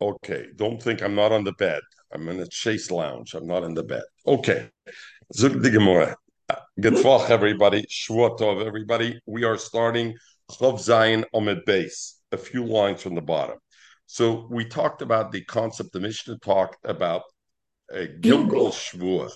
Okay, 0.00 0.48
don't 0.56 0.82
think 0.82 1.02
I'm 1.02 1.14
not 1.14 1.32
on 1.32 1.44
the 1.44 1.52
bed. 1.52 1.80
I'm 2.12 2.28
in 2.28 2.40
a 2.40 2.46
chase 2.46 2.90
lounge. 2.90 3.34
I'm 3.34 3.46
not 3.46 3.64
in 3.64 3.72
the 3.72 3.82
bed. 3.82 4.02
Okay, 4.26 4.68
the 5.30 5.70
Gemara. 5.70 6.16
Getvach, 6.78 7.30
everybody. 7.30 7.82
Shvuatov, 7.90 8.64
everybody. 8.64 9.18
We 9.26 9.44
are 9.44 9.56
starting 9.56 10.14
Chav 10.52 10.74
Zayin 10.74 11.24
Omid 11.34 11.64
Base, 11.64 12.20
a 12.30 12.36
few 12.36 12.64
lines 12.66 13.02
from 13.02 13.14
the 13.14 13.22
bottom. 13.22 13.56
So 14.06 14.46
we 14.50 14.66
talked 14.66 15.00
about 15.00 15.32
the 15.32 15.42
concept, 15.44 15.92
the 15.92 16.00
Mishnah 16.00 16.38
talked 16.38 16.76
about 16.84 17.22
a 17.90 18.06
Gilgal 18.06 18.68
Shvuah, 18.68 19.32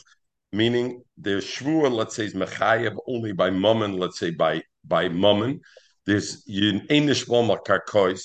meaning 0.53 1.03
the 1.17 1.39
Shvuah, 1.41 1.91
let's 1.91 2.15
say, 2.15 2.27
is 2.27 2.35
Mechayev 2.35 2.97
only 3.09 3.33
by 3.33 3.49
Mummin, 3.51 3.99
let's 3.99 4.19
say 4.19 4.31
by 4.31 4.63
by 4.85 5.09
Mummin, 5.09 5.61
there's 6.11 6.45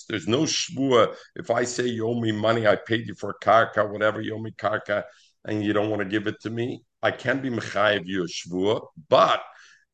There's 0.10 0.28
no 0.28 0.42
shvua. 0.44 1.16
If 1.36 1.52
I 1.52 1.64
say 1.64 1.88
you 1.88 2.08
owe 2.08 2.20
me 2.20 2.32
money, 2.32 2.68
I 2.68 2.76
paid 2.76 3.08
you 3.08 3.16
for 3.16 3.30
a 3.30 3.46
karka, 3.46 3.90
whatever 3.90 4.22
you 4.22 4.36
owe 4.36 4.42
me 4.42 4.52
karka, 4.52 5.04
and 5.46 5.64
you 5.64 5.74
don't 5.74 5.90
want 5.90 6.02
to 6.02 6.08
give 6.08 6.28
it 6.28 6.40
to 6.42 6.50
me, 6.50 6.82
I 7.04 7.12
can 7.12 7.42
be 7.42 7.50
mechayev 7.50 8.04
you 8.06 8.24
a 8.24 8.28
shvua, 8.28 8.82
but 9.10 9.42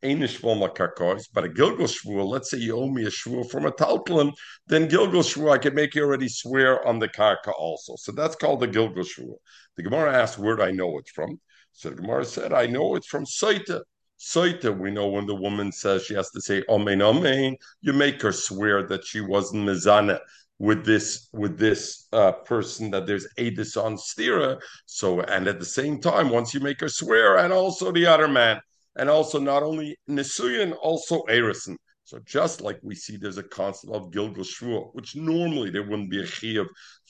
but 0.04 1.44
a 1.44 1.50
gilgal 1.50 1.86
shvua. 1.86 2.26
Let's 2.28 2.50
say 2.50 2.58
you 2.58 2.76
owe 2.76 2.90
me 2.90 3.06
a 3.06 3.10
shvua 3.10 3.50
from 3.52 3.66
a 3.66 3.72
taltalim, 3.72 4.32
then 4.66 4.88
gilgal 4.88 5.22
shvua 5.22 5.52
I 5.52 5.58
can 5.60 5.76
make 5.76 5.94
you 5.94 6.04
already 6.04 6.28
swear 6.28 6.88
on 6.88 6.98
the 6.98 7.08
karka 7.08 7.52
also. 7.56 7.96
So 7.98 8.12
that's 8.12 8.36
called 8.36 8.62
the 8.62 8.68
gilgal 8.68 9.04
shvua. 9.04 9.36
The 9.78 9.84
Gemara 9.84 10.18
asked 10.18 10.40
where 10.40 10.56
do 10.56 10.64
I 10.64 10.72
know 10.72 10.98
it 10.98 11.08
from. 11.14 11.40
So 11.74 11.90
the 11.90 11.98
Gemara 11.98 12.26
said 12.26 12.52
I 12.52 12.66
know 12.66 12.96
it's 12.96 13.08
from 13.08 13.26
Saita. 13.26 13.82
Soita, 14.22 14.78
we 14.78 14.92
know 14.92 15.08
when 15.08 15.26
the 15.26 15.34
woman 15.34 15.72
says 15.72 16.04
she 16.06 16.14
has 16.14 16.30
to 16.30 16.40
say 16.40 16.64
Amen 16.70 17.02
Amen, 17.02 17.58
you 17.82 17.92
make 17.92 18.22
her 18.22 18.32
swear 18.32 18.84
that 18.84 19.04
she 19.04 19.20
wasn't 19.20 19.68
Mizana 19.68 20.20
with 20.60 20.86
this 20.86 21.28
with 21.34 21.58
this 21.58 22.08
uh, 22.14 22.32
person 22.32 22.92
that 22.92 23.08
there's 23.08 23.28
Adis 23.40 23.76
on 23.76 23.96
stira. 23.96 24.62
So 24.86 25.22
and 25.22 25.48
at 25.48 25.58
the 25.58 25.66
same 25.66 26.00
time, 26.00 26.30
once 26.30 26.54
you 26.54 26.60
make 26.60 26.82
her 26.82 26.88
swear, 26.88 27.38
and 27.38 27.52
also 27.52 27.92
the 27.92 28.06
other 28.06 28.28
man, 28.28 28.62
and 28.96 29.10
also 29.10 29.40
not 29.40 29.64
only 29.64 29.98
Nisuyan, 30.08 30.78
also 30.80 31.24
Erison. 31.24 31.76
So 32.04 32.20
just 32.24 32.62
like 32.62 32.78
we 32.84 32.94
see, 32.94 33.18
there's 33.18 33.40
a 33.40 33.44
concept 33.44 33.92
of 33.92 34.12
Gilgal 34.12 34.44
Shvuah, 34.44 34.94
which 34.94 35.16
normally 35.16 35.72
there 35.72 35.84
wouldn't 35.84 36.12
be 36.12 36.20
a 36.20 36.26
chiyuv 36.26 36.68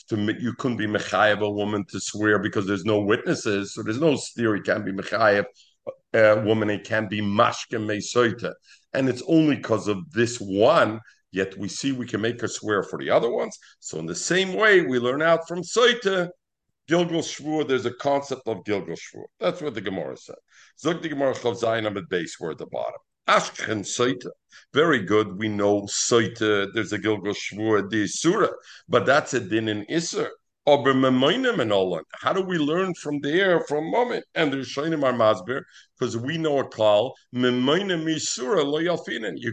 to 0.08 0.38
you 0.40 0.54
couldn't 0.54 0.78
be 0.78 0.88
mechayev 0.88 1.42
a 1.42 1.50
woman 1.50 1.84
to 1.90 2.00
swear 2.00 2.40
because 2.40 2.66
there's 2.66 2.86
no 2.86 3.02
witnesses, 3.02 3.74
so 3.74 3.84
there's 3.84 4.00
no 4.00 4.16
theory 4.38 4.62
can't 4.62 4.86
be 4.86 4.94
mechayev 4.94 5.44
uh, 6.14 6.42
woman 6.46 6.70
it 6.70 6.84
can 6.84 7.08
be 7.08 7.22
mashke 7.22 7.78
meisoita, 7.78 8.54
and 8.94 9.10
it's 9.10 9.24
only 9.28 9.56
because 9.56 9.88
of 9.88 9.98
this 10.12 10.38
one. 10.40 11.00
Yet 11.34 11.58
we 11.58 11.70
see 11.70 11.94
we 11.94 12.08
can 12.08 12.20
make 12.20 12.42
her 12.42 12.48
swear 12.48 12.84
for 12.84 13.00
the 13.00 13.10
other 13.10 13.32
ones. 13.32 13.58
So 13.80 14.00
in 14.00 14.06
the 14.06 14.16
same 14.16 14.54
way, 14.54 14.82
we 14.82 15.00
learn 15.00 15.22
out 15.22 15.48
from 15.48 15.62
soita 15.62 16.30
Gilgal 16.92 17.22
Shvur, 17.22 17.66
there's 17.66 17.86
a 17.86 17.94
concept 17.94 18.42
of 18.48 18.66
Gilgal 18.66 18.96
Shvur. 18.96 19.24
That's 19.40 19.62
what 19.62 19.74
the 19.76 19.80
Gemara 19.80 20.18
said. 20.18 20.36
Zog 20.78 21.02
the 21.02 21.08
Gemara 21.08 21.34
Chav 21.34 21.58
Zayin 21.58 21.86
at 21.86 22.10
base, 22.10 22.38
we're 22.38 22.52
at 22.52 22.58
the 22.58 22.66
bottom. 22.66 23.00
Ashken 23.30 23.86
Soita. 23.86 24.30
Very 24.74 25.04
good. 25.04 25.38
We 25.38 25.48
know 25.48 25.84
Soita, 25.84 26.68
there's 26.74 26.92
a 26.92 26.98
Gilgal 26.98 27.34
Shvur, 27.34 27.90
the 27.90 28.08
Surah, 28.08 28.50
but 28.90 29.06
that's 29.06 29.34
a 29.34 29.40
din 29.40 29.70
in 29.70 29.86
Isser. 29.86 30.28
How 30.68 32.34
do 32.34 32.42
we 32.44 32.60
learn 32.60 32.94
from 32.94 33.20
there 33.22 33.62
from 33.62 33.90
moment? 33.90 34.24
And 34.36 34.54
there's 34.54 34.70
Shainim 34.70 35.04
our 35.04 35.12
Masber, 35.12 35.64
because 35.98 36.16
we 36.18 36.38
know 36.38 36.60
a 36.60 36.68
call, 36.68 37.16
You 37.32 37.50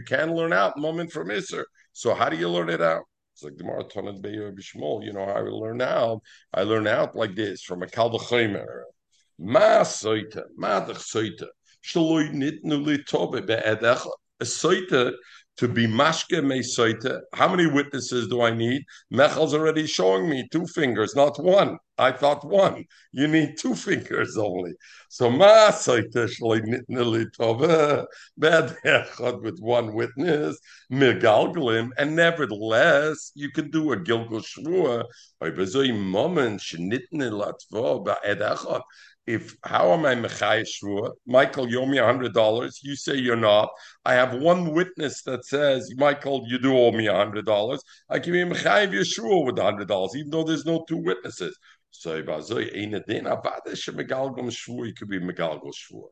can 0.07 0.35
learn 0.35 0.53
out 0.53 0.77
moment 0.77 1.11
from 1.11 1.29
Isser. 1.29 1.63
So 1.93 2.13
how 2.13 2.29
do 2.29 2.37
you 2.37 2.47
learn 2.47 2.69
it 2.69 2.81
out? 2.81 3.05
It's 3.33 3.41
like 3.43 3.57
the. 3.57 5.01
You 5.03 5.13
know 5.13 5.21
I 5.21 5.39
learn 5.39 5.81
out? 5.81 6.21
I 6.53 6.61
learn 6.61 6.85
out 6.85 7.15
like 7.15 7.33
this 7.35 7.63
from 7.63 7.81
a 7.81 7.87
Kalvachimer. 7.87 8.83
Ma 9.39 9.81
soita, 9.81 10.43
ma 10.57 10.85
dech 10.85 10.97
soita. 10.97 11.47
Shaloi 11.83 12.31
nitnu 12.33 12.85
li 12.85 13.03
tobe 13.03 13.47
be'edecha. 13.47 14.11
A 14.41 14.45
soita 14.45 15.11
to 15.59 15.67
be 15.67 15.85
mashke 15.85 16.39
meisoita. 16.41 17.19
How 17.33 17.49
many 17.49 17.67
witnesses 17.67 18.29
do 18.29 18.41
I 18.41 18.51
need? 18.51 18.83
Mechel's 19.11 19.53
already 19.53 19.87
showing 19.87 20.29
me 20.29 20.47
two 20.53 20.65
fingers, 20.67 21.17
not 21.17 21.37
one. 21.37 21.77
I 21.97 22.13
thought 22.13 22.45
one. 22.45 22.85
You 23.11 23.27
need 23.27 23.57
two 23.59 23.75
fingers 23.87 24.37
only. 24.37 24.71
So 25.09 25.29
with 29.41 29.59
one 29.59 29.93
witness 29.93 30.57
megalgalim, 30.89 31.89
and 31.97 32.15
nevertheless 32.15 33.33
you 33.35 33.51
can 33.51 33.69
do 33.69 33.91
a 33.91 33.97
gilgul 33.97 34.41
shvua. 34.41 35.03
If 39.29 39.55
how 39.63 39.93
am 39.93 40.07
I 40.07 40.15
Mechai 40.15 40.65
Shvua? 40.65 41.11
Michael, 41.27 41.69
you 41.69 41.79
owe 41.81 41.85
me 41.85 41.99
a 41.99 42.05
hundred 42.05 42.33
dollars. 42.33 42.79
You 42.81 42.95
say 42.95 43.15
you're 43.15 43.35
not. 43.35 43.69
I 44.03 44.13
have 44.13 44.33
one 44.33 44.73
witness 44.73 45.21
that 45.23 45.45
says, 45.45 45.93
Michael, 45.97 46.45
you 46.47 46.57
do 46.57 46.75
owe 46.75 46.91
me 46.91 47.05
a 47.05 47.13
hundred 47.13 47.45
dollars. 47.45 47.79
I 48.09 48.17
give 48.17 48.33
you 48.33 48.47
Mechai 48.47 48.91
Yeshua 48.91 49.45
with 49.45 49.59
a 49.59 49.63
hundred 49.63 49.87
dollars, 49.87 50.15
even 50.15 50.31
though 50.31 50.43
there's 50.43 50.65
no 50.65 50.83
two 50.89 50.97
witnesses. 50.97 51.55
So 51.91 52.15
you 52.15 52.23
could 52.23 52.39
be 52.39 52.49
Megalgal 55.19 55.73
Shvua. 55.79 56.09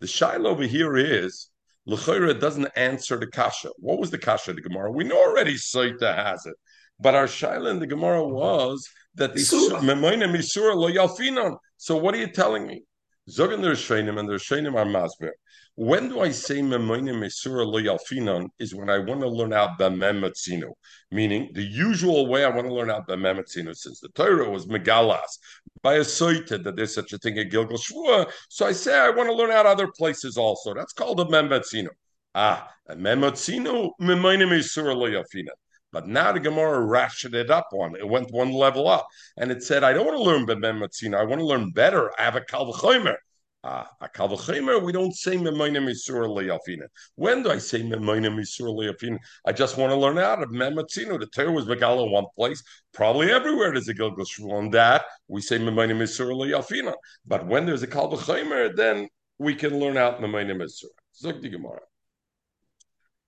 The 0.00 0.06
shaila 0.06 0.46
over 0.46 0.64
here 0.64 0.96
is 0.96 1.50
Lechera 1.88 2.38
doesn't 2.40 2.66
answer 2.74 3.16
the 3.16 3.28
kasha. 3.28 3.70
What 3.78 4.00
was 4.00 4.10
the 4.10 4.18
kasha 4.18 4.50
of 4.50 4.56
the 4.56 4.62
Gemara? 4.62 4.90
We 4.90 5.04
know 5.04 5.22
already 5.22 5.54
Saita 5.54 6.16
has 6.16 6.44
it. 6.46 6.56
But 6.98 7.14
our 7.14 7.26
shaila 7.26 7.70
in 7.70 7.78
the 7.78 7.86
Gemara 7.86 8.26
was 8.26 8.88
that 9.14 9.34
the 9.34 9.40
Misura 9.40 10.74
lo 10.74 10.90
yalfinon. 10.90 11.56
So 11.76 11.96
what 11.96 12.14
are 12.14 12.18
you 12.18 12.28
telling 12.28 12.66
me? 12.66 12.84
Zogan 13.28 13.60
the 13.60 13.68
Rishonim 13.68 14.18
and 14.18 14.28
the 14.28 14.34
Rishonim 14.34 14.76
are 14.76 14.86
Masber. 14.86 15.32
When 15.74 16.08
do 16.08 16.20
I 16.20 16.30
say 16.30 16.62
Memoine 16.62 17.12
Mesura 17.12 17.66
Lo 17.66 17.78
Yalfinon 17.78 18.48
is 18.58 18.74
when 18.74 18.88
I 18.88 18.98
want 18.98 19.20
to 19.20 19.28
learn 19.28 19.52
out 19.52 19.78
Bamematzino, 19.78 20.72
meaning 21.10 21.50
the 21.52 21.62
usual 21.62 22.28
way 22.28 22.44
I 22.44 22.48
want 22.48 22.66
to 22.66 22.72
learn 22.72 22.90
out 22.90 23.06
Bamematzino, 23.06 23.76
since 23.76 24.00
the 24.00 24.08
Torah 24.14 24.48
was 24.48 24.66
Megalas, 24.66 25.38
by 25.82 25.96
a 25.96 26.00
soita 26.00 26.62
that 26.64 26.76
there's 26.76 26.94
such 26.94 27.12
a 27.12 27.18
thing 27.18 27.38
at 27.38 27.50
Gilgal 27.50 27.76
Shvua. 27.76 28.30
So 28.48 28.64
I 28.64 28.72
say 28.72 28.98
I 28.98 29.10
want 29.10 29.28
to 29.28 29.34
learn 29.34 29.50
out 29.50 29.66
other 29.66 29.88
places 29.88 30.38
also. 30.38 30.72
That's 30.72 30.94
called 30.94 31.20
a 31.20 31.24
Mematzino. 31.24 31.88
Ah, 32.34 32.70
a 32.88 32.96
Mematzino, 32.96 33.90
Memoine 34.00 34.48
Mesura 34.48 34.96
Lo 34.96 35.10
Yalfinon. 35.10 35.48
But 35.96 36.08
now 36.08 36.30
the 36.30 36.40
Gemara 36.40 36.86
ratcheted 36.86 37.48
up 37.48 37.68
on 37.72 37.96
it. 37.96 38.06
went 38.06 38.30
one 38.30 38.52
level 38.52 38.86
up, 38.86 39.06
and 39.38 39.50
it 39.50 39.62
said, 39.62 39.82
"I 39.82 39.94
don't 39.94 40.04
want 40.04 40.18
to 40.18 40.22
learn 40.22 40.44
b'mematzina. 40.46 41.18
I 41.18 41.24
want 41.24 41.40
to 41.40 41.46
learn 41.46 41.70
better. 41.70 42.12
I 42.20 42.24
have 42.24 42.36
a 42.36 42.42
kalvachomer." 42.42 43.16
Ah, 43.64 43.90
a 44.02 44.06
kalvachomer. 44.06 44.82
We 44.82 44.92
don't 44.92 45.16
say 45.16 45.38
memayna 45.38 45.80
misur 45.80 46.28
leyafina. 46.28 46.88
When 47.14 47.42
do 47.42 47.50
I 47.50 47.56
say 47.56 47.80
memayna 47.80 48.30
misur 48.30 48.68
leyafina? 48.78 49.16
I 49.46 49.52
just 49.52 49.78
want 49.78 49.90
to 49.90 49.96
learn 49.96 50.18
out 50.18 50.42
of 50.42 50.50
mematzino. 50.50 51.18
The 51.18 51.28
Torah 51.34 51.50
was 51.50 51.64
megala 51.64 52.04
in 52.04 52.12
one 52.12 52.26
place. 52.36 52.62
Probably 52.92 53.32
everywhere 53.32 53.72
there's 53.72 53.88
a 53.88 53.94
gilgal 53.94 54.26
on 54.52 54.68
that. 54.72 55.06
We 55.28 55.40
say 55.40 55.58
memayna 55.58 55.96
misur 55.96 56.30
leyafina. 56.30 56.92
But 57.26 57.46
when 57.46 57.64
there's 57.64 57.82
a 57.82 57.86
kalvachomer, 57.86 58.76
then 58.76 59.08
we 59.38 59.54
can 59.54 59.80
learn 59.80 59.96
out 59.96 60.20
memayna 60.20 60.56
misur. 60.56 60.92
Zog 61.14 61.40
the 61.40 61.48
Gemara. 61.48 61.80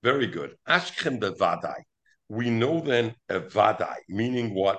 Very 0.03 0.27
good. 0.27 0.59
Ashkem 0.69 1.19
bevadai 1.19 1.88
we 2.28 2.50
know 2.50 2.81
then 2.81 3.15
a 3.28 3.41
vadai, 3.41 3.97
meaning 4.09 4.55
what? 4.55 4.78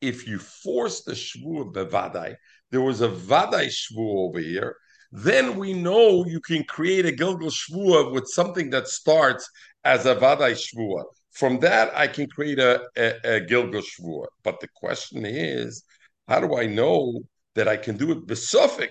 If 0.00 0.26
you 0.26 0.38
force 0.38 1.02
the 1.02 1.12
shvu 1.12 1.72
bevadai, 1.72 2.34
there 2.70 2.80
was 2.80 3.00
a 3.00 3.08
vadai 3.08 3.66
shvu 3.66 4.28
over 4.28 4.38
here, 4.38 4.76
then 5.12 5.56
we 5.56 5.72
know 5.72 6.24
you 6.26 6.40
can 6.40 6.64
create 6.64 7.04
a 7.04 7.12
gilgal 7.12 7.50
shvua 7.50 8.12
with 8.12 8.26
something 8.28 8.70
that 8.70 8.88
starts 8.88 9.48
as 9.84 10.06
a 10.06 10.14
vadai 10.14 10.52
shvua. 10.52 11.04
From 11.32 11.60
that, 11.60 11.94
I 11.96 12.06
can 12.06 12.28
create 12.28 12.58
a, 12.58 12.82
a, 12.96 13.36
a 13.36 13.40
gilgal 13.40 13.82
shvua. 13.82 14.26
But 14.42 14.60
the 14.60 14.68
question 14.74 15.24
is, 15.24 15.84
how 16.28 16.40
do 16.40 16.56
I 16.56 16.66
know 16.66 17.20
that 17.54 17.68
I 17.68 17.76
can 17.76 17.96
do 17.96 18.12
it 18.12 18.26
besuffic? 18.26 18.90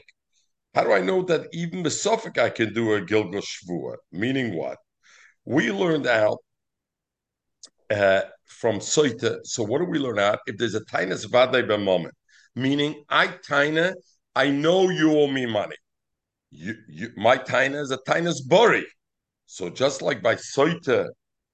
How 0.76 0.84
do 0.84 0.94
I 0.94 1.02
know 1.02 1.24
that 1.24 1.48
even 1.54 1.84
besuffic 1.84 2.38
I 2.38 2.50
can 2.50 2.74
do 2.74 2.94
a 2.94 3.02
gilgal 3.02 3.42
shvua? 3.42 3.96
Meaning 4.12 4.56
what? 4.56 4.78
We 5.46 5.72
learned 5.72 6.06
out 6.06 6.40
uh, 7.90 8.22
from 8.46 8.80
Soita. 8.80 9.40
So 9.44 9.64
what 9.64 9.80
do 9.80 9.86
we 9.86 10.00
learn 10.00 10.20
out? 10.20 10.40
If 10.46 10.58
there's 10.58 10.76
a 10.76 10.86
tainus 10.86 11.26
vadai 11.26 11.84
moment, 11.84 12.14
meaning 12.56 13.04
I 13.10 13.28
taina, 13.28 13.94
I 14.36 14.50
know 14.50 14.90
you 14.90 15.18
owe 15.18 15.28
me 15.28 15.46
money. 15.46 15.76
You, 16.52 16.76
you, 16.88 17.10
my 17.18 17.38
taina 17.38 17.82
is 17.82 17.92
a 17.92 17.98
tainus 18.08 18.46
bori. 18.46 18.86
So 19.46 19.70
just 19.70 20.02
like 20.02 20.22
by 20.22 20.36
Soita, 20.36 21.08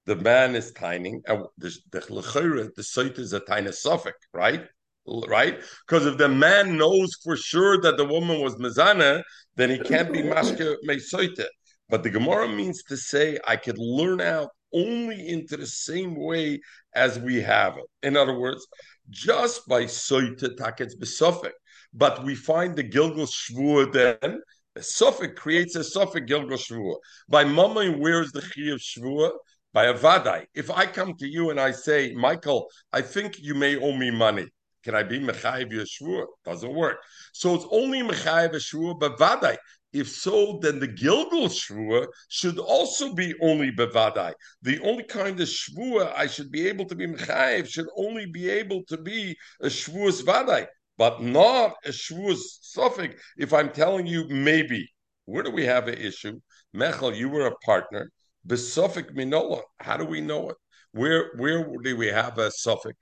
the 0.06 0.16
man 0.16 0.54
is 0.54 0.72
tining, 0.72 1.22
and 1.26 1.44
the 1.58 1.74
the, 1.90 2.00
the, 2.00 2.72
the 2.76 2.82
Soita 2.82 3.18
is 3.18 3.32
a 3.32 3.40
tainus 3.40 3.76
suffix, 3.76 4.16
right? 4.32 4.64
Right? 5.06 5.60
Because 5.86 6.06
if 6.06 6.18
the 6.18 6.28
man 6.28 6.76
knows 6.76 7.10
for 7.22 7.36
sure 7.36 7.80
that 7.80 7.96
the 7.96 8.04
woman 8.04 8.40
was 8.40 8.56
mezana, 8.56 9.22
then 9.56 9.70
he 9.70 9.78
can't 9.78 10.12
be 10.12 10.22
mashke 10.22 10.76
me 10.82 10.96
Soita. 10.96 11.46
But 11.88 12.02
the 12.02 12.10
Gemara 12.10 12.48
means 12.48 12.82
to 12.84 12.96
say 12.96 13.38
I 13.46 13.56
could 13.56 13.78
learn 13.78 14.20
out 14.20 14.50
only 14.72 15.28
into 15.28 15.56
the 15.56 15.66
same 15.66 16.14
way 16.16 16.60
as 16.94 17.18
we 17.18 17.40
have 17.40 17.76
it. 17.76 17.84
In 18.02 18.16
other 18.16 18.38
words, 18.38 18.66
just 19.10 19.66
by 19.68 19.84
soita 19.84 20.56
takets 20.56 20.96
besofik, 20.98 21.52
but 21.94 22.24
we 22.24 22.34
find 22.34 22.76
the 22.76 22.82
Gilgal 22.82 23.26
Shvur 23.26 23.92
then. 23.92 24.40
A 24.74 24.82
suffix 24.82 25.40
creates 25.40 25.74
a 25.74 25.82
suffix 25.82 26.26
Gilgal 26.26 26.58
Shvur. 26.58 26.96
By 27.28 27.44
Mamain, 27.44 27.98
where's 27.98 28.30
the 28.32 28.42
Chi 28.42 28.70
of? 28.72 29.32
By 29.72 29.86
a 29.86 29.94
Vadai. 29.94 30.44
If 30.54 30.70
I 30.70 30.86
come 30.86 31.14
to 31.14 31.26
you 31.26 31.50
and 31.50 31.58
I 31.58 31.70
say, 31.70 32.12
Michael, 32.14 32.66
I 32.92 33.02
think 33.02 33.38
you 33.38 33.54
may 33.54 33.76
owe 33.76 33.96
me 33.96 34.10
money. 34.10 34.46
Can 34.84 34.94
I 34.94 35.02
be 35.02 35.18
Mechayiv 35.18 35.72
Yeshua? 35.72 36.26
Doesn't 36.44 36.74
work. 36.74 36.98
So 37.32 37.54
it's 37.54 37.66
only 37.70 38.02
Mechayiv 38.02 38.52
Yeshua, 38.52 38.98
but 39.00 39.18
Vadai. 39.18 39.56
If 39.98 40.10
so, 40.10 40.58
then 40.60 40.78
the 40.78 40.86
Gilgal 40.86 41.48
Shvua 41.48 42.06
should 42.28 42.58
also 42.58 43.14
be 43.14 43.34
only 43.40 43.70
Bevadai. 43.72 44.34
The 44.60 44.78
only 44.80 45.04
kind 45.04 45.40
of 45.40 45.48
Shvua 45.48 46.12
I 46.14 46.26
should 46.26 46.50
be 46.50 46.68
able 46.68 46.84
to 46.84 46.94
be 46.94 47.06
Mechayiv 47.06 47.66
should 47.66 47.88
only 47.96 48.26
be 48.26 48.50
able 48.50 48.82
to 48.88 48.98
be 48.98 49.34
a 49.62 49.68
Shvuas 49.68 50.22
Vadai, 50.22 50.66
but 50.98 51.22
not 51.22 51.76
a 51.86 51.88
Shvuas 51.88 52.42
Suffolk 52.60 53.12
if 53.38 53.54
I'm 53.54 53.70
telling 53.70 54.06
you 54.06 54.28
maybe. 54.28 54.86
Where 55.24 55.42
do 55.42 55.50
we 55.50 55.64
have 55.64 55.88
an 55.88 55.98
issue? 55.98 56.40
Mechel, 56.74 57.16
you 57.16 57.30
were 57.30 57.46
a 57.46 57.56
partner. 57.64 58.10
Besuffolk 58.46 59.14
Minola. 59.16 59.62
How 59.78 59.96
do 59.96 60.04
we 60.04 60.20
know 60.20 60.50
it? 60.50 60.56
Where 60.92 61.32
where 61.36 61.66
do 61.82 61.96
we 61.96 62.08
have 62.08 62.36
a 62.36 62.50
Suffolk? 62.50 62.96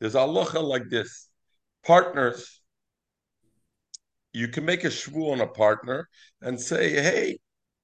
There's 0.00 0.16
a 0.16 0.26
locha 0.36 0.60
like 0.60 0.88
this 0.90 1.28
partners, 1.86 2.59
you 4.32 4.48
can 4.48 4.64
make 4.64 4.84
a 4.84 4.88
shvu 4.88 5.32
on 5.32 5.40
a 5.40 5.46
partner 5.46 6.08
and 6.42 6.60
say, 6.60 6.90
"Hey, 6.90 7.38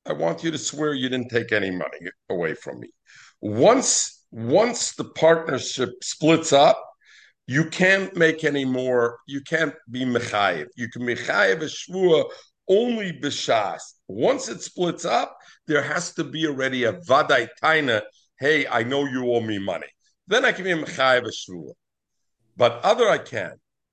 I 0.05 0.13
want 0.13 0.45
you 0.45 0.51
to 0.51 0.59
swear 0.59 0.95
you 0.95 1.09
didn't 1.09 1.31
take 1.31 1.53
any 1.53 1.71
money 1.71 2.01
away 2.29 2.55
from 2.55 2.81
me." 2.81 2.89
Once 3.41 4.25
once 4.31 4.95
the 4.95 5.05
partnership 5.05 5.91
splits 6.03 6.53
up, 6.53 6.83
you 7.47 7.65
can't 7.71 8.15
make 8.17 8.45
any 8.45 8.65
more. 8.65 9.19
You 9.27 9.41
can't 9.41 9.75
be 9.91 10.05
mechayev. 10.05 10.67
You 10.77 10.89
can 10.91 11.03
mechayev 11.03 11.63
a 11.63 11.67
shvua 11.67 12.31
only 12.69 13.13
b'shas. 13.13 13.81
Once 14.09 14.49
it 14.49 14.61
splits 14.63 15.05
up, 15.05 15.37
there 15.67 15.83
has 15.83 16.13
to 16.15 16.25
be 16.25 16.47
already 16.47 16.85
a 16.85 16.95
vaday 16.95 17.49
taina. 17.63 18.03
Hey, 18.39 18.67
I 18.67 18.83
know 18.83 19.05
you 19.07 19.33
owe 19.33 19.41
me 19.41 19.59
money. 19.59 19.87
Then 20.27 20.45
I 20.45 20.53
can 20.53 20.65
be 20.65 20.73
mechayev 20.73 21.25
a 21.25 21.31
shvua. 21.31 21.73
But 22.57 22.81
other 22.83 23.09
I 23.09 23.19
can. 23.19 23.53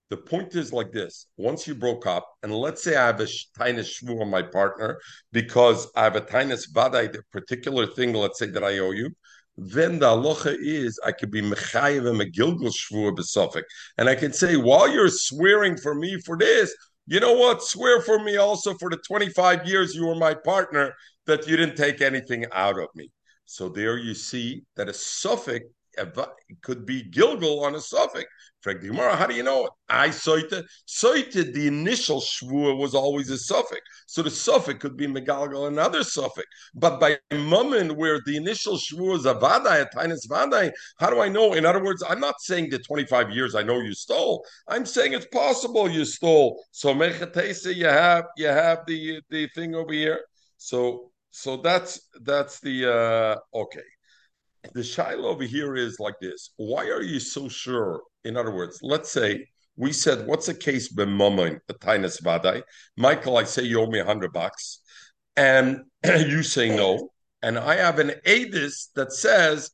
The 0.09 0.17
point 0.17 0.55
is 0.55 0.71
like 0.71 0.91
this: 0.91 1.27
once 1.37 1.67
you 1.67 1.75
broke 1.75 2.05
up, 2.05 2.27
and 2.43 2.53
let's 2.53 2.83
say 2.83 2.95
I 2.95 3.07
have 3.07 3.19
a 3.19 3.27
tiny 3.57 3.79
shvu 3.79 4.21
on 4.21 4.29
my 4.29 4.41
partner 4.41 4.99
because 5.31 5.87
I 5.95 6.03
have 6.03 6.15
a 6.15 6.21
tiny 6.21 6.53
vadai, 6.53 7.11
the 7.11 7.23
particular 7.31 7.87
thing, 7.87 8.13
let's 8.13 8.39
say 8.39 8.47
that 8.47 8.63
I 8.63 8.79
owe 8.79 8.91
you, 8.91 9.09
then 9.57 9.99
the 9.99 10.09
aloha 10.11 10.51
is 10.59 10.99
I 11.05 11.11
could 11.11 11.31
be 11.31 11.41
mechayiv 11.41 12.07
and 12.07 12.19
megilgul 12.19 12.71
shvu 12.71 13.15
besofik, 13.15 13.63
and 13.97 14.09
I 14.09 14.15
can 14.15 14.33
say 14.33 14.55
while 14.55 14.91
you're 14.91 15.09
swearing 15.09 15.77
for 15.77 15.95
me 15.95 16.19
for 16.25 16.37
this, 16.37 16.75
you 17.07 17.19
know 17.19 17.33
what? 17.33 17.63
Swear 17.63 18.01
for 18.01 18.19
me 18.19 18.37
also 18.37 18.73
for 18.75 18.89
the 18.89 18.97
25 18.97 19.67
years 19.67 19.95
you 19.95 20.05
were 20.05 20.15
my 20.15 20.33
partner 20.33 20.93
that 21.27 21.47
you 21.47 21.57
didn't 21.57 21.75
take 21.75 22.01
anything 22.01 22.45
out 22.51 22.79
of 22.79 22.87
me. 22.95 23.09
So 23.45 23.69
there 23.69 23.97
you 23.97 24.13
see 24.13 24.63
that 24.75 24.89
a 24.89 24.93
suffix 24.93 25.65
could 26.61 26.85
be 26.85 27.03
Gilgal 27.03 27.63
on 27.63 27.75
a 27.75 27.81
suffix. 27.81 28.25
Frank 28.61 28.79
the 28.79 28.87
Gemara, 28.87 29.15
how 29.17 29.27
do 29.27 29.35
you 29.35 29.43
know 29.43 29.65
it? 29.65 29.71
I 29.89 30.09
soite. 30.09 30.53
Soite, 30.85 31.33
the 31.33 31.67
initial 31.67 32.21
shvua 32.21 32.77
was 32.77 32.95
always 32.95 33.29
a 33.29 33.37
suffix. 33.37 33.81
So 34.07 34.23
the 34.23 34.31
suffix 34.31 34.79
could 34.79 34.95
be 34.95 35.05
Megalgal, 35.05 35.67
another 35.67 36.01
suffix. 36.01 36.47
But 36.73 36.97
by 36.99 37.19
moment 37.33 37.97
where 37.97 38.21
the 38.25 38.37
initial 38.37 38.77
shvua 38.77 39.17
is 39.17 39.25
a 39.25 39.35
vadai, 39.35 39.81
a 39.81 39.89
tinus 39.93 40.27
vadai, 40.29 40.71
how 40.97 41.09
do 41.09 41.19
I 41.19 41.27
know? 41.27 41.53
In 41.53 41.65
other 41.65 41.83
words, 41.83 42.03
I'm 42.07 42.21
not 42.21 42.35
saying 42.39 42.69
the 42.69 42.79
25 42.79 43.31
years 43.31 43.53
I 43.53 43.63
know 43.63 43.81
you 43.81 43.93
stole. 43.93 44.45
I'm 44.69 44.85
saying 44.85 45.11
it's 45.11 45.27
possible 45.27 45.89
you 45.89 46.05
stole. 46.05 46.63
So 46.71 46.93
mechatesa, 46.93 47.75
you 47.75 47.87
have 47.87 48.25
you 48.37 48.47
have 48.47 48.85
the 48.87 49.21
the 49.29 49.49
thing 49.49 49.75
over 49.75 49.91
here. 49.91 50.21
So 50.57 51.11
so 51.31 51.57
that's 51.57 51.99
that's 52.21 52.61
the 52.61 52.89
uh 52.89 53.57
okay 53.57 53.92
the 54.73 54.83
shiloh 54.83 55.29
over 55.29 55.43
here 55.43 55.75
is 55.75 55.99
like 55.99 56.15
this. 56.21 56.51
Why 56.57 56.85
are 56.87 57.01
you 57.01 57.19
so 57.19 57.49
sure? 57.49 58.01
In 58.23 58.37
other 58.37 58.53
words, 58.53 58.79
let's 58.81 59.11
say 59.11 59.47
we 59.75 59.91
said, 59.91 60.27
what's 60.27 60.45
the 60.45 60.53
case 60.53 60.93
b'mamin, 60.93 61.59
a 61.69 61.73
tainus 61.73 62.21
vadai? 62.21 62.61
Michael, 62.97 63.37
I 63.37 63.43
say 63.43 63.63
you 63.63 63.81
owe 63.81 63.87
me 63.87 63.99
a 63.99 64.05
hundred 64.05 64.31
bucks. 64.33 64.79
And 65.35 65.81
you 66.05 66.43
say 66.43 66.69
no. 66.69 67.09
And 67.41 67.57
I 67.57 67.75
have 67.75 67.99
an 67.99 68.13
adis 68.25 68.89
that 68.95 69.11
says 69.11 69.71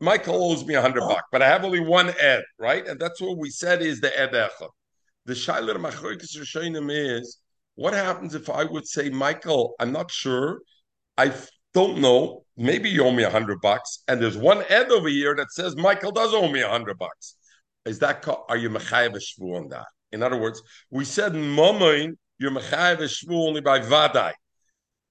Michael 0.00 0.50
owes 0.50 0.66
me 0.66 0.74
a 0.74 0.82
hundred 0.82 1.04
oh. 1.04 1.08
bucks, 1.08 1.28
but 1.32 1.42
I 1.42 1.48
have 1.48 1.64
only 1.64 1.80
one 1.80 2.12
ed, 2.20 2.42
right? 2.58 2.86
And 2.86 3.00
that's 3.00 3.20
what 3.20 3.38
we 3.38 3.50
said 3.50 3.80
is 3.82 4.00
the 4.00 4.18
ed 4.18 4.32
echad. 4.32 4.68
The 5.24 5.34
shiloh 5.34 5.74
machrokes 5.74 6.36
is 6.36 7.38
what 7.74 7.92
happens 7.92 8.34
if 8.34 8.48
I 8.48 8.64
would 8.64 8.86
say, 8.86 9.10
Michael, 9.10 9.74
I'm 9.78 9.92
not 9.92 10.10
sure. 10.10 10.60
I 11.18 11.32
don't 11.74 11.98
know. 11.98 12.44
Maybe 12.56 12.88
you 12.88 13.04
owe 13.04 13.12
me 13.12 13.22
a 13.22 13.30
hundred 13.30 13.60
bucks, 13.60 14.02
and 14.08 14.20
there's 14.20 14.36
one 14.36 14.64
ed 14.68 14.90
over 14.90 15.08
here 15.08 15.34
that 15.36 15.52
says 15.52 15.76
Michael 15.76 16.12
does 16.12 16.32
owe 16.32 16.50
me 16.50 16.62
a 16.62 16.68
hundred 16.68 16.98
bucks. 16.98 17.36
Is 17.84 17.98
that 17.98 18.26
are 18.48 18.56
you 18.56 18.70
mechayev 18.70 19.14
shvu 19.14 19.56
on 19.56 19.68
that? 19.68 19.86
In 20.12 20.22
other 20.22 20.38
words, 20.38 20.62
we 20.90 21.04
said 21.04 21.32
momoin 21.32 22.16
you're 22.38 22.50
mechayev 22.50 22.98
shvu 22.98 23.32
only 23.32 23.60
by 23.60 23.80
vadai. 23.80 24.32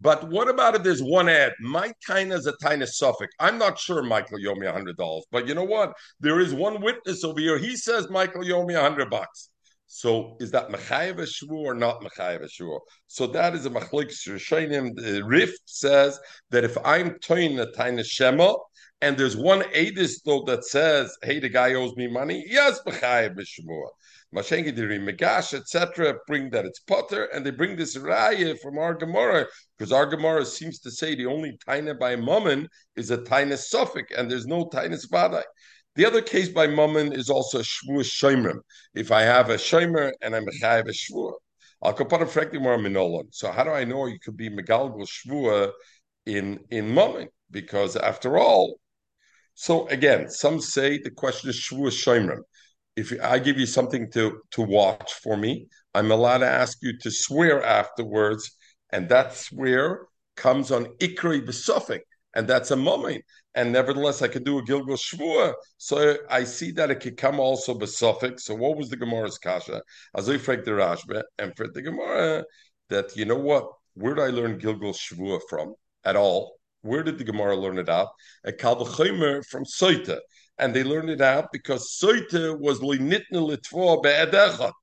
But 0.02 0.30
what 0.30 0.50
about 0.50 0.76
if 0.76 0.84
there's 0.84 1.02
one 1.02 1.30
ad? 1.30 1.54
My 1.60 1.94
kind 2.06 2.34
is 2.34 2.48
a 2.48 2.54
tiny 2.62 2.86
suffix. 2.86 3.34
I'm 3.40 3.58
not 3.58 3.80
sure 3.80 4.04
Michael 4.04 4.40
you 4.40 4.52
owe 4.52 4.56
me 4.56 4.68
a 4.68 4.74
hundred 4.74 4.98
dollars, 4.98 5.26
but 5.32 5.48
you 5.48 5.56
know 5.56 5.64
what? 5.64 5.94
There 6.20 6.40
is 6.40 6.54
one 6.54 6.82
witness 6.82 7.24
over 7.24 7.40
here. 7.40 7.58
He 7.58 7.78
says 7.78 8.10
Michael 8.10 8.44
you 8.44 8.56
owe 8.56 8.66
me 8.66 8.74
a 8.74 8.82
hundred 8.82 9.10
bucks. 9.10 9.50
So 9.88 10.38
is 10.40 10.52
that 10.52 10.70
mechayev 10.70 11.18
shvu 11.20 11.52
or 11.52 11.74
not 11.74 12.02
mechayev 12.02 12.48
shvu? 12.50 12.80
So 13.08 13.28
that 13.28 13.56
is 13.56 13.66
a 13.66 13.70
machlik 13.70 14.10
shaynim. 14.10 14.96
The 14.96 15.24
Rif 15.24 15.54
says 15.66 16.20
that 16.50 16.64
if 16.64 16.78
I'm 16.84 17.20
toying 17.20 17.60
a 17.60 17.72
tiny 17.72 18.04
shema 18.04 18.56
and 19.02 19.18
there's 19.18 19.38
one 19.38 19.62
edis 19.62 20.24
though 20.26 20.44
that 20.44 20.66
says, 20.66 21.16
"Hey, 21.22 21.40
the 21.40 21.50
guy 21.50 21.74
owes 21.76 21.96
me 21.96 22.08
money," 22.08 22.44
yes, 22.48 22.82
mechayev 22.88 23.38
shvu. 23.38 23.88
Mashengi 24.36 24.74
Megash, 24.76 25.54
etc., 25.54 26.16
bring 26.28 26.50
that 26.50 26.66
it's 26.66 26.80
Potter, 26.80 27.26
and 27.26 27.46
they 27.46 27.52
bring 27.52 27.78
this 27.78 27.96
raya 27.96 28.60
from 28.60 28.78
our 28.78 28.94
Gemara, 28.94 29.46
because 29.78 29.94
our 29.94 30.06
Gemara 30.06 30.46
seems 30.46 30.80
to 30.80 30.92
say 30.92 31.16
the 31.16 31.26
only 31.26 31.58
taina 31.66 31.98
by 31.98 32.18
Mammon 32.18 32.68
is 32.98 33.12
a 33.12 33.20
taina 33.20 33.58
suffix, 33.58 34.12
and 34.18 34.30
there's 34.30 34.46
no 34.46 34.66
taina 34.66 35.00
vadai. 35.10 35.44
The 35.96 36.06
other 36.06 36.22
case 36.22 36.50
by 36.50 36.68
Mammon 36.68 37.14
is 37.14 37.30
also 37.30 37.60
a 37.60 37.62
Shvua 37.62 38.04
Shoimrim. 38.04 38.60
If 38.94 39.12
I 39.12 39.22
have 39.22 39.50
a 39.50 39.56
Shoimer 39.56 40.12
and 40.22 40.36
I'm 40.36 40.48
a 40.48 40.52
Chayav 40.52 40.90
a 40.90 40.92
Shvua, 40.92 41.32
I'll 41.82 41.94
put 41.94 42.22
a 42.22 42.26
Minolan. 42.26 43.28
So 43.32 43.50
how 43.50 43.64
do 43.64 43.70
I 43.70 43.86
know 43.86 44.06
you 44.06 44.20
could 44.20 44.36
be 44.36 44.50
Megalgal 44.50 45.08
Shvua 45.08 45.72
in, 46.26 46.60
in 46.70 46.94
Mammon? 46.94 47.30
Because 47.50 47.96
after 47.96 48.38
all, 48.38 48.78
so 49.54 49.88
again, 49.88 50.30
some 50.30 50.60
say 50.60 50.98
the 50.98 51.12
question 51.12 51.50
is 51.50 51.56
Shvua 51.56 51.92
Shoimrim. 51.92 52.42
If 52.98 53.14
I 53.24 53.40
give 53.40 53.58
you 53.58 53.66
something 53.66 54.12
to, 54.12 54.42
to 54.52 54.62
watch 54.64 55.14
for 55.24 55.38
me, 55.38 55.68
I'm 55.94 56.12
allowed 56.12 56.40
to 56.40 56.48
ask 56.48 56.78
you 56.82 56.98
to 57.00 57.12
swear 57.12 57.64
afterwards, 57.64 58.52
and 58.92 59.08
that 59.10 59.34
swear 59.34 60.08
comes 60.36 60.72
on 60.72 60.88
Ikri 60.98 61.46
Besofik 61.46 62.02
and 62.36 62.48
that's 62.48 62.72
a 62.72 62.76
moment. 62.76 63.24
And 63.56 63.72
nevertheless, 63.72 64.22
I 64.22 64.28
could 64.28 64.44
do 64.44 64.60
a 64.60 64.64
Gilgal 64.64 64.98
Shvua. 64.98 65.54
So 65.78 66.18
I 66.30 66.44
see 66.44 66.72
that 66.72 66.92
it 66.92 67.00
could 67.00 67.16
come 67.16 67.40
also 67.40 67.74
by. 67.74 68.40
So 68.40 68.54
what 68.54 68.78
was 68.78 68.90
the 68.90 68.98
Gemara's 68.98 69.38
kasha? 69.38 69.82
Azifrek 70.16 70.66
the 70.66 70.72
Rashba, 70.72 71.24
and 71.40 71.56
for 71.56 71.68
the 71.68 71.82
Gemara, 71.82 72.44
that 72.90 73.16
you 73.16 73.24
know 73.26 73.38
what? 73.38 73.70
Where 73.94 74.14
did 74.14 74.24
I 74.24 74.28
learn 74.28 74.58
Gilgal 74.58 74.92
Shvua 74.92 75.40
from 75.50 75.74
at 76.04 76.18
all? 76.18 76.58
Where 76.82 77.02
did 77.02 77.18
the 77.18 77.24
Gemara 77.24 77.56
learn 77.56 77.80
it 77.80 77.90
out? 77.90 78.10
At 78.46 78.60
Kalvachimer 78.60 79.44
from 79.46 79.64
Soita. 79.64 80.20
And 80.58 80.74
they 80.74 80.84
learned 80.84 81.10
it 81.10 81.22
out 81.22 81.48
because 81.52 81.98
Soita 82.02 82.60
was 82.60 82.80
linitna 82.80 83.42
litva 83.42 84.04
be'edechot 84.04 84.74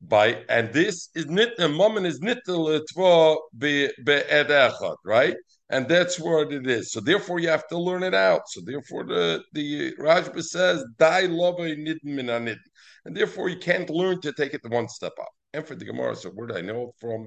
by 0.00 0.42
and 0.48 0.72
this 0.72 1.10
is 1.14 1.26
nitna 1.26 1.72
moment 1.72 2.06
is 2.06 2.20
nitna 2.20 2.40
litva 2.48 3.36
be'edechot, 3.58 4.96
right? 5.04 5.36
And 5.70 5.88
that's 5.88 6.18
what 6.18 6.52
it 6.52 6.66
is. 6.66 6.92
So 6.92 7.00
therefore, 7.00 7.38
you 7.38 7.48
have 7.48 7.66
to 7.68 7.78
learn 7.78 8.02
it 8.02 8.14
out. 8.14 8.42
So 8.48 8.60
therefore, 8.64 9.04
the 9.04 9.42
the 9.52 9.94
Rashba 9.96 10.42
says, 10.42 10.84
"Die 10.98 11.26
lova 11.26 11.60
nidin 11.60 11.98
min 12.04 12.28
and 13.04 13.16
therefore 13.16 13.48
you 13.48 13.58
can't 13.58 13.88
learn 13.88 14.20
to 14.20 14.32
take 14.32 14.52
it 14.52 14.60
one 14.68 14.88
step 14.88 15.12
up. 15.20 15.30
And 15.52 15.66
for 15.66 15.74
the 15.74 15.84
Gemara, 15.84 16.14
so 16.14 16.30
where 16.30 16.46
do 16.46 16.56
I 16.56 16.60
know 16.60 16.88
it 16.88 16.94
from? 17.00 17.26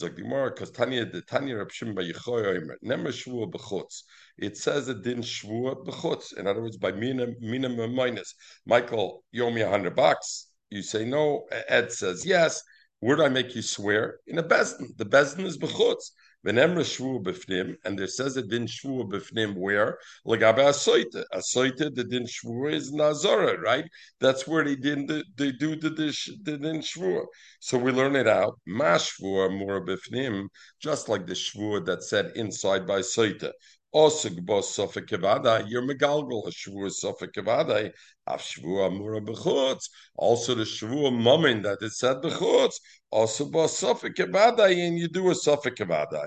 Gemara, 0.00 0.50
because 0.50 0.70
Tanya, 0.72 1.06
the 1.06 1.22
Tanya 1.22 1.56
Rab 1.56 1.70
Shimon 1.70 1.94
shvua 1.96 3.50
b'chutz. 3.50 4.02
It 4.38 4.56
says 4.56 4.88
it 4.88 5.02
didn't 5.02 5.24
shvua 5.24 5.84
b'chutz. 5.86 6.36
In 6.36 6.46
other 6.46 6.62
words, 6.62 6.76
by 6.76 6.92
minimum 6.92 7.94
minus. 7.94 8.34
Michael, 8.66 9.24
you 9.30 9.44
owe 9.44 9.50
me 9.50 9.62
a 9.62 9.70
hundred 9.70 9.94
bucks. 9.94 10.48
You 10.70 10.82
say 10.82 11.04
no. 11.04 11.46
Ed 11.68 11.92
says 11.92 12.26
yes. 12.26 12.60
Where 13.00 13.16
do 13.16 13.24
I 13.24 13.28
make 13.28 13.54
you 13.54 13.62
swear? 13.62 14.18
In 14.26 14.38
a 14.38 14.42
bezdin. 14.42 14.96
The 14.96 15.06
bezdin 15.06 15.44
is 15.44 15.58
b'chutz. 15.58 16.10
V'nemra 16.44 16.84
shvu 16.84 17.22
b'fnim, 17.22 17.74
and 17.84 17.98
there 17.98 18.06
says 18.06 18.36
it 18.36 18.48
din 18.48 18.66
shvu 18.66 19.10
b'fnim 19.10 19.56
where 19.56 19.98
legabe 20.26 20.58
asoite. 20.58 21.24
Asoite 21.32 21.94
the 21.94 22.04
din 22.04 22.24
shvu 22.26 22.70
is 22.72 22.92
nazara, 22.92 23.58
right? 23.60 23.86
That's 24.20 24.46
where 24.46 24.62
they 24.62 24.76
did 24.76 25.08
the, 25.08 25.24
they 25.36 25.52
do 25.52 25.74
the 25.74 25.88
the 25.88 26.58
din 26.58 26.80
shvu. 26.80 27.24
So 27.60 27.78
we 27.78 27.92
learn 27.92 28.14
it 28.14 28.28
out. 28.28 28.60
Ma 28.66 28.96
shvu 28.96 29.56
more 29.58 29.86
b'fnim, 29.86 30.48
just 30.80 31.08
like 31.08 31.26
the 31.26 31.32
shvu 31.32 31.84
that 31.86 32.02
said 32.02 32.32
inside 32.36 32.86
by 32.86 33.00
soite. 33.00 33.50
Osig 33.94 34.44
bos 34.44 34.76
sofik 34.76 35.06
kevada, 35.06 35.64
you're 35.68 35.82
megalgal 35.82 36.46
a 36.46 36.50
shvu 36.50 36.90
sofik 36.90 37.32
kevada, 37.32 37.92
af 38.26 38.40
shvu 38.42 38.84
amura 38.86 39.20
b'chutz. 39.20 39.88
Also 40.16 40.54
the 40.54 40.64
shvu 40.64 41.16
moment 41.16 41.62
that 41.62 41.78
it 41.80 41.92
said 41.92 42.16
b'chutz, 42.16 42.74
also 43.10 43.44
bos 43.44 43.80
sofik 43.80 44.14
kevada, 44.14 44.66
and 44.66 44.98
you 44.98 45.08
do 45.08 45.30
a 45.30 45.34
sofik 45.34 45.76
kevada. 45.76 46.26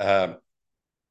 Um, 0.00 0.38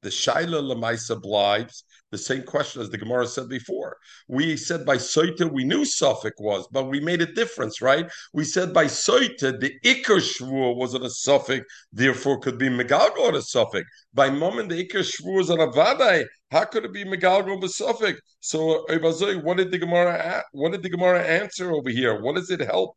the 0.02 0.10
Shaila 0.10 0.60
Lamaisa 0.62 1.20
blives 1.20 1.84
the 2.10 2.18
same 2.18 2.42
question 2.42 2.82
as 2.82 2.90
the 2.90 2.98
Gemara 2.98 3.26
said 3.26 3.48
before. 3.48 3.96
We 4.28 4.56
said 4.56 4.84
by 4.84 4.96
Soita 4.96 5.50
we 5.50 5.64
knew 5.64 5.84
Suffolk 5.84 6.34
was, 6.38 6.66
but 6.72 6.88
we 6.88 7.00
made 7.00 7.22
a 7.22 7.32
difference, 7.32 7.80
right? 7.80 8.10
We 8.32 8.44
said 8.44 8.74
by 8.74 8.86
Soita 8.86 9.60
the 9.60 9.72
Iker 9.84 10.20
Shvur 10.20 10.76
was 10.76 10.94
on 10.94 11.04
a 11.04 11.10
Suffolk, 11.10 11.64
therefore 11.92 12.40
could 12.40 12.58
be 12.58 12.68
Megalgo 12.68 13.28
on 13.28 13.36
a 13.36 13.42
Suffolk. 13.42 13.84
By 14.12 14.30
moment 14.30 14.68
the 14.68 14.84
Iker 14.84 15.04
Shvur 15.04 15.36
was 15.36 15.50
on 15.50 15.60
a 15.60 15.68
Vadai, 15.68 16.24
how 16.50 16.64
could 16.64 16.84
it 16.84 16.92
be 16.92 17.04
Megalgo 17.04 17.56
on 17.56 17.64
a 17.64 17.68
Suffolk? 17.68 18.16
So 18.40 18.84
what 18.88 19.56
did 19.56 19.70
the 19.70 19.78
Gemara 19.78 20.42
what 20.52 20.72
did 20.72 20.82
the 20.82 20.90
Gemara 20.90 21.22
answer 21.22 21.72
over 21.72 21.90
here? 21.90 22.20
What 22.20 22.36
does 22.36 22.50
it 22.50 22.60
help? 22.60 22.96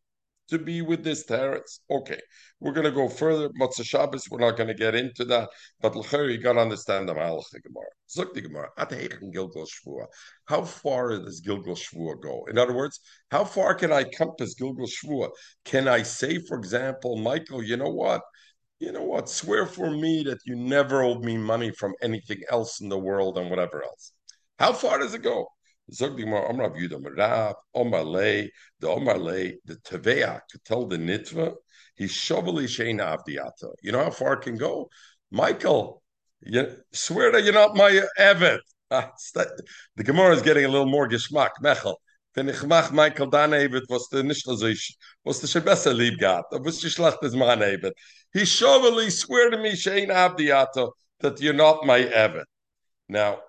To 0.49 0.59
be 0.59 0.81
with 0.81 1.03
this 1.03 1.25
teretz. 1.25 1.79
Okay, 1.89 2.19
we're 2.59 2.73
going 2.73 2.85
to 2.85 2.91
go 2.91 3.07
further. 3.07 3.49
Motzah 3.59 3.85
Shabbos, 3.85 4.27
we're 4.29 4.39
not 4.39 4.57
going 4.57 4.67
to 4.67 4.73
get 4.73 4.95
into 4.95 5.25
that. 5.25 5.49
But 5.81 5.95
l'cher, 5.95 6.29
you 6.29 6.39
got 6.39 6.53
to 6.53 6.59
understand 6.59 7.07
the 7.07 7.13
Malach 7.13 7.43
Gemara. 7.51 7.85
Zuk 8.09 8.33
the 8.33 8.41
Gemara. 8.41 8.69
Gilgal 9.31 9.65
Shvua. 9.65 10.05
How 10.45 10.63
far 10.63 11.09
does 11.09 11.41
Gilgal 11.41 11.75
Shvua 11.75 12.21
go? 12.21 12.45
In 12.49 12.57
other 12.57 12.73
words, 12.73 12.99
how 13.31 13.43
far 13.43 13.73
can 13.75 13.91
I 13.91 14.03
compass 14.03 14.53
Gilgal 14.55 14.87
Shvua? 14.87 15.29
Can 15.65 15.87
I 15.87 16.03
say, 16.03 16.39
for 16.39 16.57
example, 16.57 17.17
Michael, 17.17 17.63
you 17.63 17.77
know 17.77 17.91
what? 17.91 18.21
You 18.79 18.91
know 18.91 19.03
what? 19.03 19.29
Swear 19.29 19.65
for 19.65 19.89
me 19.91 20.23
that 20.23 20.39
you 20.45 20.55
never 20.55 21.03
owed 21.03 21.23
me 21.23 21.37
money 21.37 21.71
from 21.71 21.93
anything 22.01 22.41
else 22.49 22.81
in 22.81 22.89
the 22.89 22.99
world 22.99 23.37
and 23.37 23.49
whatever 23.49 23.83
else. 23.83 24.11
How 24.59 24.73
far 24.73 24.99
does 24.99 25.13
it 25.13 25.23
go? 25.23 25.47
Zog 25.91 26.15
the 26.15 26.23
Gemara, 26.23 26.49
Omar 26.49 26.69
Yudam 26.71 27.05
Rab, 27.17 27.55
Omar 27.75 28.03
Lay, 28.03 28.51
the 28.79 28.87
Omar 28.87 29.17
Lay, 29.17 29.57
the 29.65 29.75
Tevea 29.75 30.39
could 30.51 30.63
tell 30.63 30.85
the 30.85 30.97
Nitva, 30.97 31.53
he's 31.95 32.13
Shovali 32.13 32.65
Sheina 32.65 33.17
Avdiata. 33.17 33.73
You 33.81 33.91
know 33.91 34.03
how 34.03 34.09
far 34.09 34.33
it 34.33 34.41
can 34.41 34.57
go? 34.57 34.89
Michael, 35.31 36.01
you 36.41 36.77
swear 36.91 37.31
that 37.31 37.43
you're 37.43 37.53
not 37.53 37.75
my 37.75 38.01
Evet. 38.17 38.59
Ah, 38.91 39.11
the 39.95 40.03
Gemara 40.03 40.35
is 40.35 40.41
getting 40.41 40.65
a 40.65 40.67
little 40.67 40.89
more 40.89 41.07
geschmack, 41.09 41.49
Mechel. 41.61 41.95
Wenn 42.35 42.49
ich 42.49 42.63
mach 42.63 42.91
Michael 42.91 43.29
dann 43.29 43.51
Evet, 43.53 43.83
was 43.89 44.07
der 44.09 44.23
nicht 44.23 44.45
so 44.45 44.55
was 45.23 45.39
der 45.39 45.47
schon 45.47 45.63
besser 45.63 45.93
lieb 45.93 46.19
gehabt, 46.19 46.51
was 46.51 46.79
die 46.79 46.89
Schlacht 46.89 47.21
ist 47.23 47.35
mein 47.35 47.61
Evet. 47.61 47.93
He 48.31 48.41
Shovali 48.41 49.11
swear 49.11 49.51
to 49.51 49.57
me, 49.57 49.73
Sheina 49.73 50.29
Avdiata, 50.29 50.91
that 51.19 51.39
you're 51.41 51.53
not 51.53 51.85
my 51.85 51.99
Evet. 51.99 52.45
Now, 53.09 53.39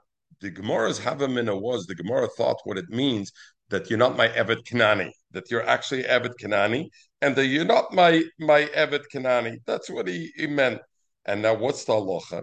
the 0.44 0.50
Gemara's 0.50 1.00
Havamina 1.00 1.58
was 1.58 1.86
the 1.86 1.94
Gemara 1.94 2.28
thought 2.36 2.58
what 2.64 2.76
it 2.76 2.90
means 2.90 3.32
that 3.70 3.88
you're 3.88 3.98
not 3.98 4.14
my 4.18 4.28
Evet 4.28 4.62
Kanani, 4.70 5.10
that 5.30 5.50
you're 5.50 5.66
actually 5.66 6.02
Evet 6.02 6.34
Kanani, 6.38 6.90
and 7.22 7.34
that 7.34 7.46
you're 7.46 7.64
not 7.64 7.94
my 7.94 8.22
my 8.38 8.68
Evet 8.74 9.04
Kanani. 9.10 9.56
That's 9.64 9.88
what 9.88 10.06
he, 10.06 10.30
he 10.36 10.46
meant. 10.46 10.82
And 11.24 11.40
now 11.40 11.54
what's 11.54 11.86
the 11.86 11.94
halacha? 11.94 12.42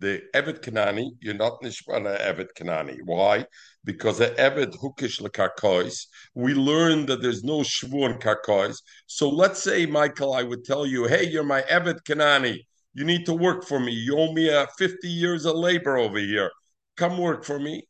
The 0.00 0.24
Evet 0.34 0.60
Kanani, 0.60 1.12
you're 1.20 1.32
not 1.46 1.62
Nishbana 1.62 2.18
Evet 2.20 2.48
Kanani. 2.54 2.98
Why? 3.06 3.46
Because 3.82 4.18
the 4.18 4.38
Evet 4.38 4.74
Hukish 4.74 5.18
Lekarkois, 5.22 6.08
we 6.34 6.52
learned 6.52 7.08
that 7.08 7.22
there's 7.22 7.42
no 7.42 7.60
Shvu 7.60 8.04
on 8.04 8.20
Karkois. 8.20 8.76
So 9.06 9.30
let's 9.30 9.62
say, 9.62 9.86
Michael, 9.86 10.34
I 10.34 10.42
would 10.42 10.64
tell 10.66 10.84
you, 10.84 11.06
hey, 11.06 11.26
you're 11.26 11.44
my 11.44 11.62
Evet 11.62 12.00
Kanani. 12.06 12.58
You 12.92 13.04
need 13.04 13.24
to 13.24 13.32
work 13.32 13.64
for 13.64 13.80
me. 13.80 13.92
You 13.92 14.18
owe 14.18 14.34
me 14.34 14.50
uh, 14.50 14.66
50 14.76 15.08
years 15.08 15.46
of 15.46 15.56
labor 15.56 15.96
over 15.96 16.18
here 16.18 16.50
come 16.96 17.18
work 17.18 17.44
for 17.44 17.58
me. 17.58 17.84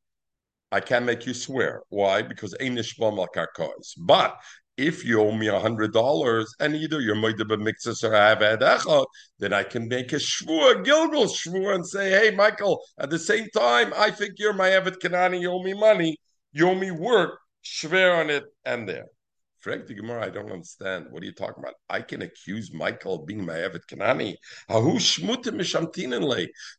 I 0.73 0.81
can't 0.81 1.05
make 1.05 1.27
you 1.27 1.35
swear. 1.35 1.83
Why? 1.89 2.23
Because 2.23 2.55
Karkois. 2.61 3.95
But 3.99 4.37
if 4.77 5.05
you 5.05 5.21
owe 5.21 5.33
me 5.33 5.47
a 5.47 5.59
hundred 5.59 5.93
dollars 5.93 6.55
and 6.61 6.75
either 6.75 7.01
you're 7.01 7.17
Moidaba 7.17 7.57
Mixus 7.57 8.05
or 8.05 8.15
I 8.15 8.29
have 8.31 8.39
Echot, 8.61 9.07
then 9.39 9.53
I 9.53 9.63
can 9.63 9.89
make 9.89 10.13
a 10.13 10.17
shvur, 10.17 10.81
a 10.81 10.83
Gilgal 10.83 11.25
shvur, 11.25 11.75
and 11.75 11.87
say, 11.87 12.11
hey, 12.11 12.35
Michael, 12.35 12.83
at 12.99 13.11
the 13.11 13.19
same 13.19 13.49
time, 13.55 13.93
I 13.97 14.11
think 14.11 14.35
you're 14.39 14.53
my 14.53 14.69
Evet 14.71 14.97
Kanani, 15.03 15.41
you 15.41 15.51
owe 15.51 15.63
me 15.63 15.73
money, 15.73 16.19
you 16.53 16.69
owe 16.69 16.75
me 16.75 16.91
work, 16.91 17.39
shver 17.65 18.21
on 18.21 18.29
it, 18.29 18.45
and 18.65 18.89
there. 18.89 19.07
The 19.67 19.95
Gemara, 19.95 20.27
I 20.27 20.31
don't 20.31 20.53
understand. 20.53 21.07
What 21.11 21.25
are 21.25 21.27
you 21.27 21.33
talking 21.33 21.59
about? 21.59 21.75
I 21.91 22.01
can 22.01 22.23
accuse 22.23 22.73
Michael 22.73 23.17
of 23.17 23.27
being 23.27 23.45
my 23.45 23.55
Evet 23.55 23.81
Kanani. 23.91 24.37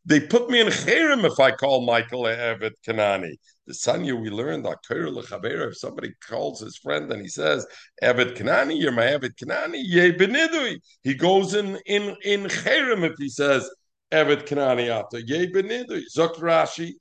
They 0.06 0.20
put 0.22 0.50
me 0.50 0.62
in 0.62 0.68
Cherem 0.68 1.26
if 1.26 1.38
I 1.38 1.52
call 1.52 1.86
Michael 1.86 2.28
a 2.28 2.58
Kanani. 2.88 3.36
The 3.66 3.74
Sanya 3.74 4.18
we 4.18 4.30
learned, 4.30 4.66
if 4.66 5.78
somebody 5.78 6.14
calls 6.26 6.62
his 6.62 6.78
friend 6.78 7.12
and 7.12 7.22
he 7.22 7.28
says, 7.28 7.68
Evet 8.02 8.38
Kanani, 8.38 8.80
you're 8.80 8.94
my 8.94 9.08
Evet 9.08 9.36
Kanani, 9.36 9.82
ye 9.84 10.14
benidui. 10.14 10.80
He 11.04 11.14
goes 11.14 11.56
in 11.56 11.78
in 11.88 12.16
in 12.24 12.46
Cherem 12.46 13.04
if 13.04 13.18
he 13.18 13.28
says, 13.28 13.70
Evet 14.14 14.48
Kanani 14.48 14.88
after, 14.88 15.20
ye 15.20 15.52
benidui. 15.52 16.04
Zok 16.18 16.36
Rashi, 16.36 16.94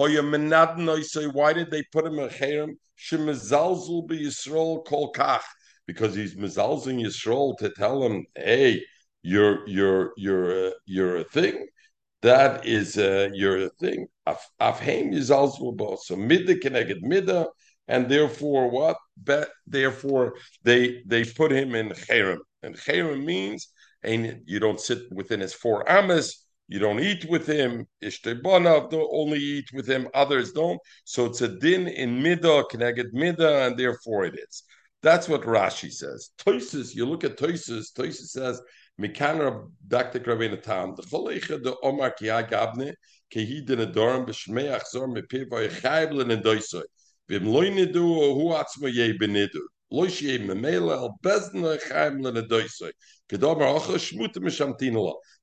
why 0.00 1.52
did 1.52 1.70
they 1.70 1.82
put 1.92 2.06
him 2.06 2.18
in 2.18 2.28
Cherem? 2.28 2.74
Shemizalzul 2.98 4.06
be 4.08 4.26
Yisrael 4.26 4.84
kol 4.86 5.12
kach, 5.12 5.40
because 5.86 6.14
he's 6.14 6.34
mizalzing 6.34 7.02
Yisrael 7.04 7.56
to 7.58 7.70
tell 7.70 8.02
him, 8.02 8.26
hey, 8.34 8.82
you're 9.22 9.66
you're 9.68 10.12
you're 10.16 10.68
a, 10.68 10.72
you're 10.86 11.16
a 11.18 11.24
thing. 11.24 11.66
That 12.22 12.66
is 12.66 12.96
uh, 12.98 13.28
you're 13.32 13.66
a 13.66 13.70
thing. 13.80 14.06
Yizalzul 14.26 15.76
bo. 15.76 15.98
So 16.02 16.16
midda 16.16 16.60
connected 16.60 17.02
midda, 17.02 17.48
and 17.88 18.08
therefore 18.08 18.70
what? 18.70 18.96
Therefore 19.66 20.34
they 20.62 21.02
they 21.06 21.24
put 21.24 21.52
him 21.52 21.74
in 21.74 21.90
cherem, 21.90 22.38
and 22.62 22.76
cherem 22.76 23.24
means 23.24 23.68
and 24.02 24.42
you 24.46 24.60
don't 24.60 24.80
sit 24.80 25.12
within 25.12 25.40
his 25.40 25.52
four 25.52 25.88
amas 25.90 26.46
you 26.70 26.78
don't 26.78 27.00
eat 27.00 27.28
with 27.28 27.48
him. 27.48 27.84
Ishtebanav 28.00 28.90
don't 28.90 29.10
only 29.12 29.40
eat 29.40 29.72
with 29.74 29.88
him. 29.88 30.06
Others 30.14 30.52
don't. 30.52 30.80
So 31.04 31.26
it's 31.26 31.40
a 31.40 31.48
din 31.48 31.88
in 31.88 32.22
midah, 32.22 32.68
connected 32.70 33.12
midah, 33.12 33.66
and 33.66 33.76
therefore 33.76 34.24
it 34.26 34.38
is. 34.38 34.62
That's 35.02 35.28
what 35.28 35.42
Rashi 35.42 35.92
says. 35.92 36.30
Toises, 36.38 36.94
you 36.94 37.06
look 37.06 37.24
at 37.24 37.36
Toises. 37.36 37.90
Toises 37.92 38.30
says, 38.30 38.62
"Mikaner 39.00 39.68
Dr. 39.88 40.20
Rabbeinu 40.20 40.62
Tam 40.62 40.94
the 40.94 41.02
choleicha 41.02 41.60
the 41.60 41.74
Omar 41.82 42.14
Kiyah 42.14 42.48
Gabne 42.48 42.94
kehi 43.34 43.66
din 43.66 43.80
adoram 43.80 44.24
b'shmei 44.26 44.70
achzor 44.78 45.08
mepiv 45.08 45.48
v'yechayv 45.50 46.12
l'nedoisoi 46.12 46.84
v'im 47.28 47.46
loy 47.52 47.70
nidu 47.70 48.04
hu 48.36 48.52
atzmo 48.60 48.88
yeh 48.94 49.12
benidu 49.18 49.62
loy 49.90 50.06
sheyeh 50.06 50.46
memela 50.46 50.98
el 51.02 51.10
bezn 51.24 51.62
l'chayv 51.64 52.20
l'nedoisoi 52.20 52.92
kedomar 53.28 53.74
ocha 53.78 53.98
shmuta 54.06 54.38
mishamtin 54.46 54.96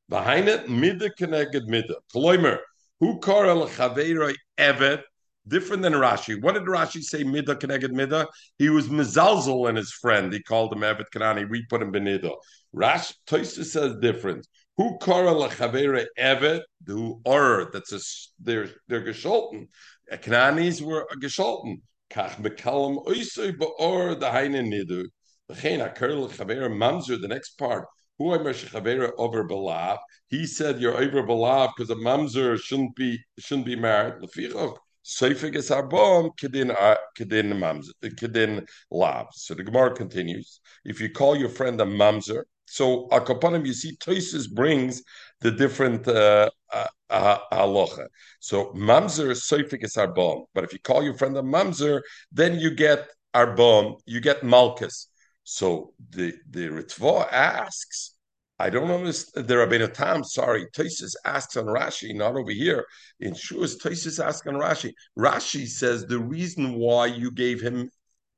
Behind 0.09 0.47
it, 0.47 0.69
mida 0.69 1.09
connected 1.09 1.67
mida. 1.67 1.95
Koloimer, 2.15 2.59
who 2.99 3.19
kara 3.19 3.53
chaveiroi 3.53 4.35
evet, 4.57 5.03
different 5.47 5.83
than 5.83 5.93
Rashi. 5.93 6.41
What 6.41 6.53
did 6.53 6.63
Rashi 6.63 7.01
say? 7.01 7.23
Mida 7.23 7.55
connected 7.55 7.91
mida. 7.91 8.27
He 8.57 8.69
was 8.69 8.87
mizalzel 8.87 9.67
and 9.67 9.77
his 9.77 9.91
friend. 9.91 10.31
He 10.31 10.41
called 10.41 10.73
him 10.73 10.79
Evet 10.79 11.05
Kanani. 11.13 11.49
We 11.49 11.65
put 11.69 11.81
him 11.81 11.91
benida. 11.91 12.33
Rashi 12.75 13.13
Toysa 13.27 13.65
says 13.65 13.95
different. 14.01 14.47
Who 14.77 14.97
kara 14.99 15.31
lechavera 15.31 16.05
evet? 16.17 16.61
The 16.85 17.19
or 17.25 17.69
that's 17.73 17.91
a 17.91 17.99
they're 18.39 18.69
they're 18.87 19.03
gesholten. 19.03 19.67
Kananis 20.11 20.81
were 20.81 21.07
a 21.11 21.15
gesholten. 21.17 21.81
Kach 22.09 22.35
mekalam 22.35 23.05
oisoi 23.05 23.57
baor 23.57 24.17
the 24.17 24.31
heine 24.31 24.71
nidu. 24.71 25.05
The 25.49 27.27
next 27.27 27.57
part. 27.57 27.85
Who 28.17 28.33
am 28.33 28.47
over 28.47 29.43
belav? 29.47 29.99
He 30.27 30.45
said 30.47 30.79
you're 30.79 30.97
over 30.97 31.23
belav 31.23 31.73
because 31.75 31.89
a 31.91 31.95
mamzer 31.95 32.59
shouldn't 32.59 32.95
be 32.95 33.19
shouldn't 33.37 33.67
be 33.67 33.75
married. 33.75 34.15
Lefichov 34.21 34.77
seifig 35.05 35.55
is 35.55 35.69
arbom 35.69 36.31
kedin 36.37 36.71
uh, 36.71 36.95
kedin 37.17 37.53
mamzer 37.53 37.93
kedin 38.01 38.67
lav. 38.91 39.27
So 39.33 39.53
the 39.53 39.63
Gemara 39.63 39.93
continues. 39.93 40.59
If 40.83 40.99
you 40.99 41.09
call 41.09 41.35
your 41.35 41.49
friend 41.49 41.79
a 41.79 41.85
mamzer, 41.85 42.43
so 42.65 43.07
akopanim 43.09 43.65
you 43.65 43.73
see 43.73 43.95
Toises 43.97 44.53
brings 44.53 45.03
the 45.41 45.51
different 45.51 46.07
uh, 46.07 46.49
uh, 46.73 46.87
uh, 47.09 47.37
halacha. 47.53 48.07
So 48.39 48.73
mamzer 48.73 49.31
seifig 49.31 49.83
is 49.83 49.95
arbom, 49.95 50.45
but 50.55 50.63
if 50.63 50.73
you 50.73 50.79
call 50.79 51.03
your 51.03 51.13
friend 51.13 51.37
a 51.37 51.43
mamzer, 51.43 52.01
then 52.31 52.59
you 52.59 52.71
get 52.71 53.07
arbom, 53.35 53.99
you 54.05 54.19
get 54.21 54.43
malchus. 54.43 55.07
So 55.49 55.93
the 56.09 56.33
the 56.49 56.67
Ritva 56.67 57.31
asks, 57.31 58.15
I 58.59 58.69
don't 58.69 58.91
understand. 58.91 59.47
There 59.47 59.61
have 59.61 59.69
been 59.69 59.81
a 59.81 59.87
time. 59.87 60.25
Sorry, 60.25 60.65
Tosis 60.75 61.13
asks 61.23 61.55
on 61.55 61.67
Rashi, 61.67 62.13
not 62.13 62.35
over 62.35 62.51
here. 62.51 62.85
In 63.21 63.31
Shuas, 63.33 63.81
Tosis 63.81 64.21
asks 64.21 64.45
on 64.45 64.55
Rashi. 64.55 64.91
Rashi 65.17 65.65
says 65.65 66.05
the 66.05 66.19
reason 66.19 66.73
why 66.73 67.05
you 67.05 67.31
gave 67.31 67.61
him 67.61 67.89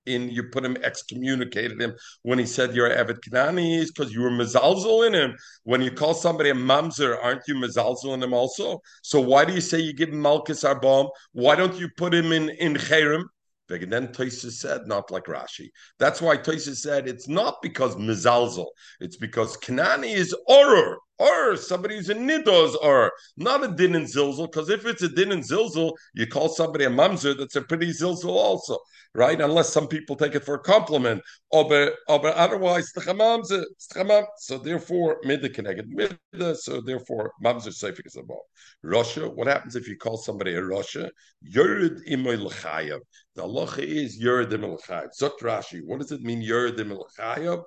in, 0.05 0.29
you 0.29 0.43
put 0.43 0.63
him 0.63 0.77
excommunicated 0.83 1.81
him 1.81 1.95
when 2.21 2.37
he 2.37 2.45
said 2.45 2.75
you're 2.75 2.91
Evid 2.91 3.21
Kanani 3.27 3.79
is 3.79 3.91
because 3.91 4.13
you 4.13 4.21
were 4.21 4.29
mezalzel 4.29 5.07
in 5.07 5.15
him. 5.15 5.35
When 5.63 5.81
you 5.81 5.89
call 5.89 6.13
somebody 6.13 6.51
a 6.51 6.53
mamzer, 6.53 7.17
aren't 7.23 7.47
you 7.47 7.55
mezalzel 7.55 8.13
in 8.13 8.21
him 8.21 8.35
also? 8.35 8.81
So 9.01 9.19
why 9.19 9.45
do 9.45 9.53
you 9.53 9.61
say 9.61 9.79
you 9.79 9.93
give 9.93 10.09
him 10.09 10.21
Malchus 10.21 10.63
Arbom? 10.63 11.09
Why 11.31 11.55
don't 11.55 11.75
you 11.79 11.89
put 11.97 12.13
him 12.13 12.31
in 12.31 12.49
in 12.49 12.75
Cherem? 12.75 13.23
And 13.69 13.91
then 13.91 14.07
Toisa 14.09 14.51
said, 14.51 14.87
not 14.87 15.11
like 15.11 15.25
Rashi. 15.25 15.69
That's 15.99 16.21
why 16.21 16.37
Toisa 16.37 16.75
said 16.75 17.07
it's 17.07 17.27
not 17.27 17.61
because 17.61 17.95
Mizalzel, 17.95 18.67
it's 18.99 19.17
because 19.17 19.57
Kanani 19.57 20.13
is 20.13 20.35
Orur 20.49 20.95
or 21.19 21.57
somebody's 21.57 22.09
a 22.09 22.15
nidos 22.15 22.75
or 22.81 23.11
not 23.37 23.63
a 23.63 23.67
din 23.67 23.95
and 23.95 24.07
zilzal, 24.07 24.49
because 24.49 24.69
if 24.69 24.85
it's 24.85 25.03
a 25.03 25.09
din 25.09 25.31
and 25.31 25.43
zilzal, 25.43 25.93
you 26.13 26.25
call 26.25 26.47
somebody 26.47 26.85
a 26.85 26.89
mamzer, 26.89 27.37
that's 27.37 27.55
a 27.57 27.61
pretty 27.61 27.87
zilzal 27.87 28.29
also, 28.29 28.77
right? 29.13 29.39
Unless 29.41 29.69
some 29.69 29.87
people 29.87 30.15
take 30.15 30.35
it 30.35 30.45
for 30.45 30.55
a 30.55 30.59
compliment. 30.59 31.21
Oh, 31.51 31.67
but, 31.67 31.93
oh, 32.07 32.19
but 32.19 32.35
otherwise, 32.35 32.91
so 32.93 34.57
therefore, 34.57 35.19
midda 35.25 35.53
connected 35.53 35.91
midda, 35.91 36.55
so 36.55 36.79
therefore, 36.81 37.33
mamzer 37.43 37.73
seifik 37.73 38.05
is 38.05 38.15
above. 38.15 38.37
Russia, 38.81 39.27
what 39.29 39.47
happens 39.47 39.75
if 39.75 39.87
you 39.87 39.97
call 39.97 40.15
somebody 40.17 40.53
a 40.53 40.63
Russia? 40.63 41.11
Yurid 41.53 41.99
imoy 42.09 42.39
l'chayav. 42.39 42.99
The 43.35 43.41
halacha 43.43 43.79
is 43.79 44.21
yurid 44.23 44.51
imoy 44.51 44.77
l'chayav. 44.77 45.09
Zot 45.19 45.37
Rashi, 45.41 45.81
what 45.83 45.99
does 45.99 46.13
it 46.13 46.21
mean 46.21 46.41
yurid 46.41 46.77
imoy 46.77 46.97
l'chayav? 46.97 47.63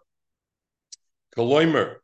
Koloimer, 1.36 1.96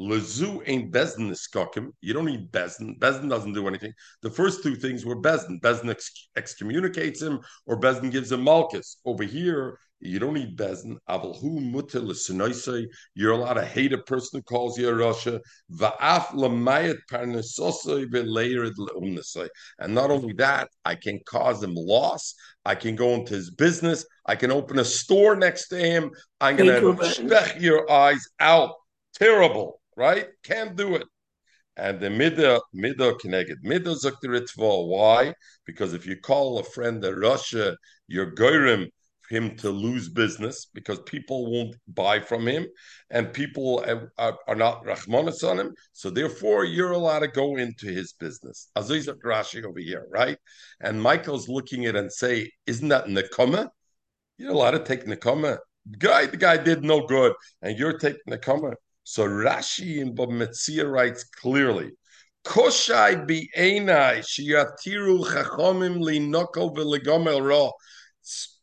Lezu 0.00 0.60
ain't 0.66 0.92
Bezdin 0.92 1.30
iskakim. 1.30 1.92
You 2.00 2.14
don't 2.14 2.24
need 2.24 2.50
Bezdin. 2.50 2.98
Bezdin 2.98 3.30
doesn't 3.30 3.52
do 3.52 3.68
anything. 3.68 3.92
The 4.22 4.30
first 4.30 4.62
two 4.62 4.74
things 4.74 5.04
were 5.04 5.20
Bezdin. 5.20 5.60
Bezdin 5.60 5.90
ex- 5.90 6.28
excommunicates 6.36 7.22
him, 7.22 7.38
or 7.66 7.78
Bezdin 7.78 8.10
gives 8.10 8.32
him 8.32 8.42
Malchus. 8.42 8.96
Over 9.04 9.22
here, 9.22 9.78
you 10.00 10.18
don't 10.18 10.34
need 10.34 10.56
Bezdin. 10.56 10.96
Avalhu 11.08 11.72
mutil 11.72 12.86
You're 13.14 13.32
allowed 13.32 13.54
to 13.54 13.64
hate 13.64 13.92
a 13.92 13.98
person 13.98 14.38
who 14.38 14.42
calls 14.42 14.76
you 14.76 14.88
a 14.88 14.94
Russia. 14.94 15.40
Va'af 15.72 16.26
lamayet 16.32 16.98
parnesosai 17.08 18.06
ve'leirid 18.06 18.74
le'umnesai. 18.76 19.48
And 19.78 19.94
not 19.94 20.10
only 20.10 20.32
that, 20.34 20.70
I 20.84 20.96
can 20.96 21.20
cause 21.24 21.62
him 21.62 21.74
loss. 21.76 22.34
I 22.64 22.74
can 22.74 22.96
go 22.96 23.10
into 23.10 23.34
his 23.34 23.52
business. 23.52 24.04
I 24.26 24.34
can 24.34 24.50
open 24.50 24.80
a 24.80 24.84
store 24.84 25.36
next 25.36 25.68
to 25.68 25.78
him. 25.78 26.10
I'm 26.40 26.56
going 26.56 26.68
to 26.68 27.54
your 27.60 27.88
eyes 27.88 28.26
out. 28.40 28.70
Terrible 29.14 29.80
right? 29.96 30.26
Can't 30.42 30.76
do 30.76 30.96
it. 30.96 31.06
And 31.76 31.98
the 32.00 32.10
middle 32.10 32.62
middle 32.72 33.14
connected 33.16 33.58
middle 33.62 33.96
zaktiritva. 33.96 34.86
Why? 34.86 35.34
Because 35.66 35.92
if 35.92 36.06
you 36.06 36.16
call 36.16 36.58
a 36.58 36.64
friend 36.64 37.04
a 37.04 37.14
Russia, 37.14 37.76
you're 38.06 38.30
goyim 38.30 38.88
him 39.30 39.56
to 39.56 39.70
lose 39.70 40.08
business 40.08 40.66
because 40.74 41.00
people 41.00 41.50
won't 41.50 41.74
buy 41.88 42.20
from 42.20 42.46
him 42.46 42.66
and 43.10 43.32
people 43.32 43.84
are, 44.18 44.38
are 44.46 44.54
not 44.54 44.84
rahmanas 44.84 45.48
on 45.48 45.58
him. 45.58 45.74
So 45.92 46.10
therefore, 46.10 46.64
you're 46.64 46.92
allowed 46.92 47.20
to 47.20 47.28
go 47.28 47.56
into 47.56 47.86
his 47.86 48.12
business. 48.12 48.70
Aziz 48.76 49.08
Rashi 49.08 49.64
over 49.64 49.80
here, 49.80 50.06
right? 50.10 50.38
And 50.80 51.02
Michael's 51.02 51.48
looking 51.48 51.86
at 51.86 51.94
it 51.94 51.98
and 51.98 52.12
say, 52.12 52.50
"Isn't 52.66 52.88
that 52.88 53.06
nekoma? 53.06 53.68
You're 54.38 54.52
allowed 54.52 54.72
to 54.72 54.80
take 54.80 55.06
nekoma. 55.06 55.58
Guy, 55.98 56.26
the 56.26 56.36
guy 56.36 56.56
did 56.56 56.82
no 56.82 57.06
good, 57.06 57.34
and 57.62 57.78
you're 57.78 57.98
taking 57.98 58.20
nekoma. 58.28 58.74
So 59.04 59.26
Rashi 59.28 59.98
in 59.98 60.14
Bab 60.14 60.30
Metzia 60.30 60.90
writes 60.90 61.24
clearly, 61.24 61.92
Koshai 62.44 63.26
bi'enai 63.26 64.24
shiyatiru 64.24 65.24
chachomim 65.24 65.98
linokol 66.02 66.74
v'legomel 66.74 67.42
ro. 67.46 67.72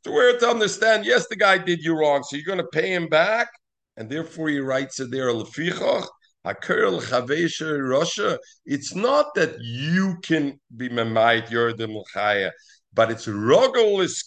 We're 0.05 0.39
to 0.39 0.50
understand, 0.50 1.05
yes, 1.05 1.27
the 1.27 1.36
guy 1.36 1.60
did 1.60 1.83
you 1.83 1.95
wrong, 1.95 2.24
so 2.24 2.36
you're 2.36 2.45
going 2.45 2.57
to 2.57 2.79
pay 2.79 2.91
him 2.91 3.07
back, 3.07 3.50
and 3.98 4.10
therefore 4.10 4.50
he 4.50 4.60
writes 4.60 4.99
it 4.99 5.12
there, 5.12 5.27
lefichoch, 5.27 6.08
Russia. 6.43 8.39
It's 8.65 8.95
not 8.95 9.36
that 9.36 9.56
you 9.60 10.17
can 10.23 10.60
be 10.75 10.89
memayit 10.89 11.49
yordim 11.49 11.95
l'chaya 11.95 12.51
but 12.93 13.10
it's 13.10 13.27
rogol 13.27 14.04
is 14.04 14.23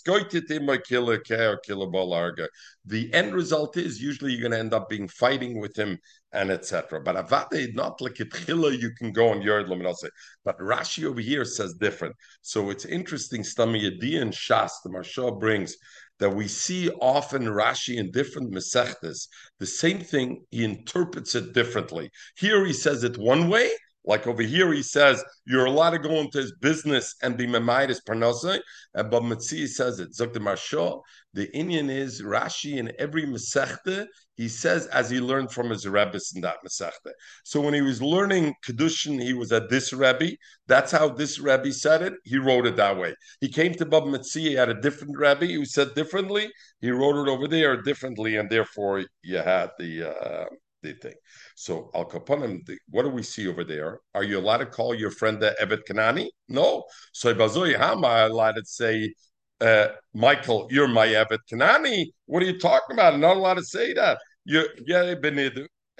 my 0.62 0.79
killer 0.79 1.18
care 1.18 1.59
killer 1.59 1.87
ball 1.87 2.11
balarga. 2.11 2.48
The 2.87 3.12
end 3.12 3.35
result 3.35 3.77
is 3.77 4.00
usually 4.00 4.33
you're 4.33 4.40
going 4.40 4.53
to 4.53 4.59
end 4.59 4.74
up 4.74 4.88
being 4.88 5.09
fighting 5.09 5.61
with 5.61 5.77
him 5.77 5.98
and 6.33 6.50
etc. 6.50 7.00
But 7.03 7.16
avade 7.16 7.74
not 7.74 8.00
like 8.00 8.20
it 8.20 8.33
you 8.48 8.90
can 8.98 9.12
go 9.12 9.29
on 9.29 9.42
yard 9.42 9.68
say. 9.96 10.09
But 10.44 10.59
Rashi 10.59 11.05
over 11.05 11.20
here 11.20 11.44
says 11.44 11.74
different. 11.74 12.16
So 12.42 12.70
it's 12.70 12.85
interesting. 12.85 13.42
Stamiyadi 13.42 14.20
and 14.20 14.33
Shas 14.33 14.70
the 14.83 14.90
Maharsha 14.90 15.38
brings 15.38 15.77
that 16.18 16.31
we 16.31 16.48
see 16.48 16.90
often 17.00 17.44
Rashi 17.44 17.96
in 17.96 18.11
different 18.11 18.53
Masechtas. 18.53 19.29
The 19.59 19.66
same 19.66 20.00
thing, 20.00 20.44
he 20.50 20.64
interprets 20.64 21.35
it 21.35 21.53
differently. 21.53 22.11
Here 22.37 22.64
he 22.64 22.72
says 22.72 23.05
it 23.05 23.18
one 23.18 23.48
way, 23.48 23.70
like 24.07 24.27
over 24.27 24.43
here, 24.43 24.73
he 24.73 24.83
says 24.83 25.25
you're 25.47 25.64
allowed 25.64 25.90
to 25.90 25.99
go 25.99 26.21
into 26.21 26.38
his 26.38 26.53
business 26.61 27.14
and 27.23 27.37
be 27.37 27.47
memaitis 27.47 28.01
parnasai, 28.07 28.61
and 28.95 29.11
but 29.11 29.25
Mitzi 29.25 29.67
says 29.67 29.99
it. 29.99 30.12
Zok 30.12 30.33
the 30.33 31.01
the 31.33 31.57
Indian 31.57 31.90
is 31.90 32.23
Rashi 32.23 32.77
in 32.77 32.93
every 32.99 33.27
Masechta. 33.27 34.07
He 34.37 34.49
says 34.49 34.87
as 34.88 35.09
he 35.11 35.21
learned 35.21 35.53
from 35.53 35.71
his 35.71 35.87
rabbis 35.87 36.33
in 36.35 36.43
that 36.43 36.59
Masechta. 36.67 37.12
So 37.45 37.61
when 37.61 37.73
he 37.73 37.83
was 37.83 38.03
learning 38.03 38.55
kedushin, 38.67 39.23
he 39.23 39.33
was 39.33 39.53
at 39.53 39.71
this 39.71 39.93
Rebbe. 39.93 40.37
That's 40.67 40.93
how 40.93 41.09
this 41.09 41.38
Rebbe 41.38 41.73
said 41.73 42.03
it. 42.03 42.14
He 42.25 42.38
wrote 42.38 42.67
it 42.67 42.77
that 42.77 42.99
way. 42.99 43.14
He 43.40 43.49
came 43.49 43.75
to 43.75 43.87
Bab 43.87 44.05
he 44.33 44.55
had 44.55 44.69
a 44.69 44.81
different 44.81 45.17
Rebbe 45.17 45.47
who 45.47 45.64
said 45.64 45.95
differently. 45.95 46.51
He 46.81 46.90
wrote 46.90 47.23
it 47.23 47.31
over 47.31 47.49
there 47.49 47.81
differently, 47.81 48.37
and 48.37 48.51
therefore 48.51 49.05
you 49.23 49.38
had 49.38 49.71
the. 49.79 50.11
Uh, 50.11 50.45
the 50.85 50.94
thing. 50.94 51.14
So 51.57 51.90
Al 51.94 52.07
Kapanim, 52.09 52.61
what 52.90 53.03
do 53.03 53.09
we 53.11 53.23
see 53.23 53.49
over 53.49 53.64
there? 53.64 53.99
Are 54.14 54.25
you 54.25 54.38
allowed 54.38 54.59
to 54.59 54.66
call 54.66 54.94
your 54.94 55.11
friend 55.11 55.40
the 55.40 55.55
Evet 55.61 55.81
Kanani? 55.88 56.29
No. 56.49 56.85
So 57.12 57.35
Bazoy, 57.35 57.77
how 57.77 57.92
am 57.92 58.05
I 58.05 58.20
allowed 58.20 58.57
to 58.57 58.64
say, 58.64 59.12
uh, 59.61 59.88
Michael, 60.14 60.68
you're 60.70 60.88
my 60.88 61.09
Evet 61.09 61.40
Kanani? 61.51 62.07
What 62.27 62.42
are 62.42 62.47
you 62.47 62.59
talking 62.59 62.94
about? 62.94 63.14
I'm 63.14 63.20
not 63.20 63.37
allowed 63.37 63.55
to 63.55 63.64
say 63.64 63.92
that. 63.94 64.18
You, 64.44 64.68
yeah, 64.87 65.14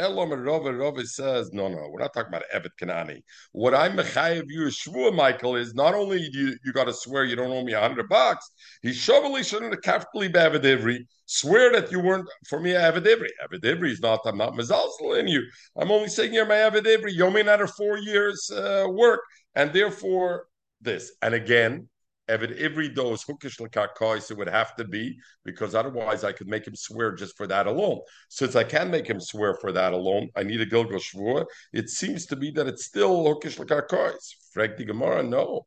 Elom 0.01 0.31
Rova 0.31 0.73
Rova 0.73 1.05
says, 1.07 1.53
no, 1.53 1.69
no, 1.69 1.89
we're 1.89 2.01
not 2.01 2.13
talking 2.13 2.29
about 2.29 2.43
Evet 2.53 2.71
Kanani. 2.81 3.23
What 3.53 3.75
I'm 3.75 3.97
mechayev 3.97 4.45
you 4.49 4.63
shvua, 4.63 5.15
Michael, 5.15 5.55
is 5.55 5.75
not 5.75 5.95
only 5.95 6.29
you, 6.33 6.57
you 6.65 6.73
got 6.73 6.85
to 6.85 6.93
swear 6.93 7.25
you 7.25 7.37
don't 7.37 7.53
owe 7.53 7.63
me 7.63 7.75
a 7.75 7.81
hundred 7.81 8.09
bucks. 8.09 8.51
He 8.83 8.93
shovely 8.93 9.45
shouldn't 9.45 9.73
have 9.73 9.83
kaftly 9.83 10.33
be'avidivri. 10.33 10.99
Swear 11.27 11.71
that 11.73 11.93
you 11.93 12.01
weren't 12.01 12.29
for 12.49 12.59
me 12.59 12.73
avidivri. 12.73 13.29
Avidivri 13.45 13.91
is 13.91 14.01
not. 14.01 14.21
I'm 14.25 14.37
not 14.37 14.55
mezalzel 14.55 15.19
in 15.19 15.29
you. 15.29 15.43
I'm 15.77 15.93
only 15.93 16.09
saying 16.09 16.35
you're 16.35 16.45
my 16.45 16.55
avidivri. 16.55 17.13
You 17.13 17.27
owe 17.27 17.31
me 17.31 17.43
another 17.43 17.69
four 17.69 17.97
years 17.97 18.51
uh, 18.51 18.87
work, 18.89 19.21
and 19.55 19.73
therefore 19.73 20.47
this. 20.81 21.13
And 21.23 21.35
again, 21.35 21.89
Evid 22.29 22.59
Ivri 22.59 22.95
dose 22.95 23.25
hookish 23.25 23.61
l'karkois 23.61 24.31
it 24.31 24.37
would 24.37 24.49
have 24.49 24.75
to 24.77 24.85
be 24.85 25.19
because 25.45 25.75
otherwise 25.75 26.25
I 26.25 26.33
could 26.33 26.49
make 26.49 26.67
him 26.67 26.75
swear 26.75 27.13
just 27.13 27.37
for 27.37 27.47
that 27.47 27.67
alone. 27.67 28.01
Since 28.29 28.57
I 28.57 28.65
can 28.65 28.91
make 28.91 29.07
him 29.07 29.21
swear 29.21 29.55
for 29.55 29.73
that 29.73 29.93
alone, 29.93 30.31
I 30.35 30.43
need 30.43 30.61
a 30.61 30.67
gilgal 30.67 30.99
shvur. 30.99 31.45
It 31.73 31.91
seems 31.91 32.27
to 32.27 32.37
be 32.37 32.51
that 32.53 32.67
it's 32.67 32.87
still 32.87 33.25
hookish 33.25 33.59
l'karkois. 33.59 34.35
Frag 34.53 34.77
the 34.77 34.85
Gemara, 34.85 35.23
no. 35.23 35.67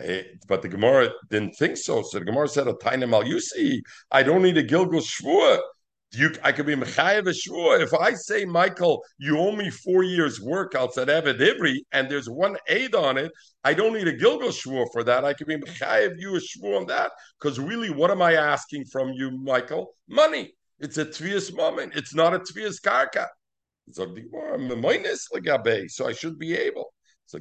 Eh, 0.00 0.22
but 0.46 0.62
the 0.62 0.68
Gemara 0.68 1.10
didn't 1.28 1.56
think 1.56 1.76
so. 1.76 2.02
So 2.02 2.18
the 2.18 2.24
Gemara 2.24 2.48
said, 2.48 2.68
"Ataina 2.68 3.08
mal 3.08 3.24
yusi." 3.24 3.80
I 4.10 4.22
don't 4.22 4.42
need 4.42 4.56
a 4.56 4.62
gilgal 4.62 5.00
shvur 5.00 5.60
you, 6.12 6.30
I 6.42 6.52
could 6.52 6.66
be 6.66 6.74
mechayev 6.74 7.24
shvur. 7.24 7.80
If 7.80 7.92
I 7.92 8.14
say, 8.14 8.44
Michael, 8.44 9.02
you 9.18 9.38
owe 9.38 9.54
me 9.54 9.70
four 9.70 10.02
years' 10.02 10.40
work 10.40 10.74
outside 10.74 11.08
Evid 11.08 11.38
Ivri, 11.38 11.76
and 11.92 12.10
there's 12.10 12.30
one 12.30 12.56
aid 12.68 12.94
on 12.94 13.18
it, 13.18 13.30
I 13.64 13.74
don't 13.74 13.92
need 13.92 14.08
a 14.08 14.12
Gilgal 14.12 14.48
shvur 14.48 14.86
for 14.92 15.04
that. 15.04 15.24
I 15.24 15.34
could 15.34 15.46
be 15.46 15.56
mechayev 15.56 16.14
you 16.18 16.36
a 16.36 16.40
shvur 16.40 16.78
on 16.78 16.86
that. 16.86 17.12
Because 17.40 17.60
really, 17.60 17.90
what 17.90 18.10
am 18.10 18.22
I 18.22 18.34
asking 18.34 18.86
from 18.86 19.12
you, 19.12 19.30
Michael? 19.30 19.94
Money. 20.08 20.52
It's 20.80 20.96
a 20.96 21.04
tvias 21.04 21.54
moment. 21.54 21.94
It's 21.96 22.14
not 22.14 22.34
a 22.34 22.38
tvias 22.38 22.80
karka. 22.80 23.26
So 23.90 24.14
I 26.06 26.12
should 26.12 26.38
be 26.38 26.54
able. 26.54 26.92
So 27.28 27.38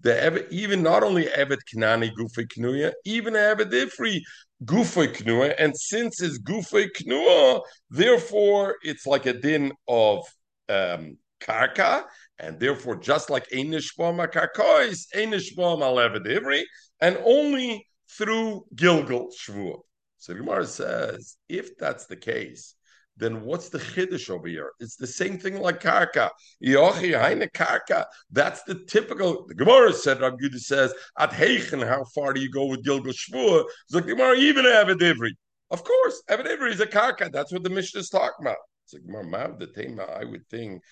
The 0.00 0.46
even 0.50 0.82
not 0.82 1.02
only 1.04 1.24
Eved 1.26 1.58
Kanani 1.72 2.10
Gufe 2.10 2.46
Knuya, 2.48 2.92
even 3.04 3.34
Eved 3.34 3.70
Ivri 3.70 4.20
Gufe 4.64 5.14
Knuya, 5.14 5.54
and 5.60 5.78
since 5.78 6.20
it's 6.20 6.40
Gufe 6.40 6.88
Knuya, 7.00 7.62
therefore 7.88 8.78
it's 8.82 9.06
like 9.06 9.26
a 9.26 9.32
din 9.32 9.70
of 9.86 10.26
um, 10.68 11.16
Karka, 11.40 12.02
and 12.40 12.58
therefore 12.58 12.96
just 12.96 13.30
like 13.30 13.48
Einishbom 13.50 14.28
Karkois, 14.32 15.06
Einishbom 15.14 15.82
Al 15.82 15.96
Eved 15.98 16.26
Ivri, 16.26 16.64
and 17.00 17.16
only 17.24 17.86
through 18.10 18.64
Gilgal 18.74 19.30
Shvuah. 19.40 19.78
So 20.18 20.34
Gemara 20.34 20.66
says, 20.66 21.36
if 21.48 21.78
that's 21.78 22.06
the 22.06 22.16
case, 22.16 22.74
then 23.20 23.42
what's 23.42 23.68
the 23.68 23.78
chiddush 23.78 24.30
over 24.30 24.48
here? 24.48 24.72
It's 24.80 24.96
the 24.96 25.06
same 25.06 25.38
thing 25.38 25.60
like 25.60 25.80
karka. 25.80 26.30
Yochi 26.64 27.18
haine 27.20 27.48
karka. 27.54 28.06
That's 28.30 28.62
the 28.64 28.76
typical. 28.86 29.46
The 29.46 29.54
Gemara 29.54 29.92
said. 29.92 30.20
Rabbi 30.20 30.36
Yudah 30.42 30.58
says 30.58 30.94
at 31.18 31.30
heichen. 31.30 31.86
How 31.86 32.04
far 32.14 32.32
do 32.32 32.40
you 32.40 32.50
go 32.50 32.66
with 32.66 32.84
Gilgal 32.84 33.12
Shvur? 33.12 33.64
So 33.88 34.00
the 34.00 34.02
Gemara 34.02 34.36
even 34.36 34.64
Eved 34.64 35.00
Ivri. 35.00 35.32
Of 35.70 35.84
course, 35.84 36.22
Eved 36.28 36.46
Ivri 36.46 36.72
is 36.72 36.80
a 36.80 36.86
karka. 36.86 37.30
That's 37.30 37.52
what 37.52 37.62
the 37.62 37.70
Mishnah 37.70 38.00
is 38.00 38.08
talking 38.08 38.46
about. 38.46 38.56
It's 38.84 38.94
like 38.94 39.04
Gemara 39.04 39.56
the 39.58 39.66
tema. 39.68 40.02
I 40.02 40.24
would 40.24 40.46
think 40.48 40.82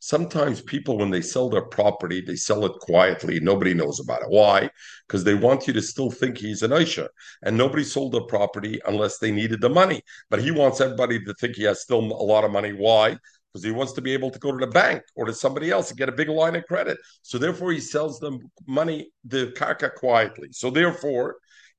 Sometimes 0.00 0.60
people, 0.62 0.98
when 0.98 1.10
they 1.10 1.20
sell 1.20 1.48
their 1.48 1.64
property, 1.66 2.20
they 2.20 2.36
sell 2.36 2.64
it 2.64 2.72
quietly. 2.80 3.38
Nobody 3.40 3.72
knows 3.74 4.00
about 4.00 4.22
it. 4.22 4.28
Why? 4.30 4.68
Because 5.06 5.22
they 5.22 5.34
want 5.34 5.66
you 5.66 5.72
to 5.74 5.82
still 5.82 6.10
think 6.10 6.38
he's 6.38 6.62
an 6.62 6.72
Aisha. 6.72 7.08
And 7.42 7.56
nobody 7.56 7.84
sold 7.84 8.12
their 8.12 8.22
property 8.22 8.80
unless 8.86 9.18
they 9.18 9.30
needed 9.30 9.60
the 9.60 9.68
money. 9.68 10.02
But 10.28 10.42
he 10.42 10.50
wants 10.50 10.80
everybody 10.80 11.22
to 11.24 11.34
think 11.34 11.56
he 11.56 11.64
has 11.64 11.82
still 11.82 12.00
a 12.00 12.24
lot 12.24 12.44
of 12.44 12.50
money. 12.50 12.72
Why? 12.72 13.16
Because 13.52 13.64
he 13.64 13.70
wants 13.70 13.92
to 13.92 14.00
be 14.00 14.12
able 14.12 14.30
to 14.30 14.38
go 14.38 14.50
to 14.50 14.64
the 14.64 14.72
bank 14.72 15.02
or 15.14 15.26
to 15.26 15.34
somebody 15.34 15.70
else 15.70 15.90
and 15.90 15.98
get 15.98 16.08
a 16.08 16.12
big 16.12 16.30
line 16.30 16.56
of 16.56 16.64
credit. 16.64 16.98
So 17.20 17.38
therefore, 17.38 17.72
he 17.72 17.80
sells 17.80 18.18
them 18.18 18.50
money, 18.66 19.10
the 19.24 19.52
karka 19.56 19.94
quietly. 19.94 20.48
So 20.52 20.70
therefore, 20.70 21.36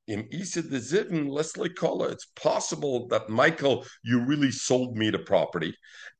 in 0.08 0.28
Isa 0.32 0.62
de 0.62 0.80
Zivin, 0.80 1.30
Leslie 1.30 1.70
Kola, 1.70 2.10
it's 2.10 2.26
possible 2.36 3.08
that 3.08 3.30
Michael, 3.30 3.86
you 4.04 4.20
really 4.26 4.52
sold 4.52 4.98
me 4.98 5.10
the 5.10 5.20
property 5.20 5.74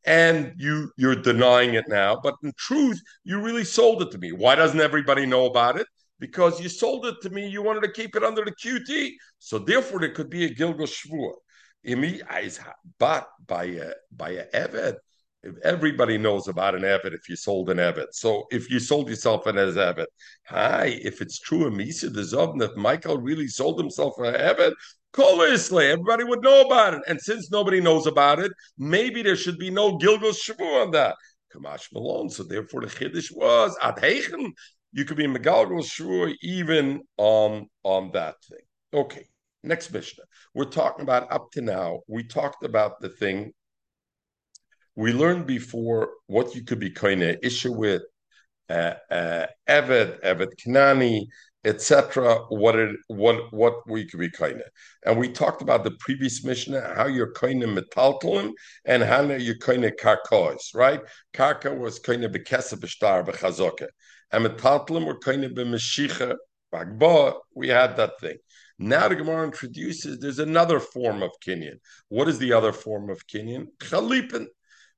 and 0.06 0.54
you 0.58 0.92
you're 0.98 1.16
denying 1.16 1.74
it 1.76 1.86
now, 1.88 2.18
but 2.22 2.36
in 2.44 2.52
truth, 2.58 3.00
you 3.24 3.42
really 3.42 3.64
sold 3.64 4.02
it 4.02 4.12
to 4.12 4.18
me. 4.18 4.32
Why 4.32 4.56
doesn't 4.56 4.80
everybody 4.80 5.26
know 5.26 5.46
about 5.46 5.80
it? 5.80 5.88
Because 6.20 6.62
you 6.62 6.70
sold 6.70 7.06
it 7.06 7.16
to 7.22 7.30
me, 7.30 7.48
you 7.48 7.62
wanted 7.62 7.84
to 7.84 7.92
keep 7.92 8.16
it 8.16 8.24
under 8.24 8.46
the 8.46 8.52
QT. 8.52 9.12
So 9.40 9.60
therefore 9.60 10.00
there 10.00 10.12
could 10.12 10.30
be 10.30 10.46
a 10.46 10.54
Gilgal 10.54 10.88
Shvur. 10.88 11.34
But 13.00 13.28
by 13.46 13.66
a 13.66 13.92
by 14.16 14.30
a 14.30 14.46
Eved, 14.54 14.96
everybody 15.64 16.18
knows 16.18 16.48
about 16.48 16.76
an 16.76 16.82
Eved 16.82 17.14
if 17.14 17.30
you 17.30 17.36
sold 17.36 17.70
an 17.70 17.78
Eved. 17.78 18.08
So 18.12 18.46
if 18.52 18.70
you 18.70 18.80
sold 18.80 19.10
yourself 19.10 19.46
an 19.46 19.58
as 19.58 19.76
Eved, 19.76 20.06
hi, 20.48 21.00
if 21.02 21.22
it's 21.22 21.40
true, 21.40 21.70
Misa 21.70 22.14
the 22.14 22.22
Zovn, 22.22 22.62
if 22.62 22.76
Michael 22.76 23.18
really 23.18 23.48
sold 23.48 23.80
himself 23.80 24.14
an 24.20 24.34
Eved, 24.34 24.74
call 25.12 25.42
Isla. 25.42 25.86
Everybody 25.86 26.24
would 26.24 26.42
know 26.42 26.62
about 26.62 26.94
it. 26.96 27.02
And 27.08 27.20
since 27.22 27.52
nobody 27.52 27.82
knows 27.82 28.08
about 28.08 28.40
it, 28.40 28.52
maybe 28.78 29.22
there 29.22 29.36
should 29.36 29.58
be 29.58 29.70
no 29.70 29.98
Gilgal 29.98 30.32
Shavu 30.32 30.84
on 30.84 30.92
that. 30.92 31.16
Kamash 31.54 31.94
Malone. 31.94 32.30
So 32.30 32.44
therefore 32.44 32.82
the 32.82 32.88
Chiddush 32.88 33.36
was 33.36 33.78
at 33.82 33.98
Heichen. 33.98 34.52
You 34.92 35.06
could 35.06 35.18
be 35.18 35.28
Megalgal 35.28 35.84
Shavu 35.84 36.34
even 36.42 37.02
on, 37.18 37.68
on 37.84 38.12
that 38.14 38.36
thing. 38.50 38.66
Okay. 38.94 39.28
Next 39.66 39.92
Mishnah. 39.92 40.26
We're 40.54 40.66
talking 40.66 41.04
about 41.04 41.32
up 41.32 41.52
to 41.54 41.62
now. 41.62 42.02
We 42.08 42.24
talked 42.24 42.66
about 42.66 43.00
the 43.00 43.10
thing 43.10 43.54
we 44.96 45.14
learned 45.14 45.46
before 45.48 46.10
what 46.28 46.56
you 46.56 46.64
could 46.64 46.80
be 46.80 46.92
kind 46.92 47.24
of 47.24 47.38
issue 47.42 47.74
with 47.74 48.04
uh, 48.70 48.94
uh, 49.12 49.46
Eved, 49.68 50.22
Eved 50.22 50.52
Kanani, 50.64 51.28
etc. 51.66 52.40
What 52.50 52.76
it 52.76 52.96
what 53.08 53.52
what 53.54 53.76
we 53.90 54.06
could 54.06 54.20
be 54.20 54.30
kind 54.30 54.56
of, 54.56 54.68
and 55.06 55.18
we 55.18 55.30
talked 55.30 55.62
about 55.62 55.84
the 55.84 55.96
previous 56.00 56.44
Mishnah 56.44 56.94
how 56.96 57.08
you're 57.08 57.32
kind 57.34 57.64
of 57.64 57.70
metaltalim 57.70 58.52
and 58.86 59.04
how 59.04 59.22
you're 59.22 59.58
kind 59.58 59.86
of 59.86 59.94
karkos, 60.02 60.74
right? 60.76 61.02
Karka 61.34 61.78
was 61.78 62.00
kind 62.00 62.24
of 62.24 62.32
bekesa 62.32 62.78
b'shtar 62.78 63.26
b'chazoka, 63.26 63.88
and 64.32 64.46
metaltalim 64.46 65.06
were 65.06 65.20
kind 65.20 65.44
of 65.44 65.52
b'meshicha 65.54 66.36
bagba. 66.74 67.36
We 67.56 67.70
had 67.70 67.98
that 67.98 68.20
thing. 68.20 68.38
Now 68.80 69.08
the 69.08 69.16
Gemara 69.16 69.46
introduces 69.46 70.20
there's 70.20 70.40
another 70.40 70.80
form 70.80 71.24
of 71.24 71.32
kinyan. 71.46 71.80
What 72.10 72.28
is 72.28 72.40
the 72.40 72.54
other 72.54 72.74
form 72.74 73.10
of 73.10 73.26
kinyan? 73.28 73.68
Chalipin. 73.80 74.48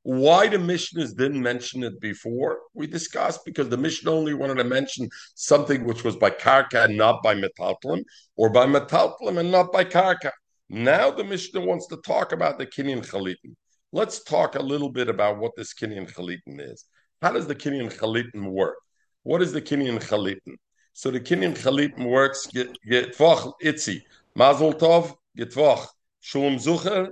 Why 0.05 0.47
the 0.47 0.57
Mishnahs 0.57 1.17
didn't 1.17 1.41
mention 1.41 1.81
it 1.81 1.99
before, 1.99 2.59
we 2.75 2.85
discussed 2.85 3.43
because 3.43 3.69
the 3.69 3.77
Mishnah 3.77 4.11
only 4.11 4.35
wanted 4.35 4.57
to 4.59 4.63
mention 4.63 5.09
something 5.33 5.83
which 5.83 6.03
was 6.03 6.15
by 6.15 6.29
Karka 6.29 6.85
and 6.85 6.95
not 6.95 7.23
by 7.23 7.33
Metaltlim, 7.33 8.03
or 8.35 8.51
by 8.51 8.67
Metaltlim 8.67 9.39
and 9.39 9.51
not 9.51 9.71
by 9.71 9.83
Karka. 9.83 10.29
Now 10.69 11.09
the 11.09 11.23
Mishnah 11.23 11.61
wants 11.61 11.87
to 11.87 11.97
talk 12.05 12.33
about 12.33 12.59
the 12.59 12.67
Kinyan 12.67 13.03
Chalipin. 13.03 13.55
Let's 13.91 14.23
talk 14.23 14.53
a 14.53 14.61
little 14.61 14.91
bit 14.91 15.09
about 15.09 15.39
what 15.39 15.53
this 15.57 15.73
Kinyan 15.73 16.07
Chalipin 16.13 16.59
is. 16.59 16.85
How 17.23 17.31
does 17.31 17.47
the 17.47 17.55
Kinyan 17.55 17.91
Chalipin 17.91 18.51
work? 18.51 18.75
What 19.23 19.41
is 19.41 19.53
the 19.53 19.61
Kinyan 19.61 19.99
Chalipin? 19.99 20.57
So 20.93 21.09
the 21.09 21.19
Kinyan 21.19 21.57
Chalipin 21.57 22.07
works, 22.11 22.45
get, 22.45 22.77
get 22.87 23.17
itzi, 23.17 24.03
mazel 24.35 24.71
tov, 24.71 25.15
getvoch, 25.35 25.87
shalom 26.19 26.57
zucher, 26.57 27.09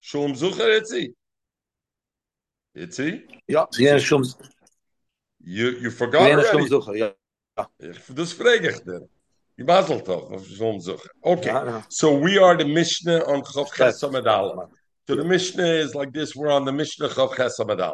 Shalom 0.00 0.34
Zucher, 0.34 0.68
Itzi. 0.78 1.14
Itzi? 2.74 3.26
Ja, 3.48 3.68
ja, 3.78 3.98
Shalom 3.98 4.24
You, 5.40 5.70
you 5.80 5.90
forgot 5.90 6.28
ja, 6.28 6.42
Shalom 6.42 6.68
Zucher, 6.68 6.94
ja. 6.94 7.14
Das 8.08 8.32
frage 8.32 8.70
ich 8.70 8.80
dir. 8.84 9.08
Die 9.58 9.64
Basel 9.64 10.00
toch, 10.02 10.30
of 10.30 10.46
Shalom 10.46 10.80
Zucher. 10.80 11.10
Okay, 11.22 11.48
ja, 11.48 11.64
ja. 11.64 11.84
so 11.88 12.16
we 12.16 12.38
are 12.38 12.56
the 12.56 12.64
Mishnah 12.64 13.24
on 13.26 13.42
Chav 13.42 13.70
Chesamad 13.72 14.70
So 15.08 15.16
the 15.16 15.24
Mishnah 15.24 15.66
is 15.66 15.94
like 15.94 16.12
this, 16.12 16.36
we're 16.36 16.50
on 16.50 16.64
the 16.64 16.72
Mishnah 16.72 17.08
Chav 17.08 17.34
Chesamad 17.34 17.92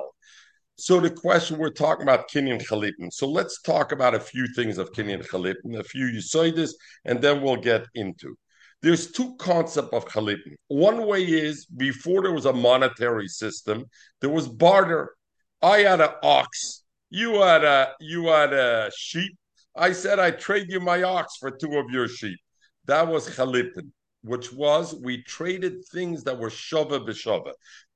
So 0.77 1.01
the 1.01 1.11
question 1.11 1.59
we're 1.59 1.71
talking 1.71 2.03
about 2.03 2.29
Kinyan 2.29 2.61
Chalipin. 2.63 3.11
So 3.11 3.27
let's 3.27 3.63
talk 3.63 3.93
about 3.93 4.15
a 4.15 4.21
few 4.21 4.47
things 4.55 4.77
of 4.77 4.93
Kinyan 4.93 5.27
Chalipin, 5.27 5.79
a 5.79 5.85
few 5.85 6.07
you 6.07 6.21
say 6.21 6.51
this, 6.51 6.77
and 7.07 7.23
then 7.23 7.41
we'll 7.41 7.57
get 7.57 7.87
into. 7.95 8.37
There's 8.83 9.11
two 9.11 9.37
concepts 9.37 9.93
of 9.93 10.07
chalipin. 10.07 10.57
One 10.69 11.07
way 11.07 11.23
is 11.25 11.67
before 11.67 12.23
there 12.23 12.33
was 12.33 12.47
a 12.47 12.53
monetary 12.53 13.29
system, 13.29 13.85
there 14.21 14.31
was 14.31 14.49
barter. 14.49 15.15
I 15.63 15.79
had 15.79 16.01
an 16.01 16.11
ox, 16.23 16.85
you 17.11 17.41
had 17.41 17.65
a 17.65 17.93
you 18.01 18.27
had 18.27 18.53
a 18.53 18.91
sheep. 18.97 19.37
I 19.77 19.93
said 19.93 20.19
I 20.19 20.31
trade 20.33 20.67
you 20.69 20.81
my 20.81 21.03
ox 21.03 21.37
for 21.39 21.51
two 21.51 21.79
of 21.79 21.91
your 21.91 22.09
sheep. 22.09 22.39
That 22.87 23.09
was 23.09 23.29
chalipin, 23.29 23.91
which 24.23 24.53
was 24.53 24.95
we 24.95 25.23
traded 25.23 25.87
things 25.93 26.25
that 26.25 26.39
were 26.39 26.51
shava 26.51 27.07
b'shava, 27.07 27.53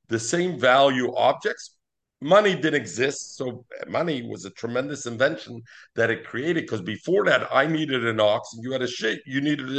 the 0.09 0.19
same 0.19 0.59
value 0.59 1.15
objects, 1.15 1.75
money 2.21 2.55
didn't 2.55 2.75
exist. 2.75 3.37
So 3.37 3.65
money 3.89 4.23
was 4.23 4.45
a 4.45 4.51
tremendous 4.51 5.07
invention 5.07 5.63
that 5.95 6.11
it 6.11 6.25
created. 6.25 6.65
Because 6.65 6.83
before 6.83 7.25
that, 7.27 7.49
I 7.53 7.67
needed 7.67 8.07
an 8.07 8.21
ox, 8.21 8.55
and 8.55 8.63
you 8.63 8.73
had 8.73 8.83
a 8.83 8.89
shit. 8.89 9.21
You 9.27 9.41
needed 9.41 9.71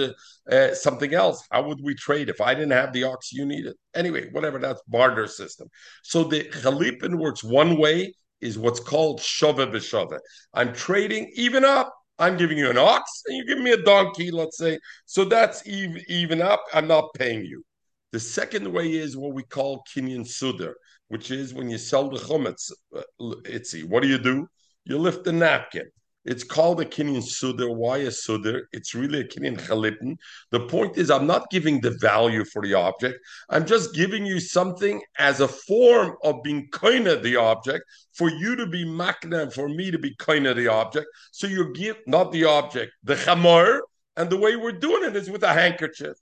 a, 0.50 0.72
uh, 0.72 0.76
something 0.76 1.14
else. 1.14 1.46
How 1.52 1.64
would 1.64 1.80
we 1.84 1.96
trade 1.96 2.30
if 2.30 2.42
I 2.42 2.54
didn't 2.54 2.72
have 2.72 2.94
the 2.94 3.04
ox? 3.04 3.32
You 3.34 3.46
needed 3.46 3.76
anyway. 3.94 4.30
Whatever. 4.32 4.60
That's 4.60 4.82
barter 4.88 5.28
system. 5.28 5.68
So 6.04 6.24
the 6.24 6.44
chalipin 6.46 7.16
works 7.16 7.44
one 7.44 7.78
way. 7.78 8.14
Is 8.42 8.58
what's 8.58 8.80
called 8.80 9.20
shove 9.20 9.58
b'shove. 9.58 10.18
I'm 10.54 10.74
trading 10.74 11.30
even 11.36 11.66
up. 11.66 11.94
I'm 12.20 12.38
giving 12.38 12.58
you 12.58 12.70
an 12.70 12.78
ox, 12.78 13.22
and 13.28 13.36
you 13.36 13.46
give 13.46 13.60
me 13.60 13.72
a 13.72 13.84
donkey. 13.84 14.32
Let's 14.32 14.58
say 14.58 14.80
so. 15.06 15.26
That's 15.26 15.68
even 15.68 16.02
even 16.08 16.42
up. 16.42 16.64
I'm 16.74 16.88
not 16.88 17.14
paying 17.16 17.44
you. 17.44 17.66
The 18.14 18.20
second 18.22 18.72
way 18.72 18.94
is 18.94 19.18
what 19.18 19.34
we 19.34 19.44
call 19.44 19.84
kinyan 19.94 20.22
sudar 20.22 20.74
which 21.10 21.30
is 21.32 21.54
when 21.54 21.70
you 21.70 21.78
sell 21.78 22.10
the 22.10 22.18
chumetz, 22.18 22.72
uh, 22.96 23.02
itzi. 23.20 23.84
What 23.84 24.02
do 24.02 24.10
you 24.10 24.18
do? 24.18 24.48
You 24.86 24.98
lift 24.98 25.24
the 25.26 25.34
napkin. 25.34 25.90
It's 26.26 26.44
called 26.44 26.82
a 26.82 26.86
kinyan 26.86 27.24
sudar. 27.24 27.74
Why 27.74 28.00
a 28.00 28.08
sudar? 28.10 28.62
It's 28.72 28.94
really 28.94 29.22
a 29.22 29.24
kinyan 29.24 29.58
chalipin. 29.58 30.18
The 30.52 30.62
point 30.62 30.98
is, 30.98 31.10
I'm 31.10 31.26
not 31.26 31.50
giving 31.50 31.80
the 31.82 31.98
value 32.02 32.44
for 32.46 32.62
the 32.62 32.74
object. 32.74 33.18
I'm 33.50 33.66
just 33.66 33.96
giving 33.96 34.26
you 34.26 34.40
something 34.40 35.02
as 35.18 35.40
a 35.40 35.48
form 35.48 36.16
of 36.24 36.44
being 36.44 36.68
kind 36.72 37.08
of 37.08 37.24
the 37.24 37.38
object 37.38 37.84
for 38.14 38.30
you 38.30 38.56
to 38.58 38.68
be 38.68 38.86
makna, 38.86 39.52
for 39.52 39.70
me 39.70 39.92
to 39.92 39.98
be 39.98 40.14
kind 40.16 40.46
of 40.46 40.58
the 40.58 40.68
object. 40.68 41.08
So 41.32 41.48
you 41.48 41.74
give 41.74 41.98
not 42.06 42.32
the 42.32 42.46
object, 42.46 42.92
the 43.04 43.16
chamor, 43.16 43.80
and 44.18 44.30
the 44.30 44.38
way 44.38 44.56
we're 44.56 44.74
doing 44.74 45.06
it 45.06 45.16
is 45.16 45.30
with 45.30 45.44
a 45.44 45.54
handkerchief. 45.54 46.18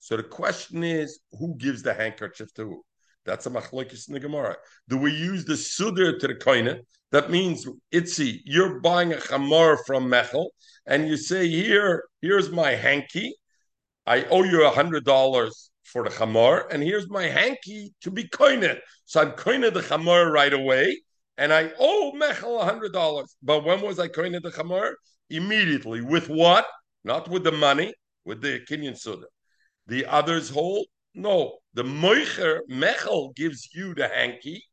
So 0.00 0.16
the 0.16 0.24
question 0.24 0.82
is, 0.82 1.20
who 1.38 1.54
gives 1.56 1.82
the 1.82 1.94
handkerchief 1.94 2.52
to 2.54 2.64
who? 2.64 2.84
That's 3.24 3.46
a 3.46 3.50
machlokes 3.50 4.08
in 4.08 4.14
the 4.14 4.20
Gemara. 4.20 4.56
Do 4.88 4.96
we 4.98 5.12
use 5.12 5.44
the 5.44 5.54
sudr 5.54 6.18
to 6.18 6.26
the 6.26 6.34
koine? 6.34 6.80
That 7.12 7.30
means 7.30 7.66
itzi, 7.92 8.40
you're 8.44 8.80
buying 8.80 9.12
a 9.12 9.16
chamor 9.16 9.78
from 9.86 10.08
Mechel, 10.10 10.48
and 10.86 11.06
you 11.06 11.16
say, 11.16 11.46
"Here, 11.48 12.04
here's 12.20 12.50
my 12.50 12.70
hanky. 12.70 13.34
I 14.06 14.24
owe 14.24 14.42
you 14.42 14.66
a 14.66 14.70
hundred 14.70 15.04
dollars 15.04 15.70
for 15.84 16.04
the 16.04 16.10
chamor, 16.10 16.66
and 16.70 16.82
here's 16.82 17.08
my 17.08 17.24
hanky 17.24 17.94
to 18.00 18.10
be 18.10 18.24
koine. 18.24 18.80
So 19.04 19.20
I'm 19.20 19.32
koine 19.32 19.72
the 19.72 19.80
chamor 19.80 20.32
right 20.32 20.52
away, 20.52 21.02
and 21.36 21.52
I 21.52 21.70
owe 21.78 22.12
Mechel 22.16 22.60
a 22.60 22.64
hundred 22.64 22.92
dollars. 22.92 23.36
But 23.42 23.64
when 23.64 23.82
was 23.82 23.98
I 23.98 24.08
koine 24.08 24.42
the 24.42 24.50
chamor? 24.50 24.94
Immediately. 25.30 26.00
With 26.00 26.28
what? 26.28 26.66
Not 27.04 27.28
with 27.28 27.44
the 27.44 27.52
money, 27.52 27.94
with 28.24 28.40
the 28.42 28.60
kinyan 28.68 28.94
sudr. 28.94 29.24
The 29.86 30.06
others 30.06 30.48
hold 30.50 30.86
no, 31.14 31.58
the 31.74 31.82
Moicher 31.82 32.60
Mechel 32.70 33.34
gives 33.34 33.68
you 33.74 33.94
the 33.94 34.08
hanky, 34.08 34.64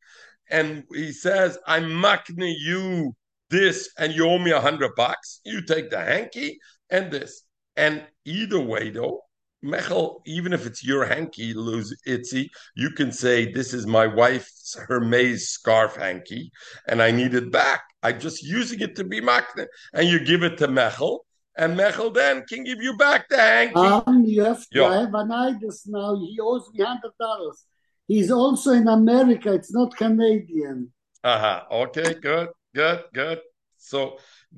and 0.49 0.83
he 0.93 1.11
says, 1.11 1.57
"I'm 1.67 1.85
makne 1.85 2.53
you 2.59 3.15
this, 3.49 3.89
and 3.97 4.13
you 4.13 4.27
owe 4.27 4.39
me 4.39 4.51
a 4.51 4.61
hundred 4.61 4.95
bucks. 4.95 5.41
You 5.45 5.61
take 5.61 5.89
the 5.89 5.99
hanky 5.99 6.59
and 6.89 7.11
this, 7.11 7.43
and 7.75 8.05
either 8.25 8.59
way, 8.59 8.89
though, 8.89 9.21
Mechel, 9.63 10.21
even 10.25 10.53
if 10.53 10.65
it's 10.65 10.83
your 10.83 11.05
hanky, 11.05 11.53
lose 11.53 11.95
itzy, 12.05 12.49
you 12.75 12.91
can 12.91 13.11
say, 13.11 13.51
This 13.51 13.73
is 13.73 13.85
my 13.85 14.07
wife's 14.07 14.77
Hermes 14.87 15.49
scarf 15.49 15.97
hanky, 15.97 16.51
and 16.87 17.01
I 17.01 17.11
need 17.11 17.33
it 17.33 17.51
back. 17.51 17.81
I'm 18.01 18.19
just 18.19 18.41
using 18.41 18.79
it 18.79 18.95
to 18.95 19.03
be 19.03 19.19
makne. 19.19 19.67
And 19.93 20.07
you 20.07 20.23
give 20.23 20.43
it 20.43 20.57
to 20.59 20.67
Mechel, 20.67 21.19
and 21.59 21.77
Mechel 21.77 22.13
then 22.13 22.43
can 22.49 22.63
give 22.63 22.81
you 22.81 22.93
back 22.97 23.27
the 23.29 23.37
hanky. 23.37 23.75
Um, 23.75 24.23
you 24.25 24.43
have 24.43 24.61
to 24.69 24.79
Yeah. 24.79 24.99
have 25.01 25.13
an 25.13 25.29
idus 25.47 25.79
now. 25.97 26.15
He 26.15 26.39
owes 26.41 26.65
me 26.73 26.83
hundred 26.83 27.15
dollars. 27.19 27.65
He's 28.07 28.31
also 28.31 28.71
in 28.71 28.87
America. 28.87 29.53
It's 29.53 29.73
not 29.79 29.95
Canadian. 29.95 30.91
Uh-huh. 31.23 31.59
Okay, 31.83 32.13
good, 32.29 32.49
good, 32.73 33.03
good. 33.13 33.39
So 33.77 33.99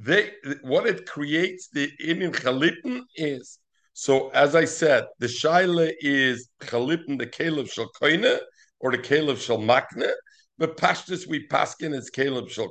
they 0.08 0.22
what 0.62 0.86
it 0.92 1.00
creates 1.16 1.64
the 1.76 1.86
in 2.00 2.20
Chalipin 2.32 3.02
is 3.16 3.60
so 3.94 4.30
as 4.30 4.56
I 4.56 4.66
said, 4.66 5.04
the 5.20 5.28
Shaila 5.40 5.92
is 6.00 6.50
Chalipin 6.62 7.18
the 7.18 7.28
Caleb 7.38 7.68
shel 7.68 7.90
Koine 8.00 8.34
or 8.80 8.92
the 8.92 8.98
Caleb 9.10 9.38
shel 9.38 9.60
Makne. 9.72 10.12
But 10.62 10.78
Pashtus 10.78 11.26
we 11.28 11.48
paskin 11.48 11.92
is 11.96 12.12
Caleb 12.12 12.48
shel 12.48 12.70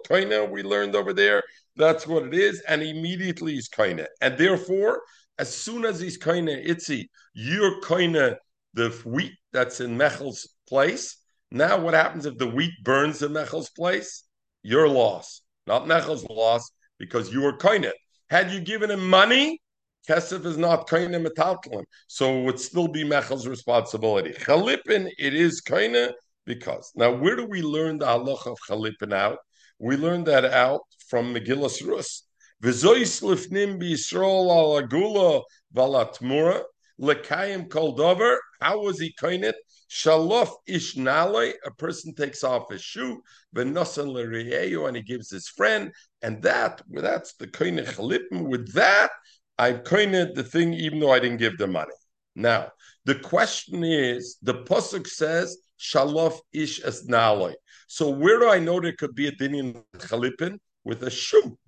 We 0.48 0.62
learned 0.62 0.94
over 0.94 1.12
there 1.12 1.42
that's 1.74 2.06
what 2.06 2.22
it 2.22 2.34
is, 2.34 2.62
and 2.68 2.84
immediately 2.84 3.54
he's 3.54 3.68
Koine. 3.68 4.06
And 4.20 4.38
therefore, 4.38 5.02
as 5.40 5.52
soon 5.52 5.84
as 5.84 5.98
he's 5.98 6.16
Koine, 6.16 6.64
Itzi, 6.64 7.08
you're 7.34 7.80
Koine 7.80 8.36
the 8.74 8.90
wheat 9.04 9.32
that's 9.52 9.80
in 9.80 9.96
Mechel's 9.96 10.46
place. 10.68 11.16
Now, 11.50 11.80
what 11.80 11.94
happens 11.94 12.26
if 12.26 12.38
the 12.38 12.46
wheat 12.46 12.74
burns 12.84 13.22
in 13.22 13.32
Mechel's 13.32 13.70
place? 13.70 14.22
Your 14.62 14.86
loss, 14.86 15.42
not 15.66 15.88
Mechel's 15.88 16.24
loss, 16.30 16.70
because 16.96 17.32
you 17.32 17.40
were 17.40 17.56
koine. 17.56 17.90
Had 18.28 18.52
you 18.52 18.60
given 18.60 18.92
him 18.92 19.10
money, 19.10 19.60
Kesef 20.08 20.46
is 20.46 20.56
not 20.56 20.86
koine 20.86 21.26
metaltalim, 21.26 21.82
so 22.06 22.38
it 22.38 22.44
would 22.44 22.60
still 22.60 22.86
be 22.86 23.02
Mechel's 23.02 23.48
responsibility. 23.48 24.30
Chalipin, 24.30 25.10
it 25.18 25.34
is 25.34 25.60
koine 25.60 26.12
because. 26.46 26.92
Now, 26.94 27.12
where 27.12 27.36
do 27.36 27.46
we 27.46 27.62
learn 27.62 27.98
the 27.98 28.06
halacha 28.06 28.46
of 28.46 28.58
Chalipin 28.68 29.12
out? 29.12 29.38
We 29.78 29.96
learn 29.96 30.24
that 30.24 30.44
out 30.44 30.82
from 31.08 31.34
Megillas 31.34 31.86
Rus. 31.86 32.24
V'zois 32.62 33.22
lifnim 33.22 33.80
b'Yisrael 33.80 34.50
al 34.50 34.82
agula 34.82 35.42
valatmura 35.74 36.62
lekayim 37.00 37.70
kol 37.70 37.92
dover. 37.92 38.38
How 38.60 38.82
was 38.82 39.00
he 39.00 39.14
koine? 39.18 39.52
Shalof 39.90 40.50
ish 40.66 40.96
nale, 40.96 41.52
a 41.64 41.70
person 41.78 42.14
takes 42.14 42.44
off 42.44 42.70
his 42.70 42.82
shoe, 42.82 43.22
v'nosan 43.56 44.12
l'reyeyu, 44.12 44.86
and 44.86 44.96
he 44.96 45.02
gives 45.02 45.30
his 45.30 45.48
friend, 45.48 45.90
and 46.22 46.40
that, 46.42 46.82
that's 46.90 47.34
the 47.34 47.46
koine 47.46 47.84
chalipim. 47.84 48.48
With 48.48 48.72
that, 48.74 49.10
I 49.58 49.72
koine 49.72 50.34
the 50.34 50.44
thing, 50.44 50.74
even 50.74 51.00
though 51.00 51.10
I 51.10 51.18
didn't 51.18 51.38
give 51.38 51.58
the 51.58 51.66
money. 51.66 51.92
Now, 52.36 52.70
the 53.04 53.16
question 53.16 53.82
is, 53.82 54.36
the 54.42 54.62
pasuk 54.62 55.06
says 55.06 55.56
shalof 55.80 56.38
ish 56.52 56.84
es 56.84 57.06
nale. 57.06 57.54
So 57.88 58.10
where 58.10 58.38
do 58.38 58.48
I 58.48 58.58
know 58.58 58.80
there 58.80 58.92
could 58.92 59.14
be 59.14 59.28
a 59.28 59.32
din 59.32 59.54
in 59.54 59.82
chalipin 59.96 60.58
with 60.84 61.02
a 61.02 61.10
shoe? 61.10 61.58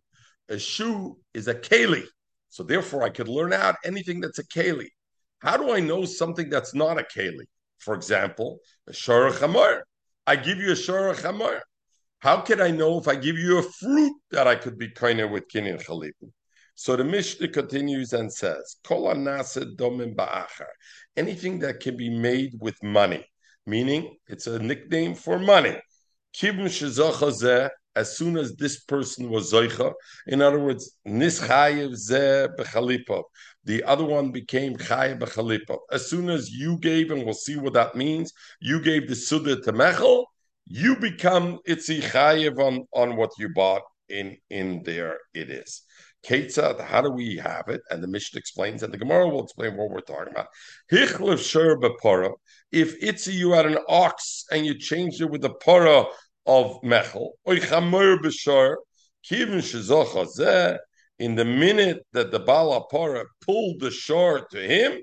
A 0.49 0.59
shoe 0.59 1.19
is 1.33 1.49
a 1.49 1.55
keli, 1.55 2.05
so 2.49 2.63
therefore 2.63 3.03
I 3.03 3.11
could 3.11 3.29
learn 3.29 3.53
out 3.53 3.77
anything 3.85 4.21
that's 4.21 4.39
a 4.39 4.47
keli. 4.47 4.89
How 5.39 5.57
do 5.57 5.73
I 5.73 5.81
know 5.81 6.05
something 6.05 6.51
that's 6.51 6.75
not 6.75 7.01
a 7.01 7.05
keli? 7.05 7.47
For 7.79 7.95
example, 7.95 8.59
a 8.87 8.93
shara 8.93 9.33
chamor. 9.33 9.81
I 10.27 10.37
give 10.37 10.59
you 10.59 10.73
a 10.73 10.77
shara 10.77 11.15
chamor. 11.15 11.61
How 12.21 12.41
can 12.41 12.61
I 12.61 12.71
know 12.71 13.01
if 13.01 13.09
I 13.09 13.17
give 13.17 13.37
you 13.37 13.59
a 13.59 13.63
fruit 13.63 14.13
that 14.31 14.47
I 14.47 14.55
could 14.55 14.79
be 14.79 14.91
kind 14.91 15.19
with 15.33 15.49
kinyan 15.49 15.83
chalipin? 15.85 16.31
So 16.77 16.97
the 16.97 17.05
Mishnah 17.05 17.49
continues 17.49 18.13
and 18.13 18.33
says, 18.33 18.77
Kol 18.85 19.05
domim 19.13 20.15
ba'achar. 20.15 20.67
Anything 21.17 21.59
that 21.61 21.81
can 21.81 21.97
be 21.97 22.09
made 22.09 22.53
with 22.61 22.81
money, 22.83 23.25
meaning 23.67 24.17
it's 24.29 24.47
a 24.47 24.59
nickname 24.59 25.15
for 25.15 25.39
money. 25.39 25.77
As 27.95 28.17
soon 28.17 28.39
as 28.39 28.57
this 28.57 28.85
person 28.85 29.29
was 29.29 29.53
zoicha, 29.53 29.93
in 30.27 30.41
other 30.41 30.59
words, 30.59 30.97
nischayev 31.07 31.93
zeh 31.93 32.49
bechalipov. 32.57 33.25
The 33.65 33.85
other 33.85 34.05
one 34.05 34.33
became 34.33 34.77
chayev 34.77 35.19
bechalipov. 35.21 35.79
As 35.91 36.09
soon 36.09 36.31
as 36.31 36.51
you 36.51 36.79
gave, 36.79 37.11
and 37.11 37.25
we'll 37.25 37.35
see 37.35 37.57
what 37.57 37.75
that 37.75 37.95
means, 37.95 38.33
you 38.61 38.81
gave 38.81 39.09
the 39.09 39.15
suda 39.15 39.61
to 39.61 39.73
Mechel, 39.73 40.25
you 40.67 40.97
become 40.97 41.59
itzi 41.69 42.01
chayev 42.01 42.59
on, 42.59 42.87
on 42.95 43.17
what 43.17 43.31
you 43.39 43.51
bought 43.51 43.83
in, 44.09 44.39
in 44.49 44.83
there 44.85 45.19
it 45.35 45.51
is. 45.51 45.83
Ketzad, 46.25 46.81
how 46.81 47.01
do 47.01 47.11
we 47.11 47.37
have 47.37 47.69
it? 47.69 47.81
And 47.91 48.03
the 48.03 48.09
Mishnah 48.09 48.39
explains, 48.39 48.83
and 48.83 48.93
the 48.93 48.99
Gemara 48.99 49.29
will 49.29 49.43
explain 49.45 49.77
what 49.77 49.91
we're 49.91 50.01
talking 50.01 50.33
about. 50.33 50.49
Sher. 51.41 51.77
If 52.71 53.01
itzi 53.01 53.33
you 53.33 53.53
had 53.53 53.67
an 53.67 53.79
ox 53.89 54.45
and 54.51 54.65
you 54.65 54.79
changed 54.79 55.21
it 55.21 55.31
with 55.31 55.45
a 55.45 55.55
para 55.55 56.05
of 56.47 56.81
mechel, 56.83 57.31
kivin 59.25 60.79
in 61.19 61.35
the 61.35 61.45
minute 61.45 62.07
that 62.13 62.31
the 62.31 62.41
Bala 62.41 62.87
Para 62.89 63.25
pulled 63.41 63.81
the 63.81 63.91
shore 63.91 64.47
to 64.51 64.61
him, 64.61 65.03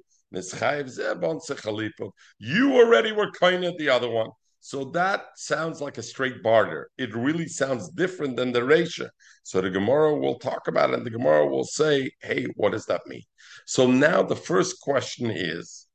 you 2.40 2.76
already 2.76 3.12
were 3.12 3.32
kind 3.32 3.64
of 3.64 3.78
the 3.78 3.90
other 3.90 4.10
one. 4.10 4.30
So 4.62 4.86
that 4.92 5.26
sounds 5.36 5.82
like 5.82 5.98
a 5.98 6.04
straight 6.04 6.44
barter. 6.44 6.90
It 6.98 7.16
really 7.16 7.48
sounds 7.48 7.90
different 7.90 8.36
than 8.36 8.52
the 8.52 8.62
Resha. 8.62 9.10
So 9.44 9.62
the 9.62 9.70
Gemara 9.70 10.16
will 10.16 10.38
talk 10.38 10.68
about 10.68 10.90
it, 10.90 10.98
and 10.98 11.06
the 11.06 11.12
Gemara 11.12 11.48
will 11.48 11.64
say, 11.64 12.12
hey, 12.22 12.46
what 12.56 12.74
does 12.74 12.86
that 12.88 13.08
mean? 13.08 13.24
So 13.66 13.88
now 13.88 14.22
the 14.22 14.36
first 14.36 14.82
question 14.82 15.32
is 15.32 15.88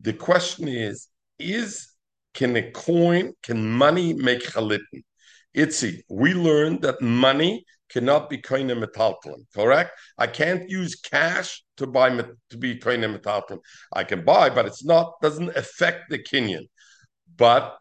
the 0.00 0.12
question 0.12 0.68
is, 0.68 1.08
is 1.38 1.88
can 2.34 2.56
a 2.56 2.70
coin, 2.70 3.32
can 3.42 3.70
money 3.70 4.12
make 4.12 4.42
chalipin? 4.42 5.02
Itzi, 5.56 6.02
we 6.08 6.34
learned 6.34 6.82
that 6.82 7.00
money 7.00 7.64
cannot 7.88 8.28
be 8.28 8.36
of 8.36 8.44
metaltalin, 8.78 9.44
correct? 9.54 9.92
I 10.18 10.26
can't 10.26 10.68
use 10.68 10.96
cash 10.96 11.62
to 11.76 11.86
buy 11.86 12.10
to 12.10 12.56
be 12.56 12.72
of 12.72 12.80
metaltalin. 12.80 13.60
I 13.92 14.04
can 14.04 14.24
buy, 14.24 14.50
but 14.50 14.66
it's 14.66 14.84
not 14.84 15.12
doesn't 15.22 15.56
affect 15.56 16.10
the 16.10 16.18
kinyan. 16.18 16.68
But 17.36 17.76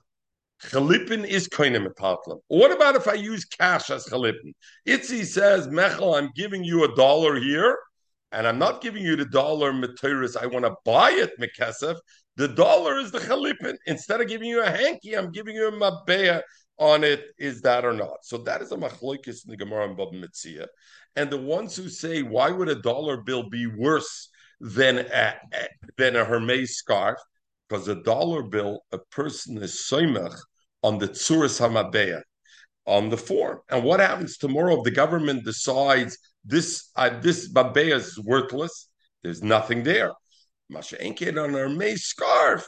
Chalipin 0.70 1.28
is 1.28 1.48
kind 1.48 1.76
of 1.76 1.84
metaltalin. 1.84 2.40
What 2.48 2.72
about 2.72 2.96
if 2.96 3.08
I 3.08 3.14
use 3.14 3.46
cash 3.46 3.90
as 3.90 4.06
chalipin? 4.06 4.54
Itzi 4.88 5.26
says, 5.26 5.68
Mechel, 5.68 6.18
I'm 6.18 6.32
giving 6.36 6.64
you 6.64 6.86
a 6.86 6.96
dollar 6.96 7.36
here, 7.40 7.78
and 8.32 8.48
I'm 8.48 8.60
not 8.60 8.82
giving 8.82 9.04
you 9.04 9.16
the 9.16 9.26
dollar 9.26 9.74
materials. 9.74 10.38
I 10.38 10.46
want 10.46 10.66
to 10.66 10.76
buy 10.86 11.12
it, 11.12 11.32
Mekesef. 11.40 11.98
The 12.38 12.48
dollar 12.48 12.98
is 12.98 13.12
the 13.12 13.20
chalipin. 13.20 13.76
Instead 13.88 14.22
of 14.22 14.28
giving 14.28 14.48
you 14.48 14.64
a 14.64 14.70
hanky, 14.70 15.16
I'm 15.16 15.32
giving 15.32 15.56
you 15.56 15.68
a 15.68 15.72
mabeya 15.72 16.42
on 16.80 17.04
it. 17.04 17.26
Is 17.38 17.62
that 17.62 17.84
or 17.84 17.94
not? 17.94 18.24
So 18.24 18.38
that 18.40 18.62
is 18.62 18.72
a 18.72 18.78
machlokes 18.78 19.46
in 19.46 19.52
the 19.52 19.58
Gemara 19.58 19.90
and 19.90 19.98
Bab 19.98 20.14
Mitzia. 20.14 20.68
And 21.16 21.30
the 21.30 21.38
ones 21.38 21.76
who 21.76 21.90
say, 21.90 22.24
why 22.24 22.50
would 22.50 22.70
a 22.70 22.82
dollar 22.82 23.18
bill 23.18 23.50
be 23.50 23.68
worse 23.68 24.30
than 24.62 25.00
a, 25.00 25.36
than 25.98 26.16
a 26.16 26.24
Hermes 26.24 26.78
scarf? 26.78 27.20
Because 27.68 27.88
a 27.88 27.96
dollar 27.96 28.44
bill, 28.44 28.84
a 28.92 28.98
person 28.98 29.58
is 29.58 29.86
soimach 29.90 30.40
on 30.84 30.98
the 30.98 31.08
tsuris 31.08 31.60
hamabeya, 31.60 32.22
on 32.86 33.10
the 33.10 33.18
form. 33.18 33.60
And 33.70 33.84
what 33.84 34.00
happens 34.00 34.38
tomorrow 34.38 34.78
if 34.78 34.84
the 34.84 34.92
government 34.92 35.46
decides 35.46 36.18
this 36.44 36.92
uh, 36.96 37.20
this 37.22 37.52
babeya 37.52 37.96
is 37.96 38.20
worthless? 38.20 38.90
There's 39.24 39.42
nothing 39.42 39.84
there. 39.84 40.12
Masha 40.70 40.98
Enket 40.98 41.42
on 41.42 41.54
Hermes 41.54 42.04
scarf. 42.04 42.66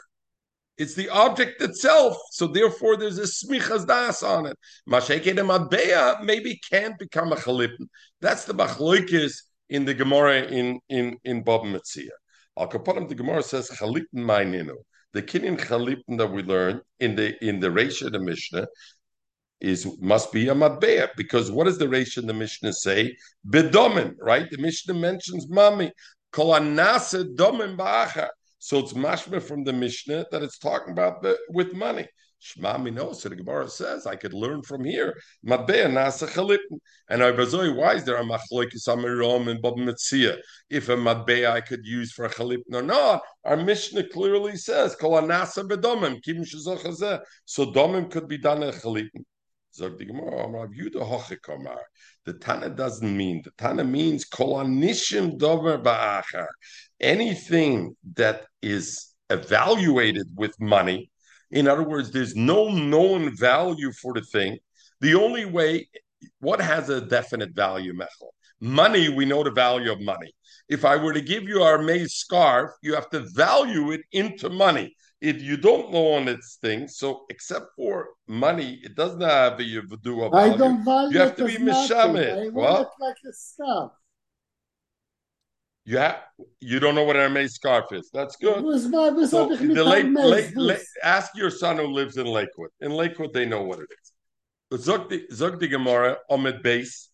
It's 0.78 0.94
the 0.94 1.10
object 1.10 1.62
itself. 1.62 2.18
So 2.32 2.48
therefore 2.48 2.98
there's 2.98 3.18
a 3.18 3.24
smichas 3.24 3.88
das 3.88 4.24
on 4.24 4.46
it. 4.46 4.58
Masha 4.86 5.20
Enket 5.20 5.38
Mabeya 5.38 6.24
maybe 6.24 6.60
can't 6.70 6.98
become 6.98 7.32
a 7.32 7.36
chalipin. 7.36 7.88
That's 8.22 8.46
the 8.46 8.54
machloikis 8.54 9.34
in 9.70 9.86
the 9.86 9.94
Gemara 9.94 10.44
in 10.44 10.80
in 10.90 11.18
in 11.24 11.44
Bob 11.44 11.64
Metzia. 11.64 12.10
Al 12.58 12.70
Kapanim 12.70 13.10
the 13.10 13.16
Gemara 13.16 13.44
says 13.44 13.70
chalipin 13.70 14.06
ma'ininu. 14.16 14.76
The 15.16 15.24
kinyan 15.24 15.58
chalipin 15.58 16.18
that 16.18 16.28
we 16.28 16.44
learn 16.44 16.82
in 17.00 17.16
the 17.16 17.42
in 17.42 17.62
the 17.62 17.70
Reisha 17.70 18.12
the 18.12 18.20
Mishnah 18.20 18.68
is 19.62 19.88
must 20.02 20.34
be 20.34 20.50
a 20.50 20.54
matbeya 20.54 21.08
because 21.16 21.50
what 21.50 21.64
does 21.64 21.78
the 21.78 21.86
Reisha 21.86 22.18
in 22.18 22.28
the 22.28 22.34
Mishnah 22.34 22.74
say? 22.74 23.16
Bedomin, 23.50 24.16
right? 24.20 24.52
The 24.52 24.58
Mishnah 24.58 24.94
mentions 24.94 25.48
mami. 25.48 25.90
So 26.34 26.50
it's 28.80 28.92
mashma 28.92 29.42
from 29.42 29.64
the 29.64 29.72
Mishnah 29.72 30.26
that 30.32 30.44
it's 30.44 30.58
talking 30.58 30.92
about 30.92 31.22
the, 31.22 31.38
with 31.48 31.74
money. 31.74 32.10
Shma 32.42 32.82
mino, 32.82 33.14
so 33.14 33.30
the 33.30 33.36
Gemara 33.36 33.68
says, 33.68 34.06
I 34.06 34.16
could 34.16 34.34
learn 34.34 34.62
from 34.62 34.84
here. 34.84 35.16
Matbeya 35.46 35.88
nasa 35.88 36.28
chalipin. 36.28 36.80
And 37.10 37.22
Ibazoi, 37.22 37.76
why 37.76 37.96
is 37.96 38.04
there 38.04 38.18
a 38.18 38.24
machloikis 38.24 38.88
amirom 38.88 39.50
and 39.50 39.62
Bob 39.62 39.78
Metzia? 39.78 40.38
If 40.70 40.90
a 40.90 40.96
matbeya 40.96 41.52
I 41.52 41.62
could 41.62 41.86
use 41.86 42.12
for 42.12 42.26
a 42.26 42.30
chalipin 42.30 42.74
or 42.74 42.82
not, 42.82 43.22
our 43.44 43.58
Mishnah 43.58 44.10
clearly 44.10 44.58
says, 44.58 44.96
kol 44.96 45.20
anasa 45.20 45.68
bedomim, 45.68 46.22
kim 46.22 46.44
So 47.46 47.66
domim 47.72 48.12
could 48.12 48.28
be 48.28 48.38
done 48.38 48.64
a 48.64 48.72
chalipin. 48.72 49.24
Zog 49.76 49.98
the 49.98 50.06
Gemara, 50.06 50.48
Rav 50.48 50.70
Yudah 50.70 51.04
Hochikomar. 51.06 51.80
The 52.24 52.34
Tana 52.34 52.70
doesn't 52.70 53.18
mean. 53.18 53.42
The 53.44 53.52
Tana 53.58 53.84
means 53.84 54.24
kol 54.24 54.56
anishim 54.56 55.38
dover 55.38 55.78
ba'achar. 55.78 56.48
Anything 57.02 57.98
that 58.14 58.46
is 58.62 59.14
evaluated 59.30 60.28
with 60.36 60.58
money, 60.62 61.10
in 61.52 61.68
other 61.68 61.84
words, 61.84 62.12
there's 62.12 62.36
no 62.36 62.70
known 62.70 63.36
value 63.36 63.92
for 63.92 64.14
the 64.14 64.22
thing. 64.22 64.58
The 65.02 65.16
only 65.16 65.46
way, 65.46 65.88
what 66.40 66.62
has 66.62 66.90
a 66.90 67.02
definite 67.02 67.54
value, 67.54 67.94
Mechel? 67.94 68.32
Money, 68.62 69.10
we 69.10 69.26
know 69.26 69.44
the 69.44 69.52
value 69.52 69.92
of 69.92 70.02
money. 70.02 70.34
If 70.70 70.86
I 70.86 70.96
were 70.96 71.14
to 71.14 71.22
give 71.22 71.44
you 71.44 71.62
our 71.62 71.78
maize 71.78 72.14
scarf, 72.14 72.72
you 72.82 72.96
have 72.96 73.10
to 73.12 73.20
value 73.34 73.92
it 73.92 74.02
into 74.12 74.50
money 74.50 74.96
if 75.22 75.42
you 75.42 75.58
don't 75.58 75.92
know 75.92 76.14
on 76.14 76.28
its 76.28 76.58
thing, 76.62 76.88
so 76.88 77.26
except 77.30 77.68
for 77.76 78.10
money, 78.28 78.80
it 78.84 78.96
doesn't 78.96 79.22
have 79.22 79.60
a 79.60 79.64
yivdu 79.64 80.32
value. 80.32 80.54
I 80.54 80.56
don't 80.56 80.84
value 80.86 81.14
You 81.14 81.20
have 81.20 81.36
to 81.38 81.46
be 81.46 81.58
mishamed. 81.58 82.54
What? 82.54 82.92
Like 83.00 83.16
the 83.24 83.34
stuff. 83.34 83.92
You 85.86 86.00
have, 86.00 86.18
you 86.60 86.80
don't 86.80 86.96
know 86.96 87.04
what 87.04 87.16
an 87.16 87.22
Hermes 87.22 87.54
scarf 87.54 87.92
is. 87.92 88.10
That's 88.12 88.36
good. 88.38 88.56
so 89.30 89.56
the 89.56 89.84
lake, 89.84 90.08
lake, 90.18 90.52
lake, 90.56 90.80
ask 91.04 91.36
your 91.36 91.52
son 91.52 91.78
who 91.78 91.88
lives 91.88 92.18
in 92.18 92.26
Lakewood. 92.26 92.72
In 92.82 92.92
Lakewood, 92.92 93.34
they 93.34 93.46
know 93.46 93.62
what 93.62 93.80
it 93.80 93.88
is. 93.92 94.82
Zog 94.84 95.10
the 95.10 95.68
Gemara, 95.68 96.18
Omid 96.32 96.64
base. 96.64 97.10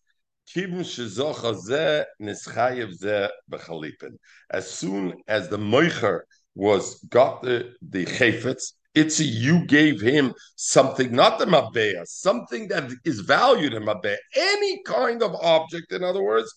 As 4.50 4.70
soon 4.70 5.14
as 5.28 5.48
the 5.48 5.56
moicher 5.58 6.20
was 6.54 6.94
got 7.08 7.42
the 7.42 7.74
the 7.82 8.04
chayfetz. 8.04 8.72
It's 8.94 9.20
a, 9.20 9.24
you 9.24 9.64
gave 9.64 10.02
him 10.02 10.34
something, 10.56 11.12
not 11.12 11.38
the 11.38 11.46
mabeya, 11.46 12.06
something 12.06 12.68
that 12.68 12.90
is 13.06 13.20
valued 13.20 13.72
in 13.72 13.84
mabeya, 13.84 14.18
any 14.36 14.82
kind 14.82 15.22
of 15.22 15.34
object. 15.36 15.92
In 15.92 16.04
other 16.04 16.22
words, 16.22 16.52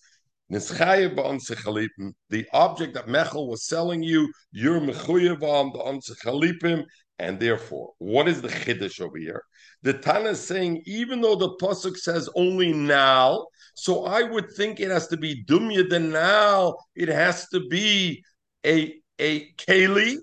the 0.49 2.45
object 2.53 2.93
that 2.93 3.07
Mechel 3.07 3.47
was 3.47 3.67
selling 3.67 4.03
you, 4.03 4.31
you're 4.51 4.79
mechuyev 4.79 5.39
the 5.39 5.79
ansechalipim, 5.79 6.83
and 7.17 7.39
therefore, 7.39 7.93
what 7.97 8.27
is 8.27 8.41
the 8.41 8.49
chiddush 8.49 9.01
over 9.01 9.17
here? 9.17 9.43
The 9.83 9.93
Tana 9.93 10.29
is 10.29 10.45
saying, 10.45 10.83
even 10.85 11.21
though 11.21 11.35
the 11.35 11.55
pasuk 11.61 11.95
says 11.97 12.29
only 12.35 12.73
now, 12.73 13.47
so 13.75 14.05
I 14.05 14.23
would 14.23 14.51
think 14.55 14.79
it 14.79 14.89
has 14.89 15.07
to 15.07 15.17
be 15.17 15.43
dumya 15.45 15.89
the 15.89 15.99
now. 15.99 16.75
It 16.95 17.09
has 17.09 17.47
to 17.49 17.67
be 17.67 18.23
a 18.65 18.95
a 19.19 19.51
keli, 19.53 20.17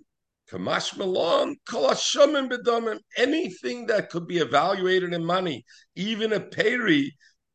kamash 0.50 0.96
malon, 0.96 1.56
kolashomim 1.68 2.50
bedomim, 2.50 2.98
anything 3.16 3.86
that 3.86 4.10
could 4.10 4.26
be 4.26 4.38
evaluated 4.38 5.12
in 5.12 5.24
money, 5.24 5.64
even 5.94 6.32
a 6.32 6.40
peri. 6.40 7.14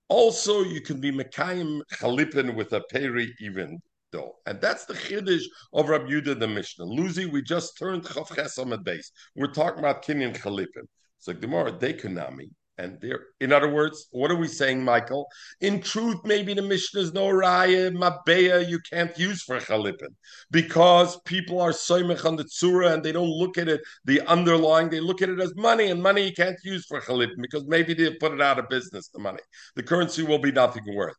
Also, 0.10 0.63
you 0.63 0.82
can 0.82 1.02
be 1.02 1.12
mekayim 1.12 1.82
chalipin 1.93 2.56
with 2.56 2.74
a 2.74 2.82
peri, 2.89 3.34
even 3.39 3.80
though. 4.12 4.34
And 4.46 4.62
that's 4.62 4.86
the 4.86 4.93
chiddush 4.93 5.43
of 5.74 5.89
Rabbi 5.89 6.10
Yudah 6.10 6.39
the 6.39 6.48
Mishnah. 6.48 6.86
Luzi, 6.86 7.30
we 7.30 7.41
just 7.41 7.78
turned 7.78 8.04
chav 8.04 8.84
base. 8.84 9.12
We're 9.36 9.52
talking 9.52 9.80
about 9.80 10.04
kinyan 10.04 10.36
chalipin. 10.38 10.88
So 11.20 11.34
Gemara, 11.34 11.72
they 11.78 11.93
kunami. 11.93 12.50
And 12.80 13.00
there, 13.02 13.22
in 13.40 13.52
other 13.52 13.70
words, 13.74 14.08
what 14.12 14.30
are 14.30 14.36
we 14.36 14.48
saying, 14.48 14.84
Michael? 14.84 15.28
In 15.62 15.82
truth, 15.82 16.18
maybe 16.24 16.54
the 16.54 16.62
Mishnah 16.62 17.02
is 17.02 17.13
no 17.13 17.26
raya, 17.26 17.92
mabeya, 17.92 18.70
you 18.70 18.80
can't 18.80 19.18
use 19.18 19.42
for 19.42 19.60
chalipin 19.60 20.13
because 20.52 21.20
people 21.22 21.60
are 21.60 21.72
soymech 21.72 22.24
on 22.24 22.36
the 22.36 22.44
tzura 22.44 22.94
and 22.94 23.04
they 23.04 23.12
don't 23.12 23.30
look 23.30 23.58
at 23.58 23.68
it, 23.68 23.82
the 24.06 24.22
underlying, 24.28 24.90
they 24.90 25.00
look 25.00 25.24
at 25.24 25.30
it 25.30 25.40
as 25.40 25.56
money, 25.56 25.90
and 25.90 26.04
money 26.04 26.28
you 26.28 26.34
can't 26.34 26.58
use 26.63 26.86
for 26.86 27.02
chalipin 27.02 27.42
because 27.42 27.66
maybe 27.66 27.96
they 27.96 28.13
put 28.13 28.32
it 28.32 28.42
out 28.42 28.60
of 28.60 28.70
business, 28.70 29.10
the 29.10 29.20
money. 29.20 29.42
The 29.76 29.84
currency 29.84 30.22
will 30.22 30.40
be 30.40 30.52
nothing 30.52 30.84
worth. 30.96 31.16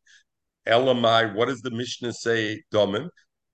Elamai, 0.68 1.34
what 1.34 1.48
does 1.48 1.62
the 1.62 1.70
Mishnah 1.72 2.12
say, 2.12 2.62
Domim? 2.72 3.08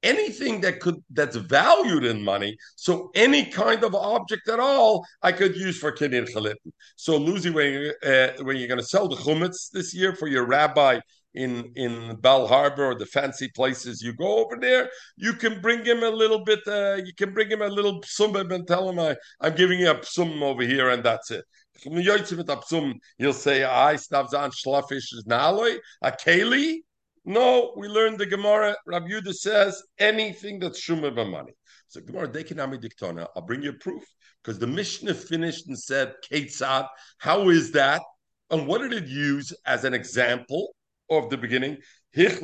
Anything 0.05 0.61
that 0.61 0.81
could 0.81 0.99
that's 1.19 1.37
valued 1.37 2.05
in 2.05 2.23
money. 2.23 2.57
So 2.77 3.11
any 3.14 3.47
kind 3.47 3.83
of 3.83 3.95
object 3.95 4.49
at 4.49 4.61
all, 4.61 5.05
I 5.23 5.33
could 5.33 5.57
use 5.57 5.79
for 5.79 5.90
kinyan 5.90 6.27
chalipin. 6.33 6.73
So 6.97 7.17
Lucy, 7.17 7.51
when 7.51 7.73
you're, 7.73 7.95
uh, 8.12 8.29
when 8.47 8.59
you're 8.59 8.69
going 8.69 8.81
to 8.81 8.87
sell 8.95 9.09
the 9.09 9.17
chumitz 9.17 9.71
this 9.73 9.95
year 9.95 10.14
for 10.14 10.29
your 10.29 10.47
rabbi 10.47 11.01
in 11.35 11.73
in 11.75 12.17
Bal 12.21 12.47
Harbor 12.47 12.87
or 12.90 12.95
the 12.95 13.07
fancy 13.07 13.49
places 13.49 14.03
you 14.03 14.12
go 14.12 14.45
over 14.45 14.57
there, 14.61 14.90
you 15.17 15.33
can 15.33 15.61
bring 15.61 15.85
him 15.85 16.03
a 16.03 16.11
little 16.11 16.45
bit. 16.45 16.61
Uh, 16.67 16.97
you 17.07 17.14
can 17.17 17.33
bring 17.33 17.51
him 17.51 17.62
a 17.62 17.69
little 17.69 18.01
psum 18.03 18.37
and 18.55 18.69
tell 18.69 18.88
him 18.90 18.99
I, 18.99 19.17
I'm 19.40 19.57
giving 19.57 19.81
you 19.81 19.90
a 19.90 19.97
psum 19.97 20.43
over 20.43 20.62
here, 20.62 20.90
and 20.90 21.03
that's 21.03 21.31
it. 21.31 21.45
He'll 21.83 23.33
say, 23.33 23.64
"I 23.64 23.95
stavzan 23.95 24.53
shlafish 24.53 25.12
is 25.17 25.25
naloi 25.29 25.79
a 26.03 26.12
keli." 26.12 26.83
No, 27.24 27.72
we 27.76 27.88
learned 27.88 28.18
the 28.18 28.26
Gemara. 28.26 28.76
Rabbi 28.87 29.08
Yudah 29.08 29.32
says 29.32 29.82
anything 29.98 30.58
that's 30.58 30.80
shumah 30.80 31.14
money. 31.30 31.52
So 31.88 32.00
Gemara 32.00 32.28
dekinami 32.28 32.82
diktona. 32.82 33.28
I'll 33.34 33.42
bring 33.42 33.62
you 33.62 33.72
proof 33.72 34.02
because 34.42 34.58
the 34.58 34.66
Mishnah 34.66 35.14
finished 35.14 35.66
and 35.68 35.78
said 35.78 36.14
Ketzad. 36.30 36.87
How 37.18 37.48
is 37.48 37.72
that? 37.72 38.02
And 38.50 38.66
what 38.66 38.82
did 38.82 38.92
it 38.92 39.06
use 39.06 39.52
as 39.64 39.84
an 39.84 39.94
example 39.94 40.74
of 41.08 41.30
the 41.30 41.38
beginning? 41.38 41.78
So 42.16 42.22
if 42.22 42.38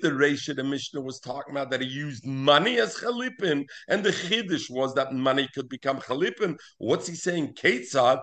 the 0.00 0.10
Reisha, 0.10 0.56
the 0.56 0.64
Mishnah 0.64 1.00
was 1.00 1.20
talking 1.20 1.54
about 1.54 1.70
that 1.70 1.80
he 1.80 1.86
used 1.86 2.26
money 2.26 2.80
as 2.80 2.96
chalipin, 2.96 3.64
and 3.88 4.02
the 4.02 4.10
chiddush 4.10 4.68
was 4.68 4.92
that 4.94 5.12
money 5.12 5.48
could 5.54 5.68
become 5.68 5.98
chalipin, 6.00 6.56
what's 6.78 7.06
he 7.06 7.14
saying? 7.14 7.54
Ketzad, 7.54 8.22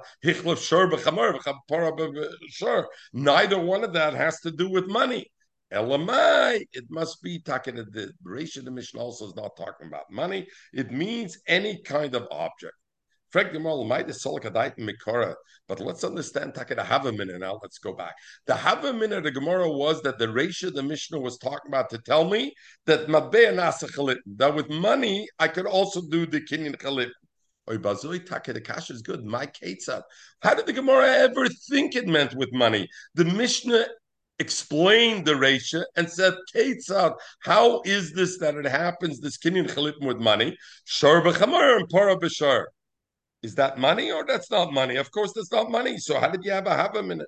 Neither 3.13 3.59
one 3.59 3.83
of 3.85 3.93
that 3.93 4.13
has 4.13 4.39
to 4.41 4.51
do 4.51 4.69
with 4.69 4.87
money. 4.87 5.31
Elamai, 5.73 6.65
it 6.73 6.85
must 6.89 7.21
be 7.21 7.39
talking 7.39 7.75
the 7.75 8.11
Reisha, 8.25 8.63
the 8.63 8.71
Mishnah 8.71 8.99
also 8.99 9.27
is 9.27 9.35
not 9.35 9.55
talking 9.55 9.87
about 9.87 10.11
money. 10.11 10.47
It 10.73 10.91
means 10.91 11.37
any 11.47 11.81
kind 11.81 12.13
of 12.13 12.27
object. 12.31 12.73
But 15.67 15.79
let's 15.79 16.03
understand 16.03 16.53
Takeda 16.53 16.85
Havamina 16.85 17.39
now. 17.39 17.59
Let's 17.61 17.77
go 17.77 17.93
back. 17.93 18.15
The 18.45 18.53
Havamina 18.53 19.21
the 19.21 19.31
Gemara 19.31 19.69
was 19.69 20.01
that 20.01 20.17
the 20.17 20.27
Resha 20.27 20.73
the 20.73 20.81
Mishnah 20.81 21.19
was 21.19 21.37
talking 21.37 21.69
about 21.69 21.89
to 21.91 21.99
tell 21.99 22.29
me 22.29 22.53
that 22.85 23.07
that 24.37 24.55
with 24.55 24.69
money 24.69 25.27
I 25.39 25.47
could 25.49 25.65
also 25.65 26.01
do 26.09 26.25
the 26.25 26.41
Kinyan 26.41 26.75
Chalit. 26.77 27.11
Oy 27.69 27.77
bazoi 27.77 28.25
takeda 28.25 28.63
kasha 28.63 28.93
is 28.93 29.01
good. 29.01 29.25
My 29.25 29.45
Ketzad. 29.45 30.03
How 30.41 30.53
did 30.53 30.65
the 30.65 30.73
Gemara 30.73 31.07
ever 31.07 31.49
think 31.69 31.95
it 31.95 32.07
meant 32.07 32.33
with 32.33 32.53
money? 32.53 32.87
The 33.15 33.25
Mishnah 33.25 33.87
explained 34.39 35.25
the 35.25 35.33
Resha 35.33 35.83
and 35.95 36.09
said, 36.09 36.33
Ketzad, 36.55 37.15
how 37.41 37.81
is 37.85 38.13
this 38.13 38.37
that 38.39 38.55
it 38.55 38.65
happens, 38.65 39.19
this 39.19 39.37
Kinyan 39.37 39.67
Chalit 39.67 39.99
with 39.99 40.17
money? 40.17 40.55
Shar 40.85 41.21
b'chamar 41.21 41.77
and 41.77 41.89
para 41.89 42.15
b'shar. 42.17 42.65
Is 43.43 43.55
that 43.55 43.77
money 43.77 44.11
or 44.11 44.25
that's 44.25 44.49
not 44.51 44.73
money? 44.73 44.95
Of 44.95 45.11
course, 45.11 45.31
that's 45.33 45.51
not 45.51 45.69
money. 45.71 45.97
So 45.97 46.19
how 46.19 46.29
did 46.29 46.43
you 46.43 46.51
have 46.51 46.95
a 46.95 47.03
minute? 47.03 47.27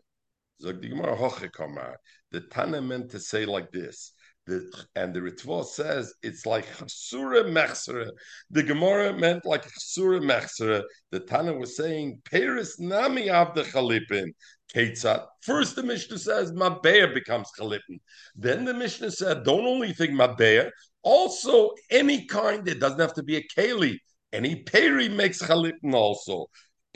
The 0.60 2.42
Tana 2.52 2.82
meant 2.82 3.12
to 3.12 3.20
say 3.20 3.46
like 3.46 3.72
this. 3.72 4.14
The, 4.48 4.72
and 4.96 5.14
the 5.14 5.20
Ritva 5.20 5.64
says 5.64 6.14
it's 6.24 6.46
like 6.46 6.66
Chasura 6.76 7.44
Mechsera. 7.44 8.10
The 8.50 8.64
Gemara 8.64 9.14
meant 9.14 9.46
like 9.46 9.64
Chasura 9.64 10.20
Mechsera. 10.20 10.84
The 11.12 11.20
Tana 11.20 11.54
was 11.54 11.78
saying, 11.78 12.22
Paris 12.30 12.80
Nami 12.80 13.30
of 13.30 13.54
the 13.54 13.62
Chalipin. 13.64 14.32
Ketzat. 14.74 15.26
First, 15.42 15.76
the 15.76 15.84
Mishnah 15.84 16.18
says 16.18 16.52
Mabeya 16.52 17.14
becomes 17.14 17.50
Chalipin. 17.60 18.00
Then 18.36 18.66
the 18.66 18.74
Mishnah 18.74 19.12
said, 19.12 19.44
don't 19.44 19.66
only 19.66 19.94
think 19.94 20.12
Mabeya, 20.12 20.72
also 21.04 21.72
any 21.90 22.26
kind, 22.26 22.68
it 22.68 22.80
doesn't 22.80 23.00
have 23.00 23.14
to 23.16 23.24
be 23.24 23.38
a 23.38 23.44
Keli. 23.56 23.98
Any 24.32 24.56
peri 24.64 25.10
makes 25.10 25.42
chalipin 25.42 25.94
also. 25.94 26.48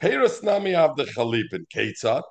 Peris 0.01 0.43
nami 0.43 0.75
of 0.75 0.95
the 0.95 1.05
chalipin. 1.05 1.65
Ketzat. 1.73 2.23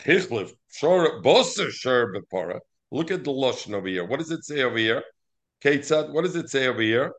Chichlif. 0.00 0.52
Shor 0.70 1.22
boser 1.22 1.70
shor 1.70 2.12
bepara. 2.12 2.60
Look 2.90 3.10
at 3.10 3.24
the 3.24 3.30
lashon 3.30 3.74
over 3.74 3.88
here. 3.88 4.04
What 4.04 4.18
does 4.18 4.30
it 4.30 4.44
say 4.44 4.62
over 4.62 4.76
here? 4.76 5.02
Ketzat. 5.62 6.12
What 6.12 6.24
does 6.24 6.36
it 6.36 6.50
say 6.50 6.66
over 6.66 6.82
here? 6.82 7.12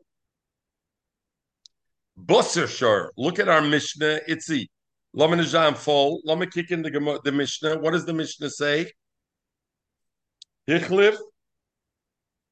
Boser 2.18 2.68
shor. 2.68 3.12
Look 3.16 3.38
at 3.38 3.48
our 3.48 3.62
Mishnah. 3.62 4.20
It's 4.28 4.46
the 4.46 4.68
Lama 5.12 5.36
Nijam 5.36 5.76
fall. 5.76 6.20
Lama 6.24 6.46
kick 6.46 6.70
in 6.70 6.82
the, 6.82 7.20
the 7.24 7.32
Mishnah. 7.32 7.78
What 7.78 7.92
does 7.92 8.04
the 8.04 8.14
Mishnah 8.14 8.50
say? 8.50 8.90
Hichlif. 10.68 11.16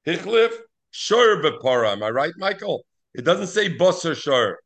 Hichlif. 0.06 0.52
Shor 0.90 1.42
bepara. 1.42 1.92
Am 1.92 2.02
I 2.02 2.10
right, 2.10 2.32
Michael? 2.38 2.84
It 3.14 3.24
doesn't 3.24 3.46
say 3.48 3.76
boser 3.76 4.16
shor 4.16 4.58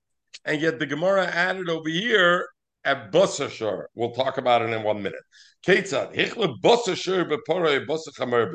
and 0.45 0.61
yet 0.61 0.79
the 0.79 0.87
Gemara 0.87 1.27
added 1.27 1.69
over 1.69 1.89
here 1.89 2.47
at 2.85 3.13
Bosashar. 3.13 3.85
We'll 3.95 4.13
talk 4.13 4.39
about 4.39 4.63
it 4.63 4.71
in 4.71 4.83
one 4.83 5.03
minute. 5.03 5.21
Ketzad 5.67 6.15
hichle 6.15 6.61
Bosashar 6.63 7.29
bepore 7.29 7.87
Bosachamer 7.87 8.51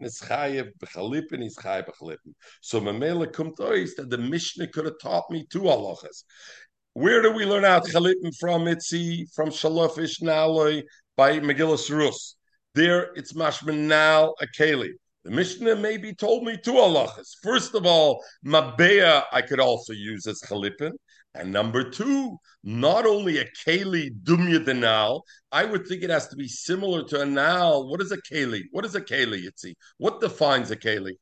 nischayev. 0.00 0.70
So 2.60 2.80
Mamela 2.80 3.26
kumt 3.26 3.56
that 3.96 4.10
the 4.10 4.18
Mishnah 4.18 4.68
could 4.68 4.84
have 4.84 4.98
taught 5.02 5.30
me 5.30 5.46
two 5.50 5.62
halachas. 5.62 6.24
Where 6.92 7.22
do 7.22 7.32
we 7.32 7.44
learn 7.44 7.64
out 7.64 7.86
chalipin 7.86 8.32
from 8.38 8.66
Itzi, 8.66 9.26
from 9.34 9.48
Shalofish 9.48 10.22
Naloi 10.22 10.84
by 11.16 11.40
Megillus 11.40 11.90
Rus? 11.90 12.36
There 12.74 13.12
it's 13.14 13.32
mashman 13.32 13.88
now 13.88 14.34
a 14.40 14.46
keli. 14.46 14.90
The 15.24 15.30
Mishnah 15.30 15.76
maybe 15.76 16.14
told 16.14 16.44
me 16.44 16.58
two 16.58 16.72
halachas. 16.72 17.36
First 17.42 17.74
of 17.74 17.86
all, 17.86 18.22
mabeya 18.44 19.24
I 19.32 19.40
could 19.40 19.58
also 19.58 19.94
use 19.94 20.26
as 20.26 20.42
chalipin. 20.42 20.92
And 21.34 21.50
number 21.50 21.88
two, 21.88 22.36
not 22.62 23.06
only 23.06 23.38
a 23.38 23.46
keli 23.66 24.10
dumya 24.22 24.64
denal, 24.64 25.22
I 25.50 25.64
would 25.64 25.86
think 25.86 26.02
it 26.02 26.10
has 26.10 26.28
to 26.28 26.36
be 26.36 26.46
similar 26.46 27.04
to 27.04 27.22
a 27.22 27.26
nal. 27.26 27.88
What 27.88 28.02
is 28.02 28.12
a 28.12 28.18
keli? 28.18 28.64
What 28.70 28.84
is 28.84 28.94
a 28.94 29.00
keli, 29.00 29.48
Itzi? 29.48 29.74
What 29.96 30.20
defines 30.20 30.70
a 30.70 30.76
keli? 30.76 31.14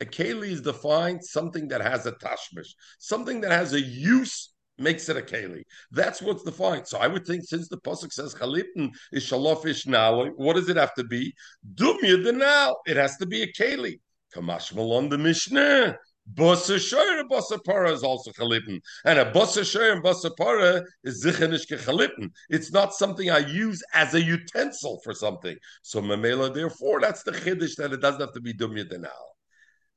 A 0.00 0.04
keli 0.04 0.50
is 0.52 0.60
defined 0.60 1.24
something 1.24 1.66
that 1.68 1.80
has 1.80 2.06
a 2.06 2.12
tashmish, 2.12 2.74
something 3.00 3.40
that 3.40 3.50
has 3.50 3.72
a 3.72 3.80
use 3.80 4.54
makes 4.78 5.08
it 5.08 5.16
a 5.16 5.20
keli. 5.20 5.62
That's 5.90 6.22
what's 6.22 6.42
defined. 6.42 6.86
So 6.86 6.98
I 6.98 7.06
would 7.06 7.26
think 7.26 7.44
since 7.44 7.68
the 7.68 7.78
pasuk 7.78 8.12
says 8.12 8.34
chalipin 8.34 8.90
is 9.12 9.24
shalofish 9.24 9.86
nali, 9.86 10.30
what 10.36 10.56
does 10.56 10.68
it 10.68 10.76
have 10.76 10.94
to 10.94 11.04
be? 11.04 11.34
Dumya 11.74 12.24
denal. 12.24 12.74
It 12.86 12.96
has 12.96 13.16
to 13.18 13.26
be 13.26 13.42
a 13.42 13.52
keli. 13.52 14.00
Kamash 14.34 14.74
malon 14.74 15.08
the 15.08 15.18
mishnah. 15.18 15.96
Bossa 16.34 16.76
shoyer 16.76 17.20
and 17.20 17.64
para 17.64 17.90
is 17.90 18.02
also 18.02 18.30
chalipin, 18.32 18.78
and 19.06 19.18
a 19.18 19.32
bossa 19.32 19.62
shoyer 19.62 19.92
and 19.92 20.04
bossa 20.04 20.30
para 20.36 20.84
is 21.02 21.24
zichenish 21.24 21.66
chalipin. 21.66 22.30
It's 22.50 22.70
not 22.70 22.92
something 22.92 23.30
I 23.30 23.38
use 23.38 23.82
as 23.94 24.12
a 24.12 24.22
utensil 24.22 25.00
for 25.02 25.14
something. 25.14 25.56
So 25.82 26.02
mamela, 26.02 26.52
therefore, 26.52 27.00
that's 27.00 27.22
the 27.22 27.32
chiddush 27.32 27.76
that 27.76 27.94
it 27.94 28.02
doesn't 28.02 28.20
have 28.20 28.34
to 28.34 28.42
be 28.42 28.52
dumya 28.52 28.84
denal. 28.92 29.08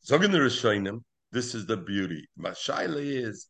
Zogin 0.08 0.32
the 0.32 0.38
Rishonim, 0.38 1.02
this 1.34 1.54
is 1.54 1.66
the 1.66 1.78
beauty. 1.78 2.28
Mashaila 2.40 3.02
is 3.02 3.48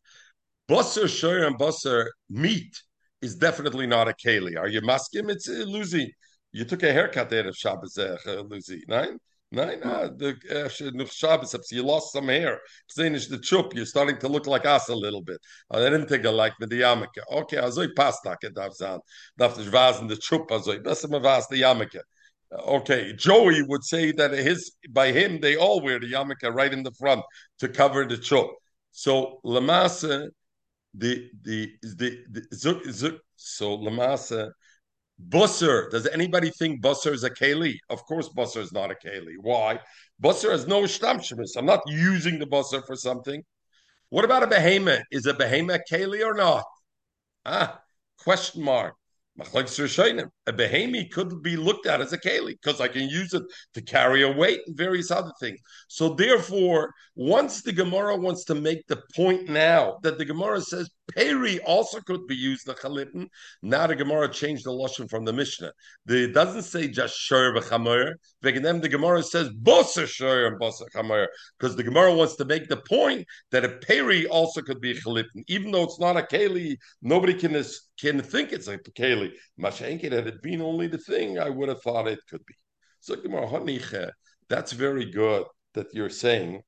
Basar 0.72 1.06
shor 1.06 1.44
and 1.44 1.58
basar 1.58 2.06
meat 2.30 2.74
is 3.20 3.34
definitely 3.36 3.86
not 3.86 4.08
a 4.08 4.14
keli. 4.14 4.58
Are 4.58 4.68
you 4.68 4.80
maskim? 4.80 5.30
It's 5.30 5.46
uh, 5.46 5.64
Lucy. 5.66 6.14
You 6.50 6.64
took 6.64 6.82
a 6.82 6.90
haircut 6.90 7.28
there 7.28 7.46
of 7.46 7.54
Shabbos, 7.54 7.98
uh, 7.98 8.16
Lucy. 8.48 8.82
Nine? 8.88 9.18
Nine? 9.50 9.82
Uh, 9.82 10.08
the 10.16 10.30
uh, 10.50 11.04
Shabbos, 11.04 11.54
you 11.70 11.82
lost 11.82 12.14
some 12.14 12.28
hair. 12.28 12.58
Finish 12.96 13.26
the 13.26 13.38
chup. 13.38 13.74
You're 13.74 13.84
starting 13.84 14.16
to 14.20 14.28
look 14.28 14.46
like 14.46 14.64
us 14.64 14.88
a 14.88 14.94
little 14.94 15.20
bit. 15.20 15.36
I 15.70 15.78
didn't 15.78 16.06
think 16.06 16.24
I 16.24 16.30
like 16.30 16.54
the 16.58 16.66
yamaka. 16.66 17.22
Okay, 17.30 17.58
azoy 17.58 17.88
pasta 17.94 18.34
ke 18.42 18.50
davzan. 18.50 19.00
Daf 19.38 19.56
the 19.56 19.64
vasen 19.64 20.08
the 20.08 20.16
chup 20.16 20.48
azoy. 20.48 20.82
Besser 20.82 21.08
me 21.08 21.18
vas 21.18 21.48
the 21.48 21.60
yamaka. 21.60 22.00
Okay, 22.50 23.12
Joey 23.12 23.62
would 23.62 23.84
say 23.84 24.10
that 24.12 24.30
his 24.30 24.72
by 24.88 25.12
him 25.12 25.38
they 25.40 25.56
all 25.56 25.82
wear 25.82 26.00
the 26.00 26.12
yarmulke 26.12 26.50
right 26.50 26.72
in 26.72 26.82
the 26.82 26.92
front 26.92 27.20
to 27.58 27.68
cover 27.68 28.06
the 28.06 28.16
chup. 28.16 28.50
So 28.92 29.40
lamasa, 29.44 30.30
the 30.94 31.30
the 31.42 31.72
the, 31.82 32.24
the 32.30 32.40
zuk, 32.54 32.82
zuk, 32.86 33.18
so 33.36 33.78
lamasa, 33.78 34.50
busser. 35.28 35.90
Does 35.90 36.06
anybody 36.06 36.50
think 36.50 36.82
busser 36.82 37.12
is 37.12 37.24
a 37.24 37.30
keli? 37.30 37.74
Of 37.90 38.04
course, 38.06 38.28
busser 38.28 38.60
is 38.60 38.72
not 38.72 38.90
a 38.90 38.94
keli. 38.94 39.34
Why? 39.40 39.80
Busser 40.22 40.50
has 40.50 40.66
no 40.66 40.82
shtamshemis. 40.82 41.56
I'm 41.56 41.66
not 41.66 41.82
using 41.86 42.38
the 42.38 42.46
busser 42.46 42.84
for 42.86 42.96
something. 42.96 43.42
What 44.10 44.24
about 44.24 44.42
a 44.42 44.46
behemoth? 44.46 45.02
Is 45.10 45.26
a 45.26 45.34
behemoth 45.34 45.82
keli 45.90 46.24
or 46.24 46.34
not? 46.34 46.64
Ah, 47.46 47.80
question 48.18 48.62
mark. 48.62 48.94
A 49.38 50.52
behemi 50.52 51.10
could 51.10 51.42
be 51.42 51.56
looked 51.56 51.86
at 51.86 52.00
as 52.00 52.12
a 52.12 52.18
keli 52.18 52.54
because 52.62 52.80
I 52.80 52.88
can 52.88 53.08
use 53.08 53.32
it 53.32 53.42
to 53.74 53.82
carry 53.82 54.22
a 54.22 54.30
weight 54.30 54.60
and 54.66 54.76
various 54.76 55.10
other 55.10 55.32
things. 55.40 55.58
So 55.88 56.14
therefore, 56.14 56.92
once 57.14 57.62
the 57.62 57.72
Gemara 57.72 58.16
wants 58.16 58.44
to 58.44 58.54
make 58.54 58.86
the 58.88 59.02
point 59.16 59.48
now 59.48 59.98
that 60.02 60.18
the 60.18 60.24
Gemara 60.24 60.60
says 60.60 60.90
peri 61.08 61.60
also 61.60 62.00
could 62.00 62.26
be 62.26 62.34
used 62.34 62.66
the 62.66 62.74
chalipin, 62.74 63.28
now 63.62 63.86
the 63.86 63.96
Gemara 63.96 64.28
changed 64.28 64.64
the 64.64 64.70
lashon 64.70 65.08
from 65.08 65.24
the 65.24 65.32
Mishnah. 65.32 65.72
The, 66.06 66.24
it 66.24 66.34
doesn't 66.34 66.62
say 66.62 66.88
just 66.88 67.16
shor 67.16 67.52
v'chamer. 67.54 68.14
Then 68.40 68.80
the 68.80 68.88
Gemara 68.88 69.22
says 69.22 69.50
bosa 69.50 70.06
shor 70.06 70.46
and 70.46 70.60
bosa 70.60 70.82
chamer 70.94 71.26
because 71.58 71.76
the 71.76 71.82
Gemara 71.82 72.14
wants 72.14 72.36
to 72.36 72.44
make 72.44 72.68
the 72.68 72.78
point 72.88 73.26
that 73.50 73.64
a 73.64 73.68
peri 73.68 74.26
also 74.26 74.62
could 74.62 74.80
be 74.80 74.92
a 74.92 75.24
even 75.48 75.70
though 75.70 75.84
it's 75.84 76.00
not 76.00 76.16
a 76.16 76.22
keli. 76.22 76.76
Nobody 77.02 77.34
can 77.34 77.62
can 78.00 78.22
think 78.22 78.52
it's 78.52 78.68
a 78.68 78.78
keli. 78.78 79.32
Mashenkin 79.60 80.12
had 80.12 80.26
it 80.26 80.42
been 80.42 80.62
only 80.62 80.86
the 80.86 80.98
thing, 80.98 81.38
I 81.38 81.50
would 81.50 81.68
have 81.68 81.82
thought 81.82 82.08
it 82.08 82.20
could 82.28 82.44
be. 82.46 82.54
So 83.00 83.16
Gemara, 83.16 84.12
that's 84.48 84.72
very 84.72 85.10
good 85.10 85.44
that 85.74 85.86
you're 85.94 86.10
saying 86.10 86.62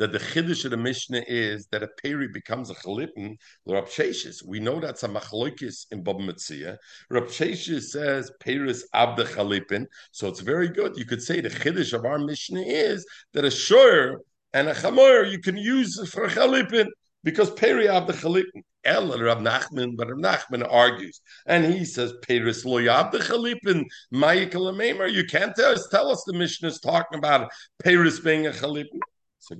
that 0.00 0.12
the 0.12 0.18
chiddush 0.18 0.64
of 0.64 0.70
the 0.70 0.78
Mishnah 0.78 1.22
is 1.28 1.66
that 1.66 1.82
a 1.82 1.88
peri 2.02 2.26
becomes 2.26 2.70
a 2.70 2.74
chalipin. 2.74 3.36
Rab 3.66 3.84
Sheshes, 3.84 4.42
we 4.42 4.58
know 4.58 4.80
that's 4.80 5.02
a 5.02 5.08
machloikis 5.08 5.84
in 5.92 6.02
Bava 6.02 6.20
Metzia. 6.20 6.78
Rab 7.10 7.24
Sheshes 7.24 7.82
says 7.90 8.32
peris 8.42 8.82
abda 8.94 9.26
chalipin, 9.26 9.84
so 10.10 10.26
it's 10.28 10.40
very 10.40 10.68
good. 10.68 10.96
You 10.96 11.04
could 11.04 11.22
say 11.22 11.42
the 11.42 11.50
chiddush 11.50 11.92
of 11.92 12.06
our 12.06 12.18
Mishnah 12.18 12.62
is 12.62 13.06
that 13.34 13.44
a 13.44 13.50
shor 13.50 14.22
and 14.54 14.68
a 14.68 14.74
chamoyer 14.74 15.30
you 15.30 15.38
can 15.38 15.58
use 15.58 16.00
for 16.08 16.28
chalipin 16.28 16.86
because 17.22 17.50
peri 17.50 17.84
abda 17.84 18.12
chalipin. 18.12 18.62
El 18.82 19.08
Rav 19.08 19.40
Nachman, 19.40 19.94
but 19.98 20.08
Rav 20.08 20.16
Nachman 20.16 20.66
argues, 20.66 21.20
and 21.44 21.66
he 21.66 21.84
says, 21.84 22.14
"Peris 22.22 22.62
the 22.62 23.18
chalipin 23.18 23.84
ma'ikal 24.14 25.12
You 25.12 25.24
can't 25.26 25.54
tell 25.54 25.72
us. 25.72 25.86
Tell 25.90 26.10
us 26.10 26.24
the 26.26 26.32
Mishnah 26.32 26.68
is 26.68 26.80
talking 26.80 27.18
about 27.18 27.50
Peris 27.84 28.24
being 28.24 28.46
a 28.46 28.50
chalipin. 28.52 29.00
So 29.40 29.54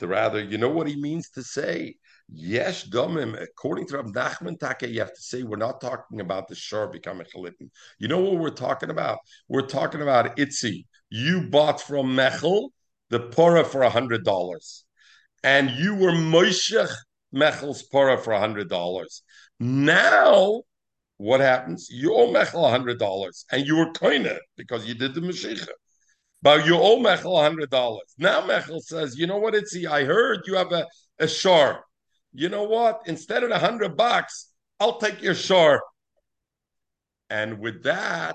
the 0.00 0.08
rather, 0.08 0.42
you 0.42 0.58
know 0.58 0.70
what 0.70 0.88
he 0.88 1.00
means 1.00 1.28
to 1.30 1.42
say. 1.42 1.94
Yes, 2.32 2.88
domim. 2.88 3.40
According 3.40 3.86
to 3.88 3.98
Rav 3.98 4.06
Nachman 4.06 4.58
Take, 4.58 4.90
you 4.90 5.00
have 5.00 5.12
to 5.12 5.20
say 5.20 5.42
we're 5.42 5.56
not 5.56 5.80
talking 5.80 6.20
about 6.20 6.48
the 6.48 6.54
shor 6.54 6.88
becoming 6.88 7.26
chalipin. 7.26 7.68
You 7.98 8.08
know 8.08 8.18
what 8.18 8.38
we're 8.38 8.50
talking 8.50 8.90
about? 8.90 9.18
We're 9.48 9.66
talking 9.66 10.00
about 10.00 10.36
itzi. 10.36 10.86
You 11.10 11.42
bought 11.50 11.80
from 11.80 12.16
Mechel 12.16 12.70
the 13.10 13.20
pora 13.20 13.66
for 13.66 13.82
a 13.82 13.90
hundred 13.90 14.24
dollars, 14.24 14.84
and 15.44 15.70
you 15.70 15.94
were 15.96 16.12
moishech 16.12 16.94
Mechel's 17.34 17.86
pora 17.92 18.18
for 18.18 18.32
a 18.32 18.40
hundred 18.40 18.68
dollars. 18.68 19.22
Now, 19.58 20.62
what 21.18 21.40
happens? 21.40 21.88
You 21.90 22.14
owe 22.14 22.32
Mechel 22.32 22.64
a 22.64 22.70
hundred 22.70 22.98
dollars, 22.98 23.44
and 23.52 23.66
you 23.66 23.76
were 23.76 23.92
koine 23.92 24.38
because 24.56 24.86
you 24.86 24.94
did 24.94 25.14
the 25.14 25.20
Mashiach. 25.20 25.68
But 26.42 26.64
you 26.66 26.76
owe 26.76 26.98
Mechel 26.98 27.42
hundred 27.42 27.70
dollars. 27.70 28.14
Now 28.18 28.40
Mechel 28.40 28.80
says, 28.80 29.16
you 29.18 29.26
know 29.26 29.38
what? 29.38 29.54
It's 29.54 29.76
I 29.86 30.04
heard 30.04 30.40
you 30.46 30.54
have 30.54 30.72
a, 30.72 30.86
a 31.18 31.28
shar. 31.28 31.84
You 32.32 32.48
know 32.48 32.64
what? 32.64 33.02
Instead 33.06 33.42
of 33.42 33.50
a 33.50 33.58
hundred 33.58 33.96
bucks, 33.96 34.52
I'll 34.78 34.98
take 34.98 35.22
your 35.22 35.34
shar. 35.34 35.82
And 37.28 37.58
with 37.60 37.82
that, 37.84 38.34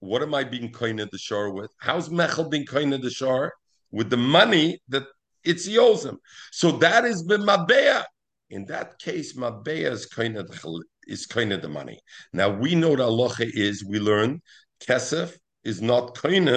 what 0.00 0.22
am 0.22 0.34
I 0.34 0.44
being 0.44 0.72
koine 0.72 1.08
the 1.10 1.18
shar 1.18 1.50
with? 1.50 1.70
How's 1.78 2.08
Mechel 2.08 2.50
being 2.50 2.66
koine 2.66 3.00
the 3.00 3.10
shar? 3.10 3.52
With 3.90 4.08
the 4.08 4.16
money 4.16 4.80
that 4.88 5.04
it's 5.44 5.66
him. 5.66 6.18
So 6.50 6.72
that 6.78 7.04
is 7.04 7.24
the 7.24 7.36
Mabea. 7.36 8.04
In 8.50 8.64
that 8.66 8.98
case, 8.98 9.36
Mabea 9.36 9.90
is 9.90 10.06
kind 10.06 10.36
of 10.36 10.48
the, 10.48 10.84
is 11.06 11.26
kind 11.26 11.52
of 11.52 11.62
the 11.62 11.68
money. 11.68 11.98
Now 12.32 12.48
we 12.48 12.74
know 12.74 12.96
the 12.96 13.04
halacha 13.04 13.50
is 13.52 13.84
we 13.84 13.98
learn 13.98 14.40
kesef 14.80 15.36
is 15.64 15.82
not 15.82 16.14
kind 16.14 16.48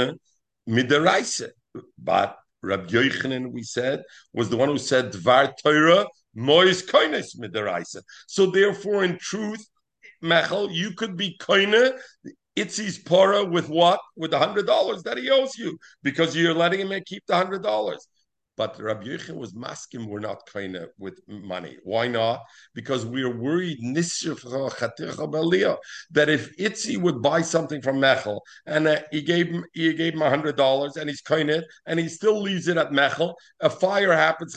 midaraisa, 0.68 1.50
but 1.98 2.38
Rabbi 2.62 2.88
Yochanan 2.88 3.52
we 3.52 3.64
said 3.64 4.04
was 4.34 4.50
the 4.50 4.58
one 4.58 4.70
who 4.70 4.78
said 4.78 5.12
dvar 5.12 5.54
Torah 5.62 6.08
mois 6.34 6.82
koines 6.82 7.38
midaraisa. 7.38 8.02
So 8.28 8.48
therefore, 8.48 9.04
in 9.04 9.18
truth, 9.18 9.66
Mechel, 10.24 10.74
you 10.74 10.92
could 10.92 11.16
be 11.16 11.38
koine 11.40 11.98
Itzi's 12.56 12.98
para 12.98 13.44
with 13.44 13.70
what? 13.70 14.00
With 14.16 14.32
the 14.32 14.40
hundred 14.40 14.66
dollars 14.66 15.04
that 15.04 15.18
he 15.18 15.30
owes 15.30 15.58
you 15.58 15.78
because 16.04 16.36
you're 16.36 16.54
letting 16.54 16.80
him 16.80 17.04
keep 17.06 17.24
the 17.28 17.36
hundred 17.36 17.64
dollars. 17.64 18.08
But 18.58 18.82
Rabbi 18.82 19.06
Yechon 19.08 19.36
was 19.36 19.54
masking 19.54 20.08
we're 20.08 20.20
not 20.20 20.46
of 20.76 20.90
with 20.98 21.20
money. 21.28 21.78
Why 21.84 22.08
not? 22.08 22.42
Because 22.74 23.06
we 23.06 23.22
are 23.24 23.36
worried 23.36 23.80
that 26.12 26.30
if 26.30 26.56
Itzi 26.58 26.98
would 26.98 27.22
buy 27.22 27.42
something 27.42 27.82
from 27.82 27.98
Mechel 27.98 28.40
and 28.66 28.88
uh, 28.88 29.00
he 29.12 29.22
gave 29.22 29.48
him 29.48 29.66
he 29.74 29.94
gave 29.94 30.14
him 30.14 30.22
hundred 30.22 30.56
dollars 30.56 30.96
and 30.96 31.10
he's 31.10 31.22
of 31.52 31.64
and 31.86 32.00
he 32.00 32.08
still 32.08 32.42
leaves 32.42 32.68
it 32.68 32.78
at 32.78 32.92
Mechel, 32.92 33.34
a 33.60 33.70
fire 33.70 34.14
happens 34.14 34.56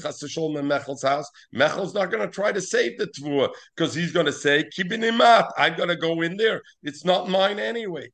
in 0.59 0.67
Mechel's 0.67 1.03
house. 1.03 1.29
Mechel's 1.55 1.95
not 1.95 2.11
going 2.11 2.27
to 2.27 2.33
try 2.33 2.53
to 2.53 2.61
save 2.61 2.99
the 2.99 3.07
tvua 3.07 3.51
because 3.77 3.95
he's 3.95 4.13
going 4.13 4.27
to 4.27 4.33
say 4.33 4.65
kibinimat. 4.77 5.51
I'm 5.57 5.77
going 5.77 5.89
to 5.89 5.97
go 5.97 6.23
in 6.23 6.37
there. 6.37 6.63
It's 6.83 7.05
not 7.05 7.29
mine 7.29 7.59
anyway. 7.59 8.11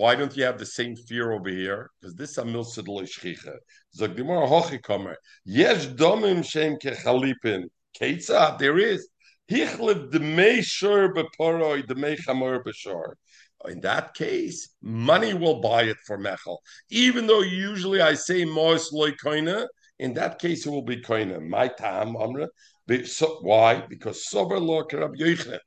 Why 0.00 0.14
don't 0.14 0.34
you 0.34 0.44
have 0.44 0.58
the 0.58 0.64
same 0.64 0.96
fear 0.96 1.32
over 1.32 1.50
here? 1.50 1.90
Because 2.00 2.14
this 2.14 2.30
is 2.30 2.38
a 2.38 2.44
milsid 2.44 2.86
loishchicha. 2.86 3.54
Zog 3.94 4.16
dimor 4.16 4.48
hochikomer. 4.48 5.16
Yes, 5.44 5.84
domim 5.84 6.42
shem 6.42 6.76
kechalipin. 6.76 7.64
Ketzah, 8.00 8.58
there 8.58 8.78
is. 8.78 9.06
Hichlev 9.50 10.10
the 10.10 10.20
mei 10.20 10.62
shur 10.62 11.12
beporoi, 11.12 11.86
the 11.86 11.94
chamor 11.94 12.64
b'shor. 12.64 13.12
In 13.68 13.82
that 13.82 14.14
case, 14.14 14.70
money 14.80 15.34
will 15.34 15.60
buy 15.60 15.82
it 15.82 15.98
for 16.06 16.16
Mechel. 16.16 16.56
Even 16.88 17.26
though 17.26 17.42
usually 17.42 18.00
I 18.00 18.14
say 18.14 18.46
mois 18.46 18.90
loy 18.92 19.10
koina, 19.10 19.66
in 19.98 20.14
that 20.14 20.38
case 20.38 20.64
it 20.64 20.70
will 20.70 20.80
be 20.80 21.02
koina. 21.02 21.46
My 21.46 21.68
tam 21.68 22.16
amra 22.16 22.48
why? 23.42 23.84
Because 23.88 24.28
sober 24.28 24.58
law 24.58 24.82
Rabbi 24.92 25.16
Yochanan. 25.16 25.58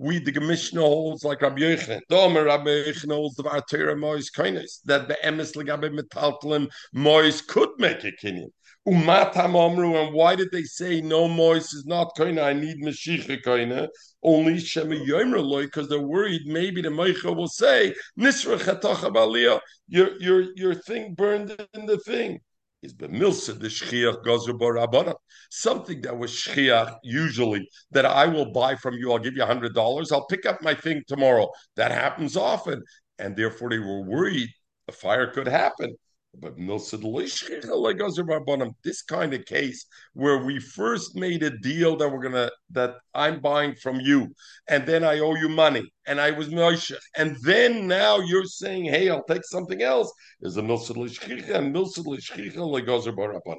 We 0.00 0.20
the 0.20 0.40
Mishnah 0.40 0.80
holds 0.80 1.24
like 1.24 1.42
Rabbi 1.42 1.60
Yochanan. 1.60 2.00
Domer 2.08 2.46
Rabbi 2.46 2.70
Yochanan 2.70 3.14
holds 3.14 3.34
the 3.34 3.42
Vartera 3.42 3.98
Mois 3.98 4.30
kindness 4.30 4.80
that 4.84 5.08
the 5.08 5.16
emes 5.24 5.56
legabe 5.56 5.90
metaltlim 5.90 6.68
Mois 6.92 7.40
could 7.42 7.70
make 7.78 8.04
a 8.04 8.12
kinyan. 8.12 8.50
Umatam 8.86 9.54
Omru, 9.54 10.00
and 10.00 10.14
why 10.14 10.36
did 10.36 10.52
they 10.52 10.62
say 10.62 11.00
no 11.00 11.26
Mois 11.26 11.72
is 11.74 11.84
not 11.84 12.14
koina? 12.16 12.44
I 12.44 12.52
need 12.52 12.80
Mashiach 12.80 13.42
koina. 13.42 13.88
Only 14.22 14.60
Shema 14.60 14.94
Yomer 14.94 15.62
because 15.62 15.88
they're 15.88 16.00
worried 16.00 16.42
maybe 16.46 16.80
the 16.80 16.90
Meicha 16.90 17.34
will 17.34 17.48
say 17.48 17.92
Nisra 18.18 18.56
Chatocha 18.58 19.60
Your 19.88 20.20
your 20.20 20.42
your 20.54 20.74
thing 20.74 21.14
burned 21.14 21.56
in 21.74 21.86
the 21.86 21.98
thing 21.98 22.40
is 22.82 22.94
bemilsa 22.94 23.58
the 23.58 23.68
shchiach 23.68 24.24
gozer 24.24 24.58
barabana. 24.58 25.14
Something 25.50 26.00
that 26.02 26.16
was 26.16 26.30
shchiach 26.30 26.96
usually 27.02 27.68
that 27.90 28.06
I 28.06 28.26
will 28.26 28.52
buy 28.52 28.76
from 28.76 28.94
you. 28.94 29.12
I'll 29.12 29.18
give 29.18 29.34
you 29.34 29.42
a 29.42 29.46
hundred 29.46 29.74
dollars. 29.74 30.12
I'll 30.12 30.26
pick 30.26 30.46
up 30.46 30.62
my 30.62 30.74
thing 30.74 31.02
tomorrow. 31.08 31.48
That 31.76 31.90
happens 31.90 32.36
often, 32.36 32.82
and 33.18 33.36
therefore 33.36 33.70
they 33.70 33.78
were 33.78 34.02
worried 34.02 34.48
a 34.88 34.92
fire 34.92 35.26
could 35.30 35.46
happen. 35.46 35.96
But 36.34 36.56
this 38.84 39.02
kind 39.02 39.34
of 39.34 39.44
case 39.44 39.86
where 40.12 40.38
we 40.44 40.60
first 40.60 41.16
made 41.16 41.42
a 41.42 41.58
deal 41.58 41.96
that 41.96 42.08
we're 42.08 42.22
gonna 42.22 42.50
that 42.70 42.96
I'm 43.14 43.40
buying 43.40 43.74
from 43.74 43.98
you, 44.00 44.34
and 44.68 44.86
then 44.86 45.04
I 45.04 45.18
owe 45.18 45.34
you 45.34 45.48
money, 45.48 45.90
and 46.06 46.20
I 46.20 46.30
was 46.32 46.48
Moshe, 46.48 46.94
and 47.16 47.36
then 47.42 47.88
now 47.88 48.18
you're 48.20 48.44
saying, 48.44 48.84
"Hey, 48.84 49.08
I'll 49.08 49.24
take 49.24 49.44
something 49.44 49.82
else." 49.82 50.12
Is 50.40 50.56
a 50.56 50.62
milsad 50.62 50.96
and 51.54 51.74
milsad. 51.74 53.56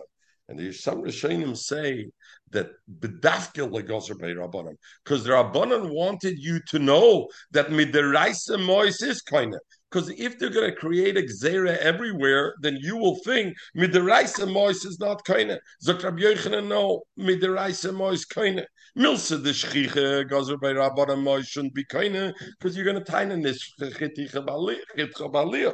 And 0.48 0.58
there's 0.58 0.82
some 0.82 1.04
Rishonim 1.04 1.56
say 1.56 2.10
that 2.52 2.72
bedafke 3.00 3.70
legozer 3.70 4.16
barabanim 4.16 4.78
because 5.04 5.24
the 5.24 5.32
Rabbanan 5.32 5.94
wanted 5.94 6.40
you 6.40 6.60
to 6.70 6.80
know 6.80 7.28
that 7.52 7.68
midiraisa 7.68 8.64
mois 8.64 9.02
is 9.02 9.22
kind 9.22 9.54
of 9.54 9.62
because 9.90 10.10
if 10.10 10.38
they're 10.38 10.50
going 10.50 10.70
to 10.70 10.76
create 10.76 11.18
a 11.18 11.22
gzera 11.22 11.78
everywhere, 11.78 12.56
then 12.62 12.78
you 12.80 12.96
will 12.96 13.16
think 13.18 13.56
midiraisa 13.76 14.52
mois 14.52 14.86
is 14.86 15.00
not 15.00 15.26
kaina. 15.26 15.58
Zakrab 15.84 16.20
Yochanan 16.20 16.68
no 16.68 17.04
midiraisa 17.18 17.94
mois 17.94 18.26
kaina. 18.26 18.66
Milsa 18.98 19.42
the 19.42 19.52
shchicha 19.52 20.30
gazer 20.30 20.58
by 20.58 20.74
rabbanim 20.74 21.24
mois 21.24 21.48
shouldn't 21.48 21.74
be 21.74 21.86
kaina 21.86 22.34
because 22.60 22.76
you're 22.76 22.86
going 22.86 23.04
to 23.04 23.12
tie 23.12 23.24
in 23.24 23.42
this 23.42 23.74
chiticha 23.80 24.46
balia. 24.46 25.74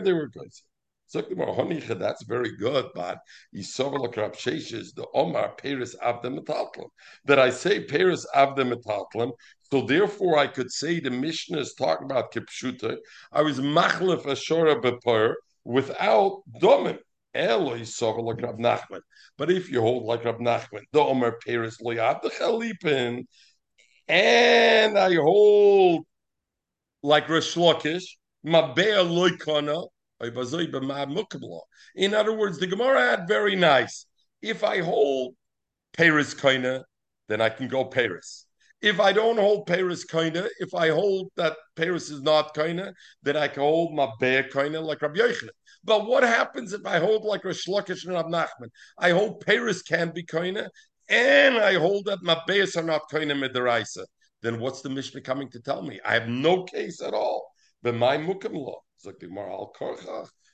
They 0.00 0.12
were 0.12 0.28
guys. 0.28 0.62
That's 1.12 2.24
very 2.24 2.56
good, 2.56 2.86
but 2.94 3.18
the 3.52 5.06
Omar 5.14 5.52
Paris 5.56 5.94
Avda 6.02 6.38
Metaltlim. 6.38 6.88
That 7.24 7.38
I 7.38 7.50
say 7.50 7.84
Paris 7.84 8.26
Avda 8.34 8.72
Metaltlim, 8.72 9.32
so 9.70 9.82
therefore 9.82 10.38
I 10.38 10.46
could 10.46 10.70
say 10.70 11.00
the 11.00 11.10
Mishnah 11.10 11.58
is 11.58 11.74
talking 11.74 12.06
about 12.06 12.32
Kipshuta. 12.32 12.96
I 13.30 13.42
was 13.42 13.60
Machlef 13.60 14.24
Ashora 14.24 14.80
Bepur 14.80 15.34
without 15.64 16.42
Domin. 16.60 16.98
Eloi 17.34 17.80
Sovel 17.80 18.24
like 18.24 18.36
Nachman. 18.58 19.00
But 19.38 19.50
if 19.50 19.70
you 19.70 19.80
hold 19.80 20.04
like 20.04 20.24
Rab 20.24 20.38
Nachman, 20.38 20.82
the 20.92 21.00
Omar 21.00 21.38
Paris 21.46 21.78
Loyab 21.82 22.20
the 22.20 22.28
Chalipin, 22.28 23.24
and 24.08 24.98
I 24.98 25.14
hold 25.14 26.04
like 27.02 27.28
Rish 27.28 27.54
Lakish, 27.54 28.04
Mabea 28.44 29.02
Loikana, 29.02 29.88
in 31.94 32.14
other 32.14 32.32
words, 32.36 32.58
the 32.58 32.66
Gemara 32.66 33.00
had 33.00 33.28
very 33.28 33.56
nice. 33.56 34.06
If 34.40 34.64
I 34.64 34.80
hold 34.80 35.34
Paris 35.92 36.34
Kaina, 36.34 36.84
then 37.28 37.40
I 37.40 37.48
can 37.48 37.68
go 37.68 37.84
Paris. 37.84 38.46
If 38.80 38.98
I 38.98 39.12
don't 39.12 39.38
hold 39.38 39.66
Paris 39.66 40.04
Kaina, 40.04 40.48
if 40.58 40.74
I 40.74 40.88
hold 40.88 41.30
that 41.36 41.56
Paris 41.76 42.10
is 42.10 42.22
not 42.22 42.54
Kaina, 42.54 42.92
then 43.22 43.36
I 43.36 43.46
can 43.46 43.62
hold 43.62 43.94
my 43.94 44.08
Be'er 44.18 44.44
Kaina 44.44 44.82
like 44.82 45.02
Rabbi 45.02 45.20
Yochanan. 45.20 45.50
But 45.84 46.06
what 46.06 46.22
happens 46.22 46.72
if 46.72 46.84
I 46.84 46.98
hold 46.98 47.24
like 47.24 47.44
Rosh 47.44 47.68
Lakish 47.68 48.04
and 48.04 48.14
Rab 48.14 48.26
Nachman? 48.26 48.70
I 48.98 49.10
hold 49.10 49.40
Paris 49.40 49.82
can 49.82 50.10
be 50.12 50.24
Kaina, 50.24 50.68
and 51.08 51.58
I 51.58 51.74
hold 51.74 52.06
that 52.06 52.22
my 52.22 52.40
Be'ers 52.46 52.76
are 52.76 52.82
not 52.82 53.02
Kaina 53.10 53.34
Midaraisa. 53.34 54.04
Then 54.42 54.58
what's 54.58 54.82
the 54.82 54.90
Mishnah 54.90 55.20
coming 55.20 55.48
to 55.50 55.60
tell 55.60 55.82
me? 55.82 56.00
I 56.04 56.14
have 56.14 56.28
no 56.28 56.64
case 56.64 57.00
at 57.00 57.14
all. 57.14 57.46
But 57.82 57.94
my 57.94 58.16
Mukim 58.16 58.54
law. 58.54 58.80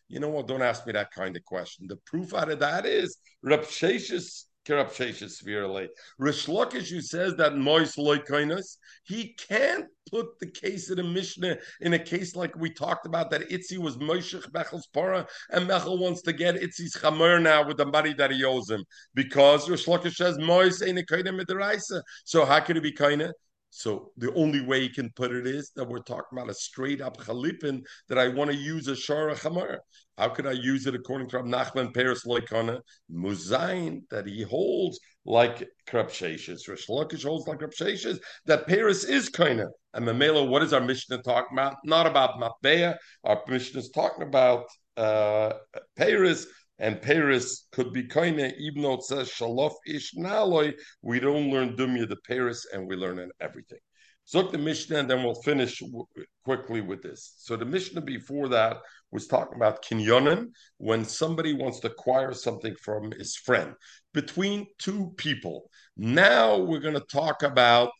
You 0.09 0.21
know 0.21 0.29
what? 0.29 0.47
Don't 0.47 0.63
ask 0.63 0.87
me 0.87 0.93
that 0.93 1.11
kind 1.11 1.37
of 1.37 1.45
question. 1.45 1.87
The 1.87 1.97
proof 2.07 2.35
out 2.35 2.51
of 2.51 2.61
that 2.61 2.87
is 2.87 3.19
Rab 3.43 3.63
Sheshes 3.63 4.45
Rab 4.69 4.89
Sheshes 4.89 5.31
severely. 5.31 5.89
Rishlokish, 6.21 6.91
who 6.91 7.01
says 7.01 7.35
that 7.37 7.57
Mois 7.57 7.97
Loikainas, 7.97 8.77
he 9.05 9.35
can't 9.49 9.87
put 10.11 10.39
the 10.41 10.47
case 10.47 10.91
of 10.91 10.97
the 10.97 11.03
Mishnah 11.03 11.57
in 11.81 11.95
a 11.95 11.99
case 11.99 12.35
like 12.37 12.55
we 12.57 12.71
talked 12.71 13.07
about 13.07 13.31
that 13.31 13.49
Itzi 13.51 13.79
was 13.79 13.97
Moishech 13.97 14.51
Mechel's 14.53 14.87
Para, 14.89 15.27
and 15.51 15.69
Mechel 15.69 15.99
wants 15.99 16.23
to 16.23 16.33
get 16.33 16.57
Itzi's 16.57 16.97
Chamer 16.97 17.41
now 17.41 17.67
with 17.67 17.77
the 17.77 17.87
money 17.87 18.15
that 18.15 18.31
he 18.31 18.45
owes 18.45 18.71
him 18.71 18.85
because 19.15 19.69
Rish 19.69 19.87
Lakish 19.87 20.17
says 20.17 20.39
Mois 20.39 20.83
ain't 20.83 20.99
a 20.99 21.03
kaina. 21.03 22.03
So 22.25 22.45
how 22.45 22.61
could 22.61 22.77
it 22.77 22.83
be 22.83 22.93
kaina? 22.93 23.33
So 23.71 24.13
the 24.17 24.33
only 24.35 24.61
way 24.61 24.81
you 24.81 24.91
can 24.91 25.11
put 25.11 25.33
it 25.33 25.47
is 25.47 25.71
that 25.77 25.89
we're 25.89 25.99
talking 25.99 26.39
about 26.39 26.51
a 26.51 26.55
straight 26.55 27.01
up 27.01 27.19
chalipin 27.19 27.83
that 28.09 28.19
I 28.19 28.29
want 28.29 28.51
to 28.51 28.57
use 28.57 28.89
a 28.89 28.93
shara 28.93 29.39
chamar. 29.39 29.79
How 30.17 30.31
could 30.31 30.47
I 30.47 30.53
use 30.53 30.87
it 30.87 30.95
according 30.95 31.29
to 31.29 31.39
Rab 31.39 31.47
Nachman 31.47 31.95
Paris 31.95 32.25
Loikana 32.27 32.81
Muzain 33.13 34.01
that 34.11 34.27
he 34.27 34.43
holds 34.43 34.99
like 35.25 35.69
Krapsheshes, 35.87 36.67
Rish 36.67 36.89
Lakish 36.89 37.25
holds 37.25 37.47
like 37.47 37.59
Krapsheshes 37.59 38.19
that 38.47 38.67
Paris 38.67 39.05
is 39.05 39.29
kaina. 39.29 39.67
And 39.95 40.07
Mamela, 40.07 40.49
what 40.49 40.63
is 40.63 40.73
our 40.73 40.81
Mishnah 40.81 41.23
talking 41.23 41.57
about? 41.57 41.77
Not 41.85 42.07
about 42.07 42.41
Matbeya. 42.41 42.97
Our 43.25 43.43
Mishnah 43.47 43.81
is 43.81 43.91
talking 43.91 44.27
about 44.27 44.65
uh, 44.97 45.53
Paris 45.97 46.47
and 46.79 47.03
Paris 47.03 47.67
could 47.73 47.93
be 47.93 48.05
kaina, 48.05 48.53
even 48.59 48.83
though 48.83 48.95
it 48.95 49.03
says 49.03 49.31
shalof 49.31 49.75
ish 49.87 50.15
naloi, 50.15 50.75
we 51.03 51.21
don't 51.21 51.51
learn 51.51 51.77
dumya 51.77 52.09
the 52.09 52.17
Paris, 52.27 52.67
and 52.73 52.87
we 52.87 52.97
learn 52.97 53.19
in 53.19 53.31
everything. 53.41 53.79
So 54.25 54.43
the 54.43 54.59
Mishnah, 54.59 54.99
and 54.99 55.11
then 55.11 55.25
we'll 55.25 55.43
finish 55.43 55.79
w- 55.81 56.05
quickly 56.45 56.83
with 56.83 57.03
this. 57.03 57.35
So 57.39 57.57
the 57.57 57.65
Mishnah 57.65 58.03
before 58.03 58.49
that 58.49 58.77
was 59.11 59.27
talking 59.27 59.57
about 59.57 59.83
kinyonin, 59.83 60.49
when 60.77 61.05
somebody 61.07 61.55
wants 61.55 61.81
to 61.81 61.87
acquire 61.87 62.35
something 62.35 62.75
from 62.77 63.11
his 63.13 63.37
friend 63.37 63.73
between 64.13 64.67
two 64.79 65.15
people. 65.17 65.71
Now 65.97 66.59
we're 66.59 66.79
going 66.79 66.93
to 66.93 67.07
talk 67.11 67.43
about, 67.43 67.91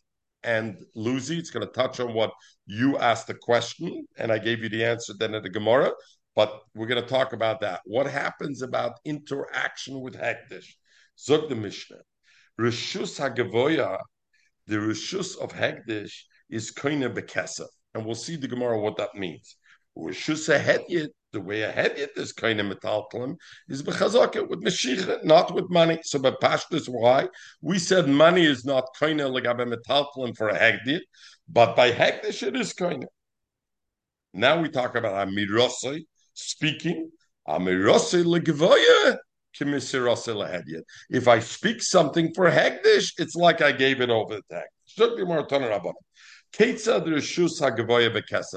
and 0.43 0.77
Lucy, 0.95 1.39
it's 1.39 1.51
going 1.51 1.67
to 1.67 1.73
touch 1.73 1.99
on 1.99 2.13
what 2.13 2.31
you 2.67 2.99
asked 2.99 3.29
the 3.29 3.35
question, 3.35 4.07
and 4.19 4.31
I 4.31 4.39
gave 4.39 4.63
you 4.63 4.69
the 4.69 4.85
answer 4.85 5.15
then 5.19 5.35
at 5.35 5.43
the 5.43 5.49
Gemara. 5.49 5.93
But 6.39 6.63
we're 6.73 6.87
going 6.87 7.03
to 7.03 7.09
talk 7.09 7.33
about 7.33 7.63
that. 7.63 7.81
What 7.85 8.07
happens 8.07 8.63
about 8.63 9.01
interaction 9.05 10.01
with 10.01 10.15
Hekdesh? 10.15 10.69
Zog 11.19 11.49
the 11.49 11.57
Mishnah. 11.57 11.97
Rishus 12.61 13.19
HaGavoya, 13.19 13.99
the 14.69 14.77
Rishus 14.77 15.37
of 15.37 15.53
Hekdesh 15.53 16.13
is 16.49 16.71
Koine 16.71 17.13
Bekesef. 17.13 17.67
And 17.93 18.07
we'll 18.07 18.15
see 18.15 18.37
the 18.37 18.47
Gemara 18.47 18.79
what 18.81 18.97
that 18.99 19.17
means. 19.17 19.57
Rishus 19.99 20.49
HaHedyet, 20.49 21.09
the 21.33 21.41
way 21.41 21.63
a 21.63 21.73
Hedyet 21.73 22.17
is 22.17 22.33
Koine 22.33 22.73
Metaltlim, 22.73 23.35
is 23.69 23.83
Bechazaka 23.83 24.49
with 24.49 24.63
Meshicha, 24.63 25.25
not 25.25 25.53
with 25.53 25.69
money. 25.71 25.99
So 26.05 26.21
by 26.21 26.31
Pashtus, 26.31 26.89
why? 26.89 27.27
We 27.63 27.81
said 27.81 28.09
money 28.09 28.45
is 28.45 28.65
not 28.65 28.85
Koine 28.97 29.29
Legabe 29.29 29.75
Metaltlim 29.75 30.37
for 30.37 30.51
a 30.51 30.57
Hekdyet, 30.57 31.01
but 31.49 31.75
by 31.75 31.91
Hekdesh 31.91 32.47
it 32.47 32.55
is 32.55 32.75
Koine. 32.75 33.07
Now 34.33 34.63
we 34.63 34.69
talk 34.69 34.95
about 34.95 35.27
Amirosai, 35.27 36.05
speaking, 36.39 37.11
if 41.11 41.29
I 41.29 41.39
speak 41.41 41.83
something 41.83 42.35
for 42.35 42.51
Hegdish, 42.51 43.13
it's 43.19 43.35
like 43.35 43.61
I 43.63 43.73
gave 43.73 44.01
it 44.01 44.11
over 44.11 44.37
the 44.37 44.43
tag. 44.51 44.67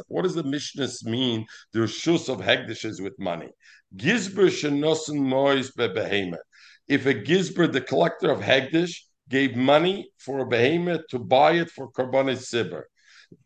What 0.08 0.22
does 0.24 0.36
the 0.36 0.44
Mishnah 0.44 0.88
mean? 1.06 1.46
The 1.74 1.80
Rishus 1.80 2.30
of 2.30 2.40
Hegdish 2.40 2.86
is 2.86 3.02
with 3.02 3.18
money. 3.20 3.50
If 6.88 7.06
a 7.06 7.14
Gizber, 7.14 7.72
the 7.72 7.82
collector 7.82 8.32
of 8.32 8.40
Hegdish, 8.40 8.96
gave 9.30 9.56
money 9.56 10.12
for 10.18 10.40
a 10.40 10.46
behemoth 10.46 11.08
to 11.10 11.18
buy 11.18 11.54
it 11.54 11.72
for 11.72 11.92
Karbonis 11.92 12.44
Sibber, 12.52 12.84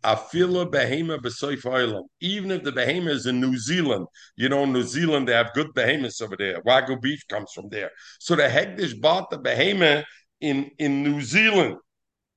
Afila 0.04 0.70
behema 0.70 1.20
b'soif 1.20 2.04
Even 2.22 2.52
if 2.52 2.64
the 2.64 2.72
behema 2.72 3.10
is 3.10 3.26
in 3.26 3.40
New 3.40 3.58
Zealand, 3.58 4.08
you 4.36 4.50
know, 4.50 4.66
New 4.66 4.84
Zealand, 4.84 5.28
they 5.28 5.34
have 5.34 5.54
good 5.54 5.74
behemoths 5.74 6.22
over 6.22 6.36
there. 6.38 6.62
Wagyu 6.62 7.02
beef 7.02 7.22
comes 7.28 7.52
from 7.54 7.70
there. 7.70 7.92
So 8.20 8.36
the 8.36 8.44
Hegdish 8.44 9.00
bought 9.00 9.30
the 9.30 9.40
behema 9.40 10.04
in, 10.42 10.72
in 10.80 11.04
New 11.04 11.22
Zealand. 11.22 11.78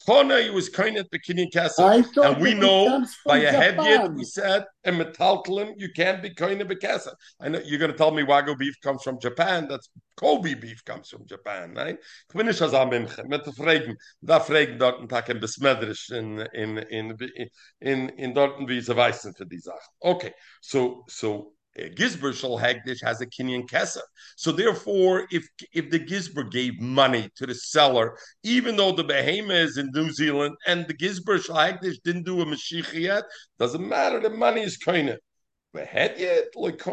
Kona, 0.08 0.40
he 0.40 0.48
was 0.48 0.70
kind 0.70 0.96
at 0.96 1.10
Bikini 1.10 1.52
thought 1.52 2.16
And 2.24 2.40
we 2.40 2.54
know 2.54 3.04
by 3.26 3.40
a 3.40 3.52
head 3.52 3.76
yet, 3.76 4.10
we 4.10 4.24
said, 4.24 4.64
and 4.82 4.98
metaltlim, 4.98 5.74
you 5.76 5.90
can't 5.94 6.22
be 6.22 6.30
kind 6.32 6.62
of 6.62 6.72
Castle. 6.80 7.12
I 7.38 7.50
know 7.50 7.60
you're 7.62 7.78
going 7.78 7.90
to 7.90 7.96
tell 7.96 8.10
me 8.10 8.22
Wagyu 8.22 8.56
beef 8.56 8.80
comes 8.82 9.02
from 9.02 9.20
Japan. 9.20 9.66
That's 9.68 9.90
Kobe 10.16 10.54
beef 10.54 10.82
comes 10.82 11.10
from 11.10 11.26
Japan, 11.26 11.74
right? 11.74 11.98
Ich 11.98 12.34
bin 12.34 12.46
nicht 12.46 12.62
als 12.62 12.72
am 12.72 12.88
Mimche, 12.88 13.22
mit 13.24 13.44
der 13.44 13.52
Fragen, 13.52 13.98
da 14.22 14.40
fragen 14.40 14.78
dort 14.78 14.98
ein 14.98 15.10
Tag 15.10 15.28
in 15.28 15.40
Besmedrisch 15.40 16.08
in, 16.10 16.38
in, 16.38 16.78
in, 16.78 17.16
in, 17.78 18.08
in 18.08 18.34
dort, 18.34 18.66
wie 18.66 18.80
sie 18.80 18.96
weißen 18.96 19.34
für 19.34 19.46
die 19.46 19.60
Sachen. 19.60 19.92
Okay, 20.00 20.32
so, 20.62 21.04
so, 21.06 21.54
uh, 21.78 21.88
Gizber 21.94 22.34
Shal 22.34 22.58
Hagdish 22.58 23.02
has 23.02 23.20
a 23.20 23.26
Kenyan 23.26 23.68
Kesef. 23.68 24.02
So 24.36 24.52
therefore, 24.52 25.26
if 25.30 25.46
if 25.72 25.90
the 25.90 26.00
Gizber 26.00 26.50
gave 26.50 26.80
money 26.80 27.28
to 27.36 27.46
the 27.46 27.54
seller, 27.54 28.18
even 28.42 28.76
though 28.76 28.92
the 28.92 29.04
Behema 29.04 29.64
is 29.64 29.78
in 29.78 29.90
New 29.92 30.10
Zealand 30.10 30.56
and 30.66 30.86
the 30.86 30.94
Gizber 30.94 31.42
Shal 31.42 31.56
Hagdish 31.56 31.96
didn't 32.04 32.24
do 32.24 32.40
a 32.40 32.44
Mashiach 32.44 32.92
yet, 32.94 33.24
doesn't 33.58 33.86
matter. 33.86 34.20
The 34.20 34.30
money 34.30 34.62
is 34.62 34.78
like 36.54 36.84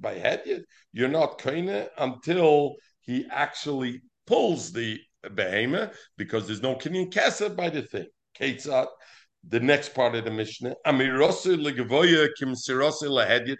By 0.00 0.14
yet, 0.16 0.46
you're 0.92 1.08
not 1.08 1.38
kind 1.38 1.88
until 1.98 2.74
he 3.00 3.26
actually 3.30 4.02
pulls 4.26 4.72
the 4.72 4.98
Behema 5.24 5.92
because 6.16 6.46
there's 6.46 6.62
no 6.62 6.76
Kenyan 6.76 7.12
Kesef 7.12 7.56
by 7.56 7.70
the 7.70 7.82
thing. 7.82 8.06
Ketzat 8.38 8.88
the 9.48 9.60
next 9.60 9.94
part 9.94 10.14
of 10.14 10.24
the 10.24 10.30
Mishnah. 10.30 10.74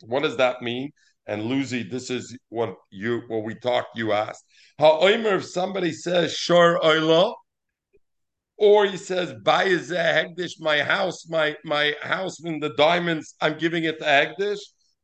What 0.07 0.23
does 0.23 0.37
that 0.37 0.63
mean? 0.63 0.91
And 1.27 1.45
Lucy, 1.45 1.83
this 1.83 2.11
is 2.11 2.37
what 2.51 2.75
you 2.91 3.23
what 3.29 3.45
we 3.45 3.55
talked. 3.55 3.97
You 3.97 4.13
asked 4.13 4.45
how 4.79 5.01
Omer 5.01 5.37
if 5.37 5.47
somebody 5.47 5.93
says 5.93 6.35
Shor 6.35 6.79
Oila, 6.81 7.35
or 8.59 8.87
he 8.87 8.97
says 8.97 9.35
buy 9.43 9.67
Hegdish, 9.67 10.61
my 10.61 10.83
house, 10.83 11.27
my 11.29 11.57
my 11.65 11.95
house 12.03 12.45
in 12.45 12.61
the 12.61 12.75
diamonds, 12.77 13.35
I'm 13.41 13.57
giving 13.59 13.85
it 13.85 13.99
to 14.01 14.05
Hegdish. 14.05 14.61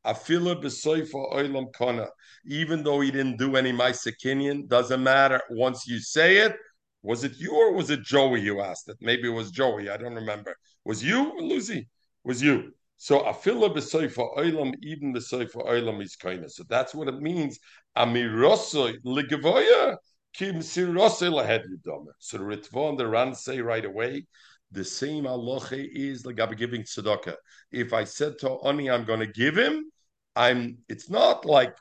Afila 0.07 0.63
b'soifa 0.63 1.35
oilam. 1.35 2.07
Even 2.47 2.83
though 2.83 3.01
he 3.01 3.11
didn't 3.11 3.37
do 3.37 3.57
any 3.57 3.73
Maisekinian, 3.73 4.67
doesn't 4.67 5.03
matter. 5.03 5.41
Once 5.51 5.87
you 5.87 6.01
say 6.01 6.39
it, 6.39 6.57
was 7.03 7.25
it 7.25 7.39
you 7.39 7.53
or 7.53 7.73
was 7.73 7.91
it 7.91 8.03
Joey 8.03 8.41
you 8.41 8.61
asked 8.61 8.89
it? 8.89 8.97
Maybe 9.01 9.29
it 9.29 9.33
was 9.33 9.51
Joey. 9.51 9.89
I 9.89 9.97
don't 9.97 10.15
remember. 10.15 10.57
Was 10.85 11.03
you, 11.03 11.33
Lucy? 11.39 11.89
Was 12.25 12.43
you? 12.43 12.73
So 12.97 13.21
afila 13.21 13.75
b'soifa 13.75 14.37
oilam, 14.37 14.75
even 14.83 15.15
b'soifa 15.15 15.67
oilam 15.67 16.03
is 16.03 16.17
kind 16.17 16.45
So 16.51 16.65
that's 16.69 16.95
what 16.95 17.09
it 17.09 17.21
means. 17.21 17.59
Amirosoi 17.97 18.99
ligavoya 19.05 19.97
kim 20.35 20.57
sirosoi 20.57 21.33
lahed 21.33 21.65
yudome. 21.65 22.09
So 22.19 22.39
the 22.39 22.45
Ritva 22.45 22.91
and 22.91 22.99
the 22.99 23.07
Ran 23.07 23.35
say 23.35 23.61
right 23.61 23.85
away, 23.85 24.27
the 24.71 24.85
same 24.85 25.25
aloche 25.25 25.89
is 25.95 26.27
like 26.27 26.41
I'm 26.41 26.55
giving 26.55 26.83
tzedakah. 26.83 27.37
If 27.73 27.93
I 27.93 28.05
said 28.05 28.39
to 28.41 28.59
Oni, 28.63 28.91
I'm 28.91 29.05
going 29.05 29.21
to 29.21 29.27
give 29.27 29.57
him, 29.57 29.91
I'm. 30.37 30.79
It's 30.89 31.11
not 31.11 31.45
like 31.45 31.75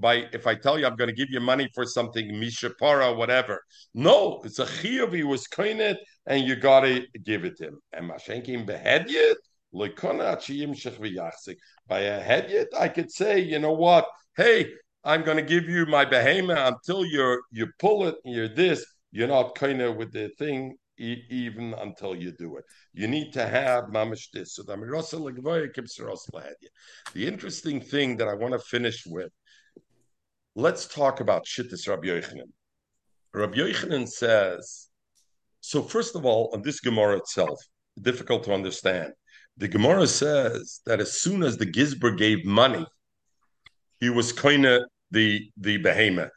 by 0.00 0.26
if 0.32 0.46
I 0.46 0.54
tell 0.54 0.78
you 0.78 0.86
I'm 0.86 0.96
going 0.96 1.08
to 1.08 1.14
give 1.14 1.30
you 1.30 1.40
money 1.40 1.68
for 1.74 1.84
something, 1.84 2.30
mishapara, 2.32 3.16
whatever. 3.16 3.62
No, 3.94 4.40
it's 4.44 4.58
a 4.58 4.66
chiyuv. 4.66 5.14
He 5.14 5.24
was 5.24 5.46
koinet, 5.46 5.96
and 6.26 6.46
you 6.46 6.56
got 6.56 6.80
to 6.80 7.06
give 7.24 7.44
it 7.44 7.60
him. 7.60 7.78
And 7.92 8.10
mashenkim 8.10 8.66
behedyet 8.66 9.34
by 9.70 9.84
a 12.00 12.24
hedyet, 12.24 12.66
I 12.78 12.88
could 12.88 13.10
say, 13.10 13.40
you 13.40 13.58
know 13.58 13.72
what? 13.72 14.06
Hey, 14.34 14.72
I'm 15.04 15.24
going 15.24 15.36
to 15.36 15.42
give 15.42 15.68
you 15.68 15.84
my 15.84 16.06
behema 16.06 16.68
until 16.68 17.04
you're 17.04 17.42
you 17.52 17.66
pull 17.78 18.06
it. 18.06 18.14
And 18.24 18.34
you're 18.34 18.48
this. 18.48 18.82
You're 19.12 19.28
not 19.28 19.54
koinet 19.54 19.94
with 19.94 20.10
the 20.12 20.30
thing 20.38 20.78
even 20.98 21.74
until 21.74 22.14
you 22.14 22.32
do 22.32 22.56
it. 22.56 22.64
You 22.92 23.08
need 23.08 23.32
to 23.34 23.46
have 23.46 23.84
mamish 23.84 24.30
this. 24.32 24.54
So 24.54 24.62
the 24.62 24.72
interesting 27.14 27.80
thing 27.80 28.16
that 28.16 28.28
I 28.28 28.34
want 28.34 28.52
to 28.54 28.58
finish 28.58 29.06
with 29.06 29.30
let's 30.58 30.88
talk 30.88 31.20
about 31.20 31.46
Shittis 31.46 31.88
Rabbi 31.88 32.08
Yochanan. 32.08 32.50
Rabbi 33.32 33.58
Yochanan 33.58 34.08
says, 34.08 34.88
so 35.60 35.82
first 35.82 36.16
of 36.16 36.26
all, 36.26 36.50
on 36.52 36.62
this 36.62 36.80
Gemara 36.80 37.18
itself, 37.18 37.60
difficult 38.02 38.42
to 38.44 38.52
understand. 38.52 39.12
The 39.56 39.68
Gemara 39.68 40.08
says 40.08 40.80
that 40.84 41.00
as 41.00 41.20
soon 41.20 41.44
as 41.44 41.58
the 41.58 41.66
Gizber 41.66 42.18
gave 42.18 42.44
money, 42.44 42.84
he 44.00 44.10
was 44.10 44.32
kind 44.32 44.66
of 44.66 44.82
the 45.12 45.48
the 45.56 45.76
behemoth. 45.76 46.30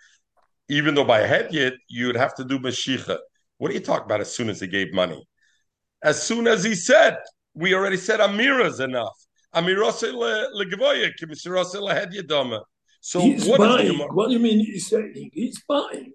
Even 0.70 0.94
though 0.94 1.04
by 1.04 1.22
head 1.22 1.48
yet 1.52 1.74
you'd 1.88 2.16
have 2.16 2.36
to 2.36 2.44
do 2.44 2.60
Mashiach. 2.60 3.18
What 3.58 3.72
are 3.72 3.74
you 3.74 3.80
talking 3.80 4.06
about 4.06 4.22
as 4.22 4.34
soon 4.34 4.50
as 4.50 4.60
he 4.60 4.68
gave 4.68 4.94
money? 4.94 5.24
As 6.04 6.22
soon 6.22 6.48
as 6.48 6.64
he 6.64 6.76
said, 6.76 7.18
we 7.56 7.74
already 7.74 7.98
said 7.98 8.20
Amira's 8.20 8.80
enough. 8.80 9.18
Amirose 9.56 10.14
lehed 11.84 12.14
yedoma. 12.14 12.62
So 13.02 13.20
he's 13.22 13.48
what 13.48 13.58
buying. 13.58 13.88
Gemara- 13.88 14.14
What 14.14 14.28
do 14.28 14.34
you 14.34 14.40
mean 14.40 14.60
he's 14.60 14.88
saying? 14.88 15.32
He's 15.34 15.62
buying. 15.68 16.14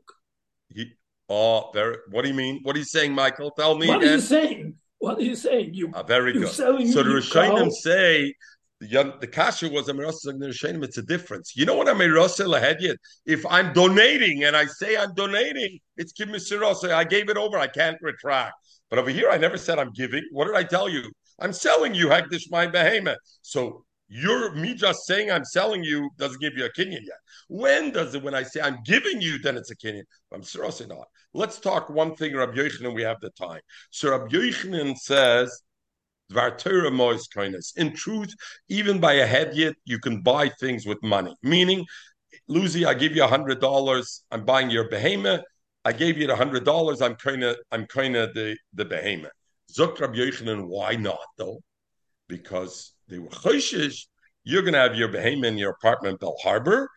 He, 0.68 0.92
oh, 1.28 1.70
very. 1.74 1.96
What 2.10 2.22
do 2.22 2.28
you 2.28 2.34
mean? 2.34 2.60
What 2.62 2.76
are 2.76 2.78
you 2.78 2.84
saying, 2.84 3.12
Michael? 3.12 3.50
Tell 3.50 3.76
me. 3.76 3.88
What 3.88 4.02
are 4.02 4.06
you 4.12 4.20
saying? 4.20 4.74
What 4.98 5.18
are 5.18 5.22
you 5.22 5.34
saying? 5.36 5.74
You 5.74 5.90
Ah, 5.94 6.02
very 6.04 6.32
you're 6.32 6.44
good. 6.44 6.52
selling 6.52 6.86
So 6.90 7.02
the 7.02 7.10
me 7.10 7.20
Rishonim 7.20 7.70
say 7.70 8.34
the 8.80 8.86
young, 8.88 9.12
the 9.20 9.26
kasha 9.26 9.68
was 9.68 9.88
Amirasa 9.88 10.38
the 10.38 10.46
Rishonim. 10.46 10.84
It's 10.84 10.98
a 10.98 11.02
difference. 11.02 11.54
You 11.56 11.66
know 11.66 11.74
what 11.74 11.88
I'm 11.88 12.00
a 12.00 12.04
Amirasa 12.04 12.46
lahedyet? 12.46 12.96
If 13.26 13.44
I'm 13.46 13.72
donating 13.72 14.44
and 14.44 14.56
I 14.56 14.66
say 14.66 14.96
I'm 14.96 15.12
donating, 15.14 15.80
it's 15.96 16.12
kimisirasa. 16.12 16.92
I 16.92 17.04
gave 17.04 17.28
it 17.28 17.36
over. 17.36 17.58
I 17.58 17.66
can't 17.66 17.98
retract. 18.00 18.54
But 18.90 19.00
over 19.00 19.10
here, 19.10 19.28
I 19.30 19.38
never 19.38 19.58
said 19.58 19.78
I'm 19.80 19.92
giving. 19.92 20.22
What 20.30 20.46
did 20.46 20.54
I 20.54 20.62
tell 20.62 20.88
you? 20.88 21.10
I'm 21.40 21.52
selling 21.52 21.94
you 21.94 22.06
Hagdish 22.08 22.44
my 22.50 22.66
behemoth. 22.68 23.18
So 23.42 23.84
you're 24.08 24.52
me 24.54 24.74
just 24.74 25.06
saying 25.06 25.30
I'm 25.30 25.44
selling 25.44 25.82
you 25.82 26.10
doesn't 26.18 26.40
give 26.40 26.56
you 26.56 26.64
a 26.64 26.70
kinyan 26.70 27.02
yet. 27.02 27.18
When 27.48 27.90
does 27.90 28.14
it? 28.14 28.22
When 28.22 28.34
I 28.34 28.42
say 28.42 28.60
I'm 28.60 28.78
giving 28.84 29.20
you, 29.20 29.38
then 29.38 29.56
it's 29.56 29.70
a 29.70 29.76
kinyan. 29.76 30.04
I'm 30.32 30.42
seriously 30.42 30.86
not. 30.86 31.06
Let's 31.34 31.58
talk 31.58 31.90
one 31.90 32.14
thing, 32.14 32.34
Rabbi 32.34 32.56
Yochanan. 32.56 32.94
We 32.94 33.02
have 33.02 33.20
the 33.20 33.30
time. 33.30 33.60
So 33.90 34.10
Rabbi 34.10 34.34
Yochanan 34.34 34.96
says. 34.96 35.62
In 37.76 37.94
truth, 37.94 38.34
even 38.68 38.98
by 38.98 39.12
a 39.12 39.26
head 39.26 39.54
yet, 39.54 39.74
you 39.84 40.00
can 40.00 40.22
buy 40.22 40.48
things 40.48 40.84
with 40.84 41.00
money. 41.02 41.32
Meaning, 41.44 41.84
Lucy, 42.48 42.84
I 42.84 42.94
give 42.94 43.14
you 43.14 43.22
a 43.22 43.28
hundred 43.28 43.60
dollars. 43.60 44.24
I'm 44.32 44.44
buying 44.44 44.68
your 44.68 44.88
behemoth. 44.88 45.42
I 45.84 45.92
gave 45.92 46.18
you 46.18 46.26
the 46.26 46.34
hundred 46.34 46.64
dollars. 46.64 47.00
I'm 47.00 47.14
kind 47.14 47.44
of, 47.44 47.56
I'm 47.70 47.86
kind 47.86 48.16
of 48.16 48.34
the 48.34 48.56
the 48.74 48.84
behemoth. 48.84 49.30
Zok 49.72 50.00
Rabbi 50.00 50.16
Yochanan, 50.16 50.66
why 50.66 50.96
not 50.96 51.20
though? 51.38 51.60
Because 52.26 52.95
they 53.08 53.18
were 53.18 53.28
choishish. 53.28 54.06
You're 54.44 54.62
going 54.62 54.74
to 54.74 54.80
have 54.80 54.96
your 54.96 55.08
behemoth 55.08 55.46
in 55.46 55.58
your 55.58 55.72
apartment, 55.72 56.20
Bal 56.20 56.36
Harbor, 56.42 56.88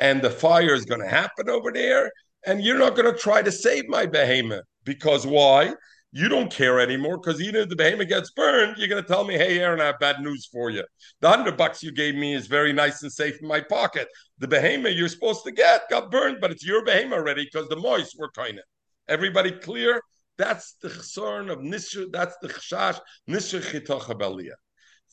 and 0.00 0.20
the 0.22 0.30
fire 0.30 0.74
is 0.74 0.84
going 0.84 1.00
to 1.00 1.08
happen 1.08 1.48
over 1.48 1.72
there, 1.72 2.10
and 2.46 2.62
you're 2.62 2.78
not 2.78 2.94
going 2.96 3.12
to 3.12 3.18
try 3.18 3.42
to 3.42 3.52
save 3.52 3.88
my 3.88 4.06
behemoth 4.06 4.64
because 4.84 5.26
why? 5.26 5.74
You 6.12 6.30
don't 6.30 6.50
care 6.50 6.80
anymore 6.80 7.18
because 7.18 7.40
even 7.42 7.56
if 7.62 7.68
the 7.68 7.76
behemoth 7.76 8.08
gets 8.08 8.30
burned, 8.30 8.78
you're 8.78 8.88
going 8.88 9.02
to 9.02 9.06
tell 9.06 9.24
me, 9.24 9.34
"Hey, 9.34 9.58
Aaron, 9.58 9.80
I 9.80 9.86
have 9.86 9.98
bad 9.98 10.20
news 10.22 10.48
for 10.50 10.70
you. 10.70 10.82
The 11.20 11.28
hundred 11.28 11.58
bucks 11.58 11.82
you 11.82 11.92
gave 11.92 12.14
me 12.14 12.34
is 12.34 12.46
very 12.46 12.72
nice 12.72 13.02
and 13.02 13.12
safe 13.12 13.38
in 13.42 13.46
my 13.46 13.60
pocket. 13.60 14.08
The 14.38 14.48
behemoth 14.48 14.94
you're 14.94 15.08
supposed 15.08 15.44
to 15.44 15.52
get 15.52 15.90
got 15.90 16.10
burned, 16.10 16.38
but 16.40 16.50
it's 16.50 16.64
your 16.64 16.82
behemoth 16.82 17.18
already 17.18 17.44
because 17.44 17.68
the 17.68 17.76
moist 17.76 18.16
were 18.18 18.30
kind 18.30 18.58
of. 18.58 18.64
Everybody 19.06 19.50
clear? 19.50 20.00
That's 20.38 20.76
the 20.80 20.88
chsorn 20.88 21.50
of 21.50 21.58
nisr. 21.58 22.06
That's 22.10 22.36
the 22.40 22.48
chashash 22.48 22.98
nisr 23.28 23.60
chitocha 23.60 24.18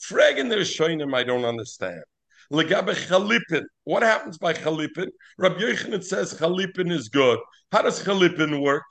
Fragging 0.01 0.49
the 0.49 0.57
Rishonim, 0.57 1.15
I 1.15 1.23
don't 1.23 1.45
understand. 1.45 2.01
Legabe 2.51 2.93
chalipin. 3.07 3.63
What 3.85 4.03
happens 4.03 4.37
by 4.37 4.53
chalipin? 4.53 5.07
Rabbi 5.37 5.59
Yochanan 5.59 6.03
says 6.03 6.33
chalipin 6.33 6.91
is 6.91 7.09
good. 7.09 7.39
How 7.71 7.81
does 7.81 8.03
chalipin 8.03 8.61
work? 8.61 8.83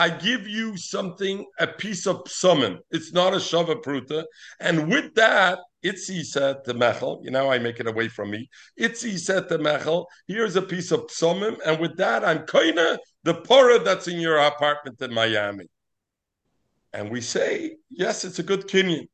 I 0.00 0.10
give 0.10 0.46
you 0.46 0.76
something, 0.76 1.44
a 1.58 1.66
piece 1.66 2.06
of 2.06 2.22
psumen. 2.24 2.78
It's 2.92 3.12
not 3.12 3.34
a 3.34 3.38
shava 3.38 3.82
pruta. 3.82 4.24
And 4.60 4.88
with 4.88 5.12
that, 5.16 5.58
Itzi 5.84 6.24
said 6.24 6.64
to 6.64 6.74
Mechel, 6.74 7.18
you 7.24 7.32
know, 7.32 7.50
I 7.50 7.58
make 7.58 7.80
it 7.80 7.88
away 7.88 8.06
from 8.06 8.30
me. 8.30 8.48
Itzi 8.78 9.18
said 9.18 9.48
to 9.48 9.58
Mechel, 9.58 10.06
here's 10.28 10.54
a 10.54 10.62
piece 10.62 10.92
of 10.92 11.08
psumim. 11.08 11.56
And 11.66 11.80
with 11.80 11.96
that, 11.96 12.24
I'm 12.24 12.46
kaina 12.46 12.98
the 13.24 13.34
pora 13.34 13.84
that's 13.84 14.06
in 14.06 14.20
your 14.20 14.38
apartment 14.38 15.02
in 15.02 15.12
Miami. 15.12 15.66
And 16.92 17.10
we 17.10 17.20
say, 17.20 17.76
yes, 17.90 18.24
it's 18.24 18.38
a 18.38 18.44
good 18.44 18.68
kinyan. 18.68 19.08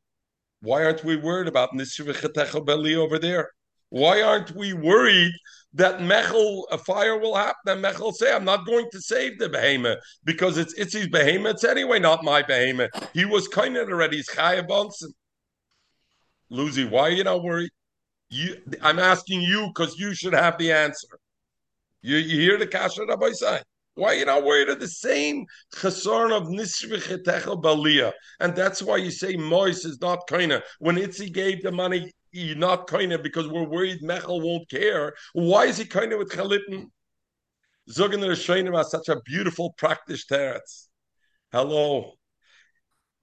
Why 0.65 0.83
aren't 0.83 1.05
we 1.05 1.17
worried 1.17 1.47
about 1.47 1.73
Nisrivichatecha 1.75 2.65
Beli 2.65 2.97
over 2.97 3.19
there? 3.19 3.51
Why 3.91 4.23
aren't 4.23 4.53
we 4.53 4.73
worried 4.73 5.33
that 5.75 6.01
Mechel, 6.01 6.63
a 6.71 6.79
fire 6.79 7.19
will 7.19 7.37
happen? 7.37 7.55
And 7.67 7.85
Mechel 7.85 8.15
say, 8.15 8.35
I'm 8.35 8.47
not 8.47 8.65
going 8.67 8.89
to 8.93 9.01
save 9.01 9.39
the 9.39 9.51
behemoth 9.51 9.99
because 10.25 10.57
it's 10.57 10.73
it's 10.75 10.95
his 10.95 11.09
behemoth. 11.09 11.57
It's 11.57 11.65
anyway 11.65 11.99
not 11.99 12.25
my 12.25 12.43
behemoth. 12.43 12.91
He 13.13 13.27
was 13.27 13.47
kind 13.47 13.77
of 13.77 13.89
already. 13.89 14.17
He's 14.17 14.29
Chaya 14.31 14.67
Bonson. 14.67 15.13
Lucy, 16.49 16.87
why 16.87 17.03
are 17.03 17.11
you 17.11 17.25
not 17.25 17.43
worried? 17.43 17.71
You, 18.31 18.57
I'm 18.81 18.99
asking 18.99 19.43
you 19.43 19.67
because 19.69 19.99
you 19.99 20.15
should 20.15 20.33
have 20.33 20.57
the 20.57 20.73
answer. 20.73 21.19
You, 22.01 22.17
you 22.17 22.41
hear 22.41 22.59
the 22.59 22.67
kasha 22.67 23.05
Rabbi 23.07 23.33
say? 23.33 23.61
Why 23.95 24.09
are 24.09 24.15
you 24.15 24.25
not 24.25 24.45
worried 24.45 24.69
of 24.69 24.81
the 24.81 24.89
same 24.89 25.47
chesron 25.75 26.33
of 26.33 26.49
nisvichetecha 26.49 27.61
balia? 27.63 28.13
And 28.41 28.55
that's 28.55 28.83
why 28.83 28.97
you 28.97 29.11
say 29.11 29.37
Mois 29.37 29.85
is 29.85 30.01
not 30.01 30.27
of 30.53 30.63
when 30.81 30.97
Itzi 30.97 31.33
gave 31.33 31.63
the 31.63 31.71
money. 31.71 32.11
You're 32.33 32.57
not 32.57 32.89
of 33.13 33.23
because 33.23 33.47
we're 33.47 33.69
worried 33.69 34.03
Mechel 34.03 34.43
won't 34.43 34.69
care. 34.69 35.15
Why 35.35 35.67
is 35.67 35.79
he 35.79 35.85
of 36.13 36.19
with 36.19 36.31
Chalipin? 36.31 36.87
Zogan 37.89 38.21
Rishonim 38.21 38.77
has 38.77 38.91
such 38.91 39.09
a 39.09 39.21
beautiful 39.25 39.75
practice 39.79 40.25
teretz. 40.27 40.89
Hello. 41.53 42.15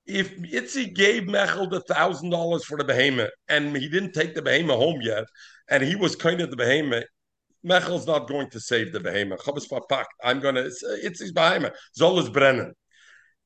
If 0.05 0.37
Itzi 0.37 0.93
gave 0.93 1.23
Mechel 1.23 1.69
the 1.69 1.81
thousand 1.81 2.29
dollars 2.29 2.63
for 2.63 2.77
the 2.77 2.85
behemoth 2.85 3.31
and 3.49 3.75
he 3.75 3.89
didn't 3.89 4.13
take 4.13 4.35
the 4.35 4.41
behemoth 4.41 4.77
home 4.77 5.01
yet, 5.01 5.25
and 5.69 5.83
he 5.83 5.95
was 5.95 6.15
kind 6.15 6.39
of 6.39 6.49
the 6.49 6.55
behemoth, 6.55 7.05
Mechel's 7.65 8.07
not 8.07 8.27
going 8.27 8.49
to 8.49 8.59
save 8.59 8.91
the 8.91 8.99
behemoth. 8.99 9.47
I'm 10.23 10.39
going 10.39 10.55
to, 10.55 10.71
Itzi's 11.03 11.31
behemoth. 11.31 11.73
Zolas 11.97 12.31
brennen. 12.31 12.73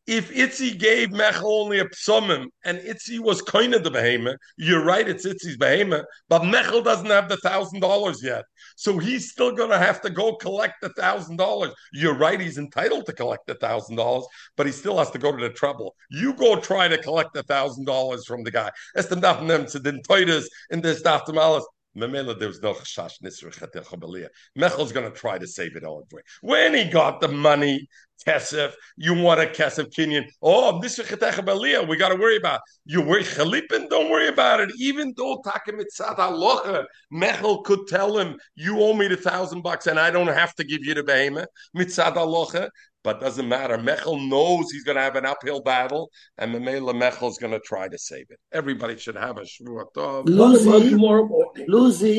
If 0.08 0.32
Itzi 0.32 0.78
gave 0.78 1.10
Mechel 1.10 1.64
only 1.64 1.80
a 1.80 1.86
psumim 1.86 2.46
and 2.64 2.78
Itzi 2.78 3.18
was 3.20 3.42
kind 3.42 3.74
of 3.74 3.84
the 3.84 3.90
behemoth, 3.90 4.38
you're 4.56 4.86
right, 4.86 5.08
it's 5.08 5.26
Itzi's 5.26 5.58
behemoth, 5.58 6.06
but 6.30 6.44
Mechel 6.44 6.84
doesn't 6.84 7.08
have 7.08 7.28
the 7.28 7.38
thousand 7.38 7.80
dollars 7.80 8.22
yet. 8.24 8.44
So 8.76 9.00
he's 9.00 9.32
still 9.32 9.56
going 9.56 9.72
to 9.72 9.80
have 9.80 10.02
to 10.02 10.12
go 10.12 10.36
collect 10.36 10.76
the 10.82 10.90
thousand 10.90 11.38
dollars. 11.38 11.72
You're 11.92 12.14
right, 12.18 12.40
he's 12.40 12.60
entitled 12.60 13.08
to 13.08 13.14
collect 13.14 13.48
the 13.48 13.56
thousand 13.56 13.96
dollars, 13.96 14.28
but 14.56 14.68
he 14.68 14.72
still 14.72 15.00
has 15.00 15.10
to 15.10 15.18
go 15.18 15.36
to 15.36 15.42
the 15.42 15.54
trouble. 15.54 15.96
You 16.12 16.36
go 16.36 16.60
try 16.60 16.88
to 16.88 17.00
collect 17.00 17.34
the 17.34 17.42
thousand 17.44 17.86
dollars 17.86 18.28
from 18.28 18.44
the 18.44 18.52
guy. 18.52 18.70
Estem 18.96 19.22
daf 19.22 19.44
nem 19.44 19.66
to 19.66 19.80
den 19.80 20.04
toides 20.04 20.48
in 20.70 20.82
this 20.82 21.02
daf 21.02 21.26
Memela, 21.98 22.38
there 22.38 22.48
was 22.48 22.62
no 22.62 22.74
chashash 22.74 23.22
nisr 23.24 24.30
Mechel's 24.58 24.92
going 24.92 25.12
to 25.12 25.18
try 25.18 25.38
to 25.38 25.48
save 25.48 25.76
it 25.76 25.84
all 25.84 26.06
anyway. 26.12 26.24
When 26.42 26.74
he 26.74 26.86
got 26.86 27.22
the 27.22 27.30
money, 27.30 27.88
kesef, 28.28 28.74
you 28.98 29.14
want 29.14 29.42
a 29.42 29.46
kesef 29.46 29.94
kinyan. 29.94 30.26
Oh, 30.42 30.80
nisr 30.84 31.88
we 31.88 31.98
got 31.98 32.10
to 32.10 32.16
worry 32.16 32.38
about. 32.38 32.62
You 32.86 33.02
worry 33.02 33.24
chalipin, 33.24 33.90
don't 33.90 34.10
worry 34.10 34.28
about 34.28 34.60
it. 34.60 34.72
Even 34.78 35.14
though 35.16 35.42
takim 35.46 35.80
mitzad 35.80 36.18
halacha, 36.18 36.86
Mechel 37.14 37.64
could 37.64 37.88
tell 37.88 38.18
him, 38.18 38.38
you 38.56 38.82
owe 38.82 38.94
me 38.94 39.08
the 39.08 39.18
thousand 39.18 39.62
bucks 39.62 39.88
and 39.88 40.00
I 40.00 40.12
don't 40.12 40.28
have 40.28 40.54
to 40.56 40.64
give 40.64 40.84
you 40.84 40.94
the 40.94 41.04
behemoth. 41.04 41.48
Mitzad 41.76 42.16
halacha, 42.16 42.70
but 43.06 43.22
doesn't 43.22 43.48
matter. 43.48 43.78
Mechel 43.78 44.28
knows 44.28 44.72
he's 44.72 44.84
going 44.84 44.96
to 44.96 45.02
have 45.02 45.16
an 45.16 45.28
uphill 45.28 45.62
battle, 45.62 46.10
and 46.40 46.54
Memela 46.54 46.92
Mechel 46.92 47.30
is 47.30 47.38
going 47.38 47.54
to 47.54 47.60
try 47.60 47.88
to 47.88 47.98
save 48.00 48.26
it. 48.32 48.40
Everybody 48.52 48.98
should 48.98 49.16
have 49.16 49.38
a 49.38 49.42
shvuah 49.42 50.26
Lucy, 50.26 50.96
Lucy, 51.68 52.14